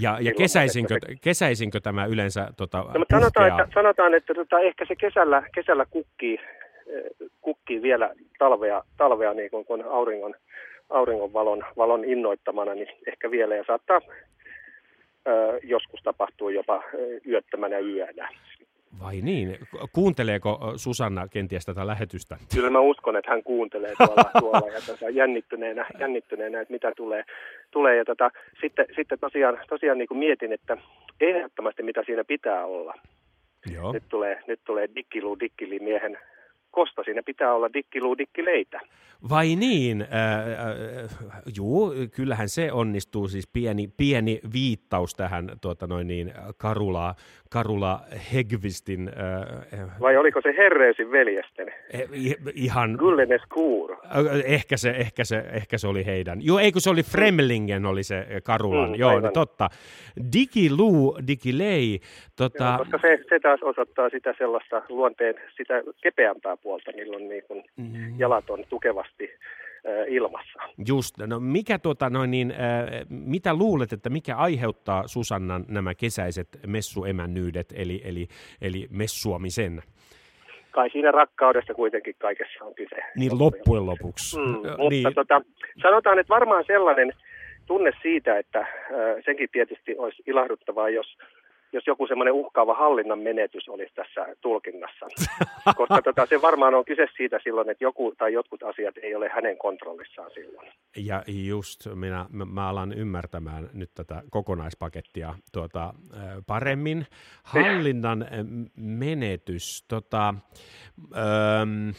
[0.01, 4.97] Ja, ja kesäisinkö, kesäisinkö tämä yleensä tota, No, sanotaan, että, sanotaan, että tota, ehkä se
[4.97, 6.39] kesällä, kesällä kukkii,
[7.41, 10.35] kukkii vielä talvea, talvea niin kuin, kun auringon,
[10.91, 14.01] auringon valon, valon innoittamana, niin ehkä vielä ja saattaa
[15.29, 18.29] ö, joskus tapahtua jopa ö, yöttömänä yönä.
[19.01, 19.59] Vai niin?
[19.93, 22.37] Kuunteleeko Susanna kenties tätä lähetystä?
[22.55, 27.25] Kyllä mä uskon, että hän kuuntelee tuolla, tuolla ja tota, jännittyneenä, jännittyneenä, että mitä tulee.
[27.71, 27.97] tulee.
[27.97, 28.31] Ja tota,
[28.61, 30.77] sitten, sitten tosiaan, tosiaan niin kuin mietin, että
[31.21, 32.95] ehdottomasti mitä siinä pitää olla.
[33.75, 33.93] Joo.
[33.93, 36.19] Nyt tulee, nyt tulee dikkiluu dikkili miehen
[36.73, 37.03] kosta.
[37.05, 38.81] Siinä pitää olla dikkiluu dikkileitä.
[39.31, 40.01] Vai niin?
[40.03, 40.09] Äh,
[40.39, 43.28] äh, juu, kyllähän se onnistuu.
[43.28, 47.15] Siis pieni, pieni viittaus tähän tuota noin niin, Karula,
[47.51, 48.01] Karula
[48.32, 51.69] Hegvistin äh, Vai oliko se Herreusin veljesten?
[51.93, 52.97] eh, i- ihan...
[52.99, 53.93] Gullenes kuur.
[53.93, 54.01] Äh,
[54.44, 56.39] Ehkä se, ehkä, se, ehkä se oli heidän.
[56.43, 58.89] Joo, ei kun se oli Fremlingen oli se eh, Karulan.
[58.90, 59.23] Mm, Joo, aivan.
[59.23, 59.69] niin totta.
[60.32, 62.01] Digiluu, Digilei,
[62.36, 67.43] tota, Joo, koska se, se taas osoittaa sitä sellaista luonteen, sitä kepeämpää puolta, milloin niin
[67.48, 68.18] kun Mm.
[68.18, 69.30] jalat on tukevasti
[70.09, 70.59] ilmassa.
[70.86, 72.56] Just, no mikä tuota, noin niin, äh,
[73.09, 78.28] mitä luulet, että mikä aiheuttaa Susannan nämä kesäiset messuemännyydet, eli, eli,
[78.60, 79.82] eli messuamisen?
[80.70, 82.97] Kai siinä rakkaudessa kuitenkin kaikessa on kyse.
[83.16, 84.39] Niin loppujen lopuksi.
[84.39, 85.14] Mm, mutta niin.
[85.14, 85.43] tota,
[85.82, 87.12] sanotaan, että varmaan sellainen
[87.66, 88.68] tunne siitä, että äh,
[89.24, 91.06] senkin tietysti olisi ilahduttavaa, jos
[91.73, 95.07] jos joku semmoinen uhkaava hallinnan menetys olisi tässä tulkinnassa.
[95.77, 99.28] Koska tota, se varmaan on kyse siitä silloin, että joku tai jotkut asiat ei ole
[99.28, 100.69] hänen kontrollissaan silloin.
[100.97, 105.94] Ja just minä, mä, alan ymmärtämään nyt tätä kokonaispakettia tuota,
[106.47, 107.07] paremmin.
[107.43, 108.28] Hallinnan äh,
[108.77, 110.35] menetys, tota,
[111.16, 111.90] ähm,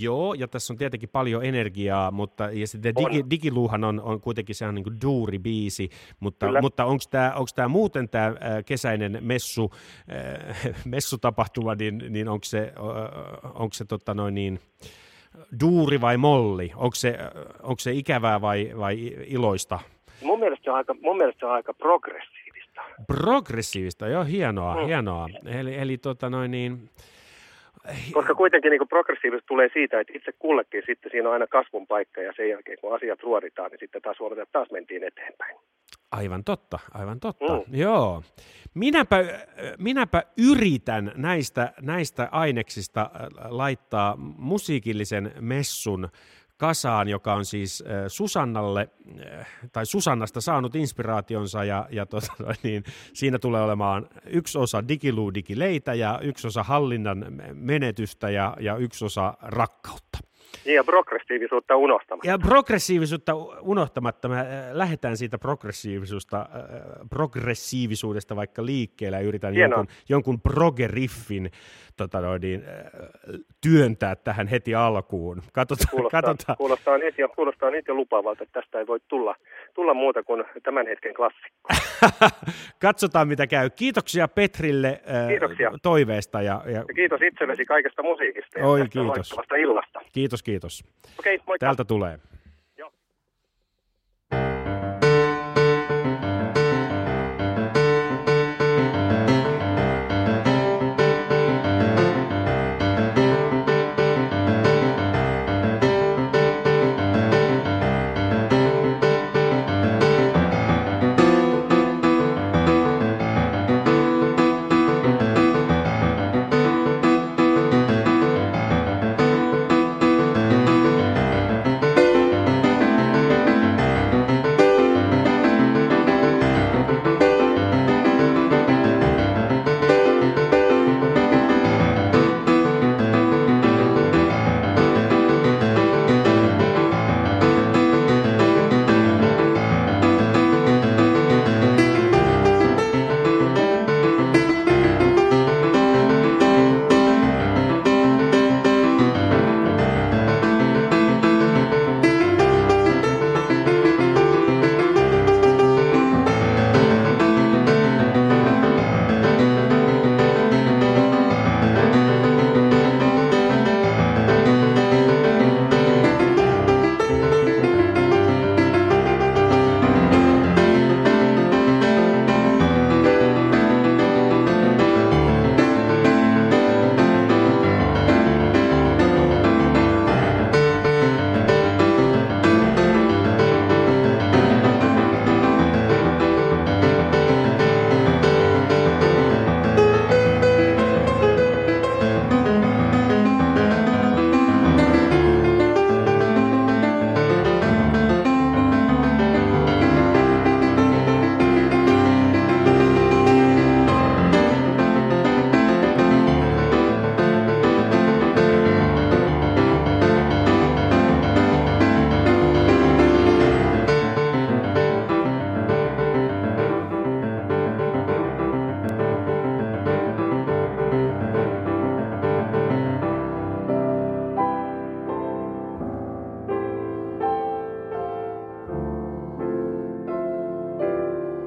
[0.00, 4.54] Joo, ja tässä on tietenkin paljon energiaa, mutta ja sitten digi, digiluuhan on, on kuitenkin
[4.54, 5.88] se on niin duuri-biisi,
[6.20, 6.60] mutta, Kyllä.
[6.60, 7.04] mutta onko
[7.54, 8.34] tämä muuten tämä äh,
[8.66, 14.60] kesäinen messu, äh, messutapahtuma, niin, niin onko se, äh, onko se tota noin niin,
[15.60, 16.72] duuri vai molli?
[16.76, 17.30] Onko se, äh,
[17.62, 19.78] onko se ikävää vai, vai iloista?
[20.22, 22.80] Mun mielestä se on aika, mun mielestä se on aika progressiivista.
[23.06, 24.86] Progressiivista, joo, hienoa, Mm.
[24.86, 25.28] hienoa.
[25.46, 26.90] Eli, eli tota noin niin,
[28.12, 32.20] Koska kuitenkin niin progressiivisuus tulee siitä, että itse kullekin sitten siinä on aina kasvun paikka
[32.20, 35.56] ja sen jälkeen kun asiat ruoditaan, niin sitten taas huomataan, että taas mentiin eteenpäin.
[36.12, 37.52] Aivan totta, aivan totta.
[37.52, 37.78] Mm.
[37.78, 38.22] Joo.
[38.74, 39.24] Minäpä,
[39.78, 43.10] minäpä yritän näistä, näistä aineksista
[43.48, 46.08] laittaa musiikillisen messun
[46.62, 48.88] kasaan, joka on siis äh, Susannalle,
[49.38, 52.32] äh, tai Susannasta saanut inspiraationsa, ja, ja tota,
[52.62, 58.76] niin, siinä tulee olemaan yksi osa digiluu digileitä, ja yksi osa hallinnan menetystä, ja, ja
[58.76, 60.18] yksi osa rakkautta.
[60.64, 62.28] Niin ja progressiivisuutta unohtamatta.
[62.28, 66.46] Ja progressiivisuutta unohtamatta, me äh, lähdetään siitä progressiivisuudesta,
[67.10, 69.78] progressiivisuudesta vaikka liikkeelle ja yritän Hienoa.
[69.78, 71.50] jonkun, jonkun progeriffin
[71.96, 72.64] tota noin, niin,
[73.60, 75.42] työntää tähän heti alkuun.
[75.52, 76.56] Katsotaan, Kuulostaa, katsotaan.
[76.56, 79.34] kuulostaa, jo, kuulostaa nyt jo lupaavalta, että tästä ei voi tulla,
[79.74, 81.68] tulla muuta kuin tämän hetken klassikko.
[82.86, 83.70] katsotaan, mitä käy.
[83.70, 85.70] Kiitoksia Petrille Kiitoksia.
[85.82, 86.42] toiveesta.
[86.42, 89.34] Ja, ja, Ja kiitos itsellesi kaikesta musiikista ja Oi, tästä kiitos.
[89.58, 90.00] illasta.
[90.12, 90.84] kiitos, kiitos.
[91.18, 91.66] Okei, moikka.
[91.66, 92.18] Täältä tulee.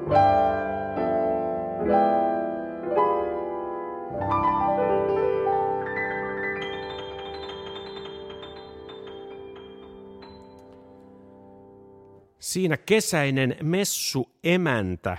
[0.06, 0.16] Siinä
[12.76, 15.16] kesäinen messuemäntä,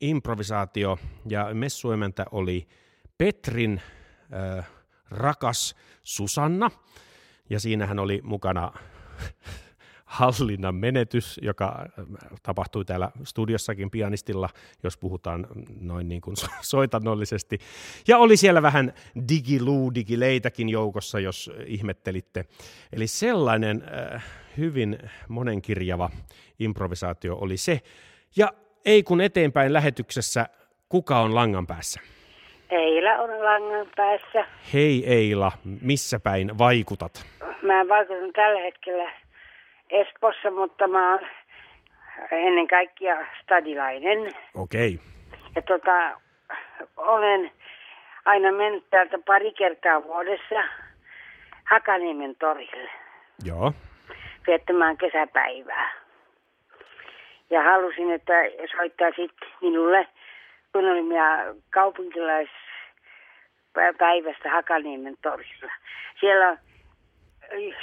[0.00, 0.98] improvisaatio
[1.28, 2.68] ja messuemäntä oli
[3.18, 3.82] Petrin
[4.58, 4.66] äh,
[5.10, 6.70] rakas Susanna
[7.50, 8.72] ja siinähän oli mukana
[10.06, 11.86] hallinnan menetys, joka
[12.42, 14.48] tapahtui täällä studiossakin pianistilla,
[14.82, 15.46] jos puhutaan
[15.80, 17.58] noin niin kuin soitannollisesti.
[18.08, 18.92] Ja oli siellä vähän
[19.28, 22.44] digiluu, digileitäkin joukossa, jos ihmettelitte.
[22.92, 23.82] Eli sellainen
[24.14, 24.24] äh,
[24.56, 26.10] hyvin monenkirjava
[26.58, 27.80] improvisaatio oli se.
[28.36, 28.48] Ja
[28.84, 30.46] ei kun eteenpäin lähetyksessä,
[30.88, 32.00] kuka on langan päässä?
[32.70, 34.46] Eila on langan päässä.
[34.72, 35.52] Hei Eila,
[35.82, 37.26] missä päin vaikutat?
[37.62, 39.25] Mä vaikutan tällä hetkellä
[39.90, 41.20] Espossa, mutta mä oon
[42.30, 44.34] ennen kaikkea stadilainen.
[44.54, 44.94] Okei.
[44.94, 45.06] Okay.
[45.56, 46.20] Ja tota,
[46.96, 47.50] olen
[48.24, 50.64] aina mennyt täältä pari kertaa vuodessa
[51.64, 52.90] Hakaniemen torille.
[53.44, 53.72] Joo.
[54.46, 55.92] Viettämään kesäpäivää.
[57.50, 58.32] Ja halusin, että
[58.76, 60.08] soittaisit minulle,
[60.72, 65.72] kun olin minä kaupunkilaispäivästä Hakaniemen torilla.
[66.20, 66.58] Siellä,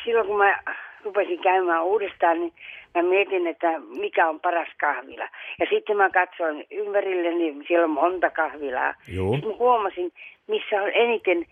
[0.04, 0.60] silloin kun mä
[1.06, 2.54] rupesin käymään uudestaan, niin
[2.96, 5.28] mä mietin, että mikä on paras kahvila.
[5.60, 8.94] Ja sitten mä katsoin ympärille, niin siellä on monta kahvilaa.
[9.16, 9.32] Joo.
[9.32, 10.12] Sitten mä huomasin,
[10.48, 11.46] missä on eniten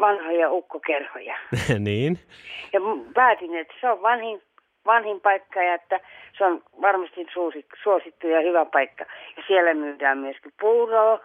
[0.00, 1.36] vanhoja ukkokerhoja.
[1.78, 2.18] niin.
[2.72, 2.80] Ja
[3.14, 4.42] päätin, että se on vanhin,
[4.86, 6.00] vanhin paikka ja että
[6.38, 7.26] se on varmasti
[7.82, 9.04] suosittu ja hyvä paikka.
[9.36, 11.20] Ja siellä myydään myöskin puuroa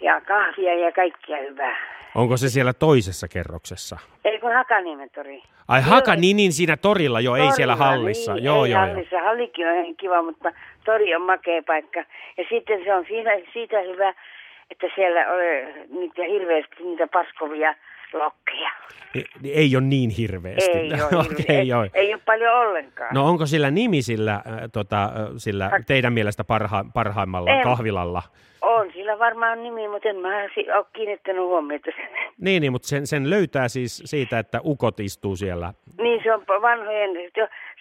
[0.00, 1.76] ja kahvia ja kaikkia hyvää.
[2.14, 3.98] Onko se siellä toisessa kerroksessa?
[4.24, 5.42] Ei kun Hakaniemen tori.
[5.68, 8.34] Ai Hakaninin siinä torilla, jo ei siellä hallissa.
[8.34, 9.16] Niin, joo, ei joo, hallissa.
[9.16, 9.24] Joo.
[9.24, 10.52] Hallikin on ihan kiva, mutta
[10.84, 12.04] tori on makea paikka.
[12.36, 14.14] Ja sitten se on siinä, siitä hyvä,
[14.70, 15.38] että siellä on
[15.98, 17.74] niitä hirveästi niitä paskovia
[18.12, 18.70] lokkeja.
[19.14, 20.70] Ei, ei ole niin hirveästi.
[20.70, 21.86] Ei ole, okay, ei, joo.
[21.94, 23.14] ei ole paljon ollenkaan.
[23.14, 27.62] No onko sillä nimi sillä, äh, tota, sillä teidän mielestä parha, parhaimmalla En.
[27.62, 28.22] kahvilalla?
[28.60, 30.28] On sillä varmaan nimi, mutta en mä
[30.76, 32.08] ole kiinnittänyt huomiota sen.
[32.40, 35.72] Niin, niin mutta sen, sen löytää siis siitä, että ukot istuu siellä.
[35.98, 37.10] Niin, se on vanhojen,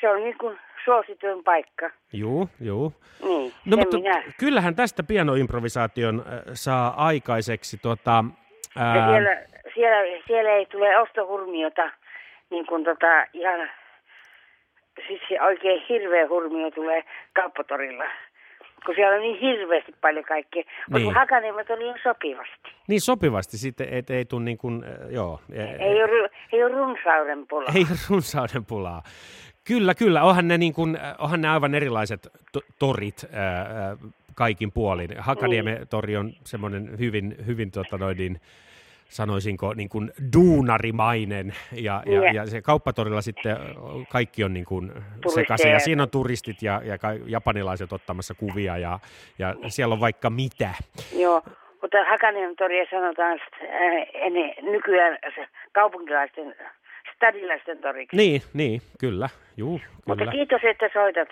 [0.01, 1.89] se on niin kuin suosituin paikka.
[2.14, 2.93] Juu, juu.
[3.23, 4.23] Niin, No mutta minä.
[4.39, 8.23] kyllähän tästä pianoimprovisaation äh, saa aikaiseksi Ja
[8.77, 9.41] ää, siellä,
[9.73, 11.89] siellä, siellä ei tule ostohurmiota,
[12.49, 13.69] niin kuin tota ihan,
[15.07, 17.03] siis oikein hirveä hurmio tulee
[17.34, 18.06] kauppatorilla.
[18.85, 20.64] Kun siellä on niin hirveästi paljon kaikkea.
[20.65, 21.03] Mutta Niin.
[21.06, 21.15] niin.
[21.15, 22.69] Hakaniemet oli sopivasti.
[22.88, 25.39] niin sopivasti sitten, et, ei tule niin kuin, äh, joo.
[25.80, 27.65] Ei ole, ei ole runsauden pula.
[27.76, 29.03] Ei runsauden pulaa.
[29.68, 30.23] Kyllä, kyllä.
[30.23, 33.97] Onhan ne, niin kuin, äh, onhan ne aivan erilaiset to- torit ää, ää,
[34.35, 35.10] kaikin puolin.
[35.18, 35.88] Hakaniemen Niin.
[35.88, 38.41] tori on semmoinen hyvin, hyvin tota noin, niin,
[39.10, 42.36] sanoisinko niin kuin duunarimainen ja, ja, Niin.
[42.36, 43.57] ja se kauppatorilla sitten
[44.10, 44.91] kaikki on niin kuin
[45.34, 48.99] sekaisin ja siinä on turistit ja, ja japanilaiset ottamassa kuvia ja,
[49.40, 50.69] ja siellä on vaikka mitä.
[51.15, 51.41] Joo,
[51.81, 53.40] mutta Hakaniemen toria sanotaan
[54.14, 56.56] ennen, nykyään se kaupunkilaisten,
[57.15, 58.15] stadilaisten toriksi.
[58.15, 60.31] Niin, niin, kyllä, juu, Mutta kyllä.
[60.31, 61.27] kiitos, että soitat.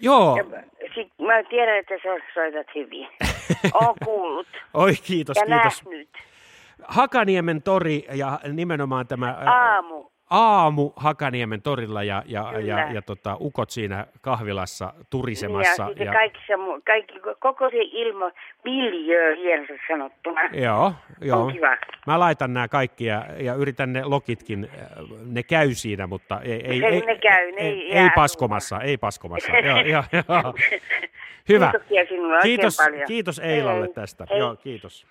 [0.00, 0.62] Joo, Ja,
[0.94, 3.08] sit, mä tiedän, että sä soitat hyvin.
[3.82, 4.46] Oon kuullut.
[4.74, 5.84] oi kiitos, ja kiitos.
[5.84, 6.08] nähnyt.
[6.88, 10.04] Hakaniemen tori ja nimenomaan tämä Aamu.
[10.30, 12.60] aamu Hakaniemen torilla ja, ja, Kyllä.
[12.80, 15.86] ja, ja tota, ukot siinä kahvilassa Ja turisemassa.
[15.86, 18.30] sitten kaikki, se, mu- kaikki, koko se ilma,
[18.64, 20.40] miljö hienosti sanottuna.
[20.52, 21.40] Joo, joo.
[21.42, 21.76] On kiva.
[22.06, 24.68] Mä laitan nämä kaikki ja, ja yritän ne lokitkin,
[25.26, 28.80] ne käy siinä, mutta ei, ei, Se- ei, ne käy, ne ei, ei ei paskomassa,
[28.80, 29.52] ei paskomassa.
[29.56, 30.54] joo, joo, joo.
[31.48, 31.70] Hyvä.
[31.72, 33.02] Kiitoksia sinulle oikein Kiitos, paljon.
[33.06, 33.94] kiitos Eilalle hei.
[33.94, 34.26] tästä.
[34.30, 34.38] Hei.
[34.38, 35.06] Joo, kiitos.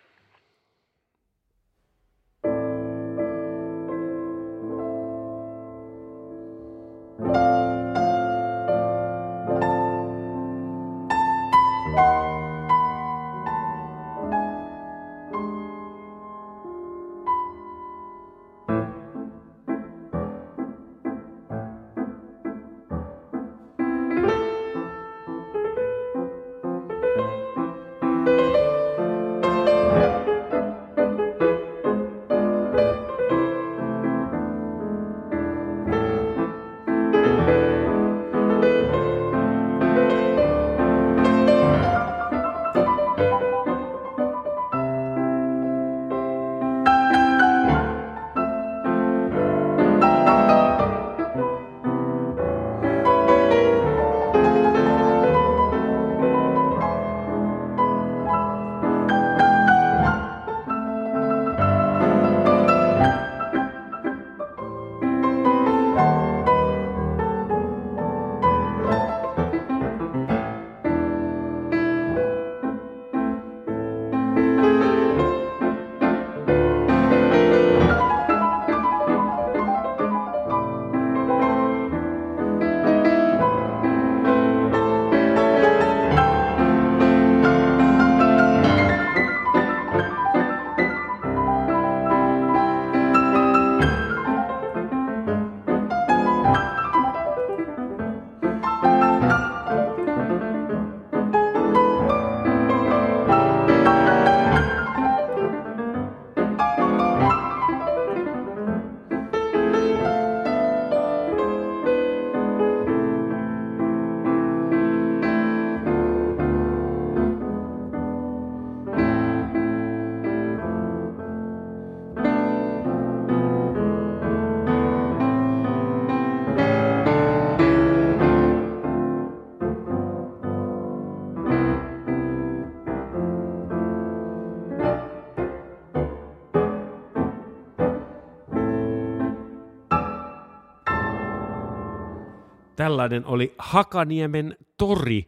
[142.85, 145.27] Tällainen oli Hakaniemen tori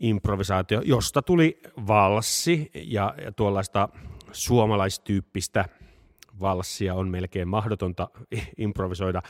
[0.00, 3.88] improvisaatio, josta tuli valssi ja, ja tuollaista
[4.32, 5.64] suomalaistyyppistä
[6.40, 8.08] valssia on melkein mahdotonta
[8.58, 9.22] improvisoida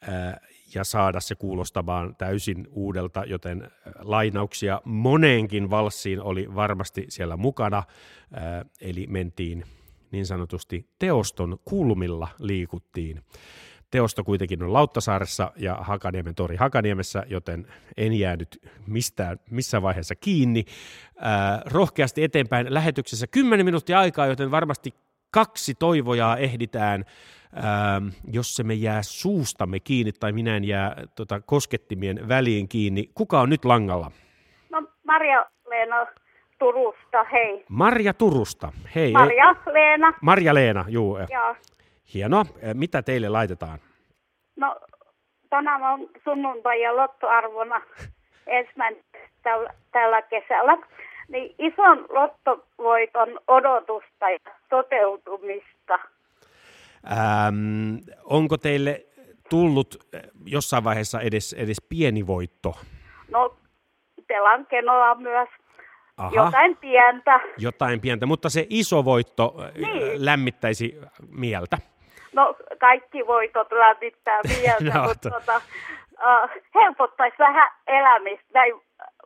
[0.00, 0.40] ää,
[0.74, 7.82] ja saada se kuulostamaan täysin uudelta, joten lainauksia moneenkin valssiin oli varmasti siellä mukana,
[8.32, 9.64] ää, eli mentiin
[10.10, 13.22] niin sanotusti teoston kulmilla liikuttiin.
[13.94, 17.66] Teosto kuitenkin on Lauttasaaressa ja Hakaniemen tori Hakaniemessä, joten
[17.96, 20.64] en jäänyt mistään, missään vaiheessa kiinni.
[21.20, 24.94] Ää, rohkeasti eteenpäin lähetyksessä 10 minuuttia aikaa, joten varmasti
[25.30, 27.04] kaksi toivojaa ehditään,
[27.52, 28.02] ää,
[28.32, 33.10] jos se me jää suustamme kiinni tai minä en jää tota, koskettimien väliin kiinni.
[33.14, 34.10] Kuka on nyt langalla?
[34.70, 36.06] No Marja-Leena
[36.58, 37.64] Turusta, hei.
[37.68, 39.12] Marja Turusta, hei.
[39.12, 40.14] Marja-Leena.
[40.20, 41.18] Marja-Leena, juu.
[41.18, 41.56] Joo.
[42.14, 42.46] Hienoa.
[42.74, 43.78] Mitä teille laitetaan?
[44.56, 44.76] No
[45.50, 47.80] tänään on sunnuntai ja lottoarvona
[48.46, 49.04] ensimmäinen
[49.42, 50.76] tällä, tällä kesällä.
[51.28, 54.38] Niin ison lottovoiton odotusta ja
[54.70, 55.98] toteutumista.
[57.12, 59.06] Ähm, onko teille
[59.50, 59.96] tullut
[60.46, 62.74] jossain vaiheessa edes, edes pieni voitto?
[63.30, 63.56] No
[64.28, 65.48] telan kenoa myös.
[66.16, 66.30] Aha.
[66.34, 67.40] Jotain pientä.
[67.58, 70.24] Jotain pientä, mutta se iso voitto Niin.
[70.24, 71.00] lämmittäisi
[71.30, 71.78] mieltä.
[72.34, 78.74] No kaikki voitot lämmittää mieltä, No, mutta tota, uh, helpottaisi vähän elämistä näin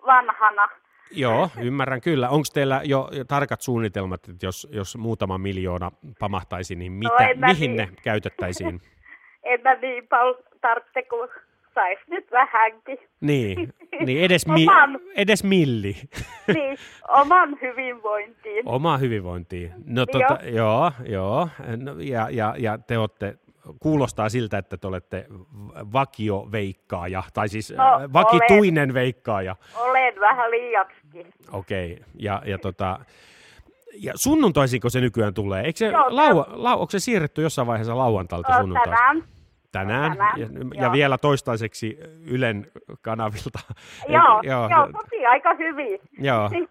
[0.06, 0.68] vanhana.
[1.10, 2.28] Joo, ymmärrän kyllä.
[2.28, 7.38] Onko teillä jo tarkat suunnitelmat, että jos, jos muutama miljoona pamahtaisi, niin mitä, No en
[7.38, 7.88] mä mihin niin.
[7.90, 8.80] ne käytettäisiin?
[9.42, 11.28] En mä niin paljon tarvitse, kun
[11.78, 12.98] sais nyt vähänkin.
[13.20, 13.72] Niin,
[14.06, 15.96] niin edes, mi, Oman- edes milli.
[16.54, 16.78] niin,
[17.08, 18.68] oman hyvinvointiin.
[18.68, 19.68] Omaa hyvinvointia.
[19.68, 21.48] No Niin tota, joo, joo.
[21.76, 23.34] No, ja, ja, ja te olette,
[23.80, 25.26] kuulostaa siltä, että te olette
[25.92, 29.56] vakioveikkaaja, tai siis No, no, vakituinen veikkaaja.
[29.76, 31.26] Olen vähän liiaksikin.
[31.52, 32.04] Okei, okay.
[32.14, 32.98] ja, ja tota,
[33.94, 35.64] ja sunnuntaisiko se nykyään tulee?
[35.64, 38.90] Eikö se, Joo, lau, lau, onko se siirretty jossain vaiheessa lauantailta Ö, sunnuntaiksi?
[38.90, 39.37] Tänään.
[39.72, 40.92] Tänään, Tänään, ja, ja joo.
[40.92, 42.70] vielä toistaiseksi Ylen
[43.02, 43.58] kanavilta.
[44.08, 46.00] Joo, joo, joo, tosi aika hyvin.
[46.18, 46.50] Joo.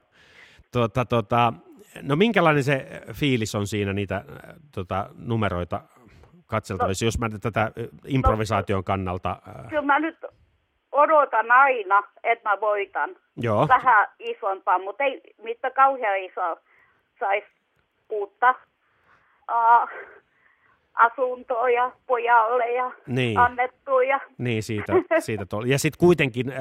[0.71, 1.53] Tota, tota,
[2.01, 4.25] no minkälainen se fiilis on siinä niitä
[4.75, 5.81] tota, numeroita
[6.45, 7.71] katseltavissa, jos mä tätä
[8.05, 9.29] improvisaation kannalta...
[9.47, 10.25] Äh, Kyllä mä nyt
[10.91, 13.15] odotan aina, että mä voitan.
[13.37, 13.67] Joo.
[13.67, 16.59] Vähän isompaa, mutta ei mitään kauhean iso
[17.19, 17.47] saisi
[18.09, 18.55] uutta
[19.51, 19.89] uh,
[20.97, 23.37] asuntoja pojalle ja Niin.
[23.37, 23.99] annettu.
[23.99, 24.19] Ja...
[24.37, 26.53] Niin, siitä, siitä tol- Ja sitten kuitenkin,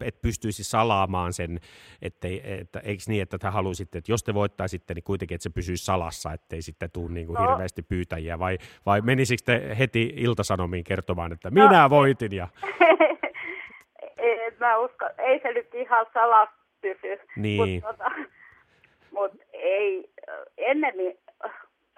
[0.00, 1.60] että pystyisi salaamaan sen,
[2.02, 5.50] ettei, että, eikö niin, että te haluaisitte, että jos te voittaisitte, niin kuitenkin, että se
[5.50, 7.48] pysyisi salassa, ettei sitten tule niin kuin No.
[7.50, 12.48] hirveästi pyytäjiä, vai, vai menisikö te heti iltasanomiin kertomaan, että minä voitin, ja
[14.16, 16.48] en mä usko, ei se nyt ihan salas
[16.80, 17.18] pysy.
[17.36, 17.72] Niin.
[17.72, 18.10] Mutta tota,
[19.10, 20.10] mut ei,
[20.58, 21.18] ennemmin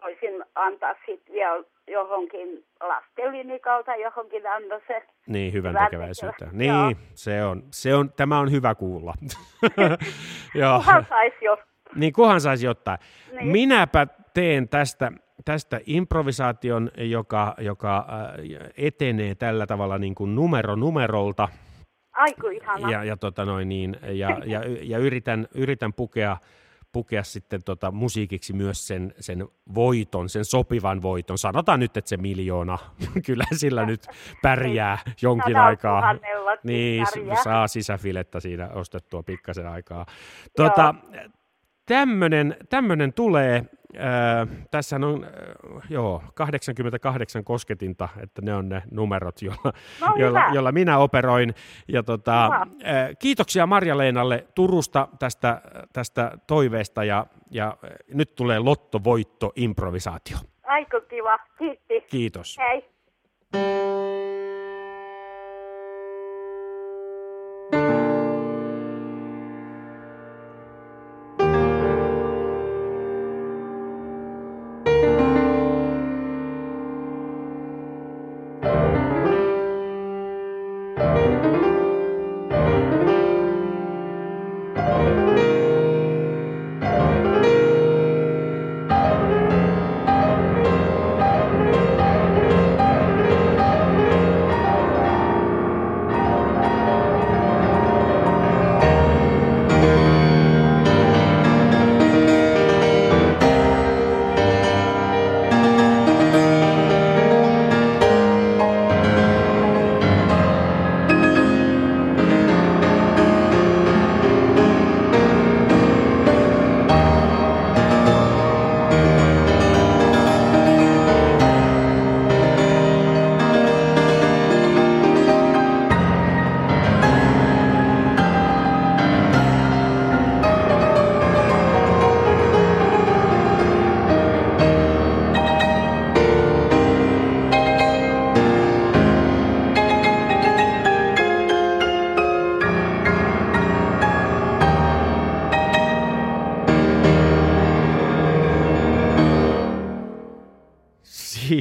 [0.02, 5.02] voisin antaa sitten vielä johonkin lastenlinikalta johonkin antaa se.
[5.26, 6.44] niin hyvän tekeväisyyttä.
[6.44, 6.58] tekevä.
[6.58, 6.92] Niin, Joo.
[7.14, 9.14] se on, se on, tämä on hyvä kuulla.
[10.76, 11.58] Kuhan saisi jos.
[11.94, 12.98] Niin kuhan saisi jotain.
[13.32, 13.46] Niin.
[13.46, 15.12] Minäpä teen tästä,
[15.44, 21.48] tästä improvisaation, joka, joka äh, etenee tällä tavalla niin kuin numero numerolta.
[22.12, 22.90] Aiku ihana.
[22.90, 26.36] Ja, ja, tota noin niin, ja, ja, ja yritän, yritän pukea,
[26.92, 31.38] pukea sitten tota musiikiksi myös sen, sen voiton, sen sopivan voiton.
[31.38, 32.78] Sanotaan nyt, että se miljoona,
[33.26, 34.06] kyllä sillä nyt
[34.42, 36.14] pärjää jonkin Sadalla aikaa.
[36.62, 37.42] Niin, pärjää.
[37.42, 40.06] saa sisäfilettä siinä ostettua pikkasen aikaa.
[40.56, 40.94] Tota,
[42.68, 43.64] tämmönen tulee.
[44.70, 45.26] Tässä on
[45.90, 50.54] joo, 88 kosketinta, että ne on ne numerot, joilla, No joilla, hyvä.
[50.54, 51.54] joilla minä operoin.
[51.88, 52.50] Ja tota,
[53.18, 55.62] kiitoksia Marja-Leenalle Turusta tästä,
[55.92, 57.76] tästä toiveesta ja, ja
[58.14, 60.38] nyt tulee lottovoitto improvisaatio.
[60.64, 61.38] Aiku kiva.
[61.58, 62.00] Kiitti.
[62.10, 62.56] Kiitos.
[62.58, 62.84] Hei.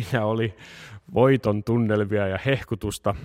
[0.10, 0.54] Siinä oli
[1.14, 3.16] voiton tunnelmia ja hehkutusta.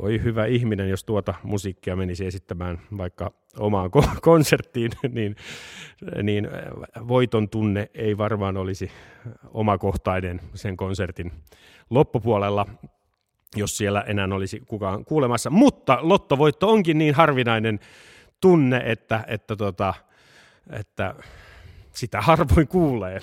[0.00, 3.90] Voi hyvä ihminen, jos tuota musiikkia menisi esittämään vaikka omaan
[4.20, 5.36] konserttiin, niin,
[6.22, 6.48] niin
[7.08, 8.90] voiton tunne ei varmaan olisi
[9.54, 11.32] omakohtainen sen konsertin
[11.90, 12.66] loppupuolella,
[13.56, 15.50] jos siellä enää olisi kukaan kuulemassa.
[15.50, 17.80] Mutta lottovoitto onkin niin harvinainen
[18.40, 19.94] tunne, että, että, tota,
[20.70, 21.14] että
[21.92, 23.20] sitä harvoin kuulee.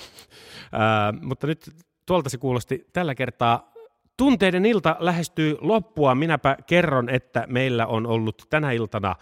[0.72, 1.70] Ää, mutta nyt
[2.10, 3.72] tuolta se kuulosti tällä kertaa.
[4.16, 6.14] Tunteiden ilta lähestyy loppua.
[6.14, 9.16] Minäpä kerron, että meillä on ollut tänä iltana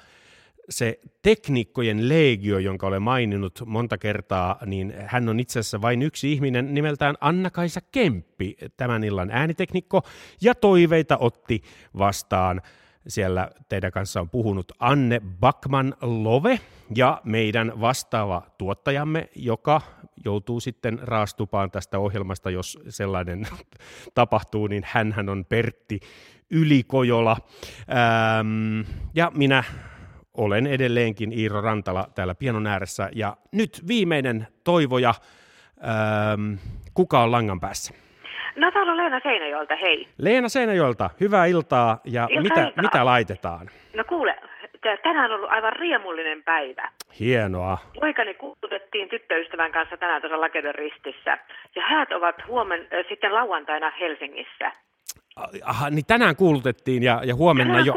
[0.68, 6.32] se tekniikkojen legio, jonka olen maininnut monta kertaa, niin hän on itse asiassa vain yksi
[6.32, 10.02] ihminen nimeltään Anna-Kaisa Kemppi, tämän illan ääniteknikko,
[10.40, 11.62] ja toiveita otti
[11.98, 12.62] vastaan
[13.08, 16.60] siellä teidän kanssa on puhunut Anne Backman Love
[16.94, 19.80] ja meidän vastaava tuottajamme, joka
[20.24, 23.46] joutuu sitten raastupaan tästä ohjelmasta, jos sellainen
[24.14, 26.00] tapahtuu, niin hän on Pertti
[26.50, 27.36] Ylikojola.
[27.90, 28.80] Ähm,
[29.14, 29.64] ja minä
[30.34, 33.10] olen edelleenkin Iiro Rantala täällä pianon ääressä.
[33.14, 35.14] Ja nyt viimeinen toivoja.
[35.84, 36.54] Ähm,
[36.94, 37.94] kuka on langan päässä?
[38.56, 40.08] No täällä on Leena Seinäjoelta, hei.
[40.18, 42.82] Leena Seinäjoelta, hyvää iltaa ja Ilta, mitä, iltaa.
[42.82, 43.70] mitä laitetaan?
[43.96, 44.36] No kuule,
[45.02, 46.88] tänään on ollut aivan riemullinen päivä.
[47.20, 47.78] Hienoa.
[48.00, 51.38] Poikani kuulutettiin tyttöystävän kanssa tänään tuossa Lakeuden ristissä.
[51.76, 54.72] Ja häät ovat huomen, äh, sitten lauantaina Helsingissä.
[55.64, 57.94] Aha, niin tänään kuulutettiin ja, ja huomenna, Tänään jo,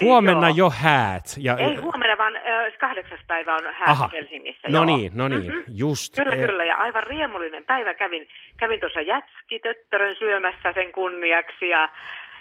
[0.00, 0.56] huomenna joo.
[0.56, 1.24] jo häät.
[1.38, 2.42] Ja, Ei huomenna, vaan äh,
[2.80, 4.08] kahdeksas päivä on häät Aha.
[4.12, 4.68] Helsingissä.
[4.68, 4.84] No joo.
[4.84, 5.60] niin, no niin, Mhm.
[5.76, 6.14] just.
[6.16, 6.64] Kyllä, Eh, kyllä.
[6.64, 7.94] Ja aivan riemullinen päivä.
[7.94, 11.88] Kävin, kävin tuossa jätskitöttörön syömässä sen kunniaksi ja,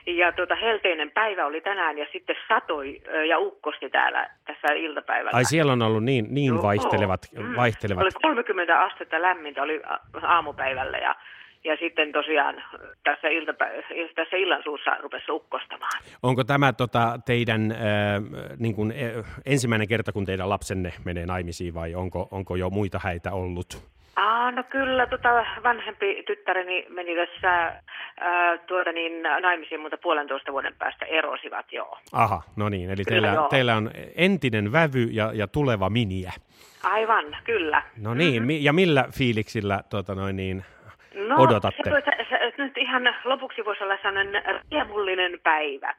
[0.06, 5.32] ja tuota, helteinen päivä oli tänään ja sitten satoi ja ukkosti täällä tässä iltapäivällä.
[5.38, 6.64] Ai siellä on ollut niin, niin Joo.
[6.64, 7.56] vaihtelevat, Mm.
[7.56, 8.02] vaihtelevat.
[8.03, 9.82] Oli 30 astetta lämmintä oli
[10.22, 11.15] aamupäivällä ja,
[11.64, 12.64] ja sitten tosiaan
[13.03, 13.72] tässä, iltapä-
[14.15, 16.02] tässä illan suussa rupesi ukkostamaan.
[16.23, 17.78] Onko tämä tota, teidän äh,
[18.60, 22.99] niin kuin, äh, ensimmäinen kerta, kun teidän lapsenne menee naimisiin vai onko, onko jo muita
[23.03, 23.91] häitä ollut?
[24.22, 27.73] Aa, no kyllä, tota, vanhempi tyttäreni meni tässä
[28.19, 31.98] ää, tuota niin, naimisiin, mutta puolentoista vuoden päästä erosivat, joo.
[32.11, 33.48] Aha, no niin, eli Kyllä, teillä, joo.
[33.49, 36.31] teillä on entinen vävy ja, ja tuleva miniä.
[36.84, 37.84] Aivan, kyllä.
[38.02, 40.65] No niin, mi- ja millä fiiliksillä tota, noin, niin,
[41.27, 41.89] No, odotatte?
[42.30, 45.93] Se, nyt ihan lopuksi voisi olla sellainen riemullinen päivä.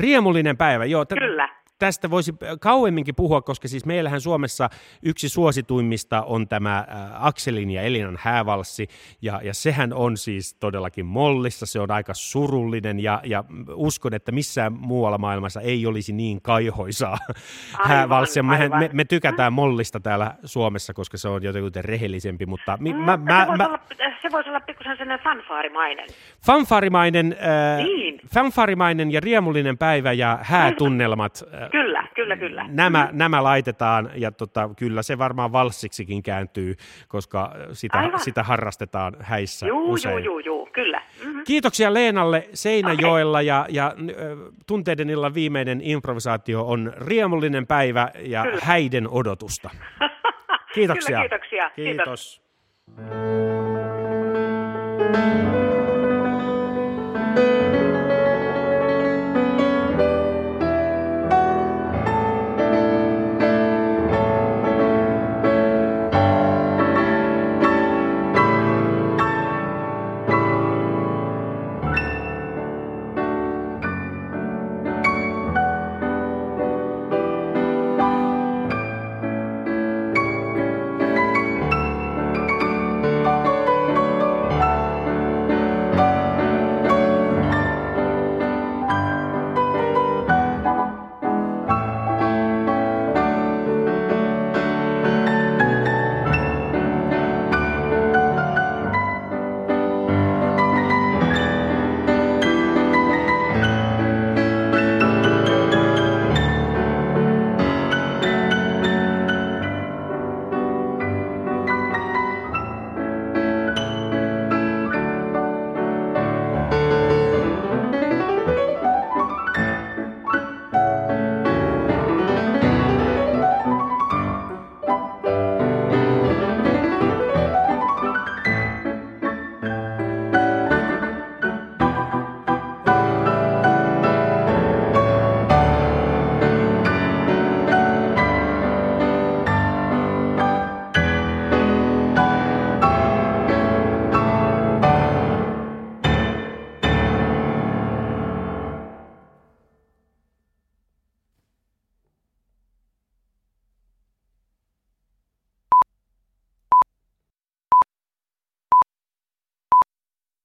[0.00, 1.04] Riemullinen päivä, joo.
[1.04, 1.48] T- Kyllä.
[1.78, 4.70] Tästä voisi kauemminkin puhua, koska siis meillähän Suomessa
[5.02, 8.88] yksi suosituimmista on tämä äh, Akselin ja Elinan häävalssi,
[9.22, 13.44] ja, ja sehän on siis todellakin mollissa, se on aika surullinen, ja, ja
[13.74, 17.18] uskon, että missään muualla maailmassa ei olisi niin kaihoisaa
[17.84, 18.42] häävalssia.
[18.42, 18.90] Mehän, me, aivan.
[18.96, 23.22] me tykätään mollista täällä Suomessa, koska se on jotenkin rehellisempi, mutta mi, Mm, mä, se,
[23.24, 23.78] mä, voisi mä, olla,
[24.22, 26.06] se voisi olla pikkusen sellainen fanfaarimainen.
[26.46, 27.36] fanfarimainen,
[27.78, 28.20] äh, Niin.
[28.34, 32.66] fanfarimainen ja riemullinen päivä ja häätunnelmat, äh, Kyllä, kyllä, kyllä.
[32.68, 36.74] nämä, nämä laitetaan ja tota, kyllä se varmaan valssiksikin kääntyy,
[37.08, 38.20] koska sitä, Aivan.
[38.20, 40.12] sitä harrastetaan häissä Juu, usein.
[40.12, 41.02] juu, juu, juu, kyllä.
[41.24, 41.42] Mm-hmm.
[41.46, 44.36] Kiitoksia Leenalle Seinäjoella ja, ja ö,
[44.66, 48.58] tunteiden illan viimeinen improvisaatio on riemullinen päivä ja Kyllä.
[48.62, 49.70] häiden odotusta.
[50.74, 51.16] Kiitoksia.
[51.16, 51.70] Kyllä, kiitoksia.
[51.70, 52.42] Kiitos.
[52.96, 53.48] Kiitos.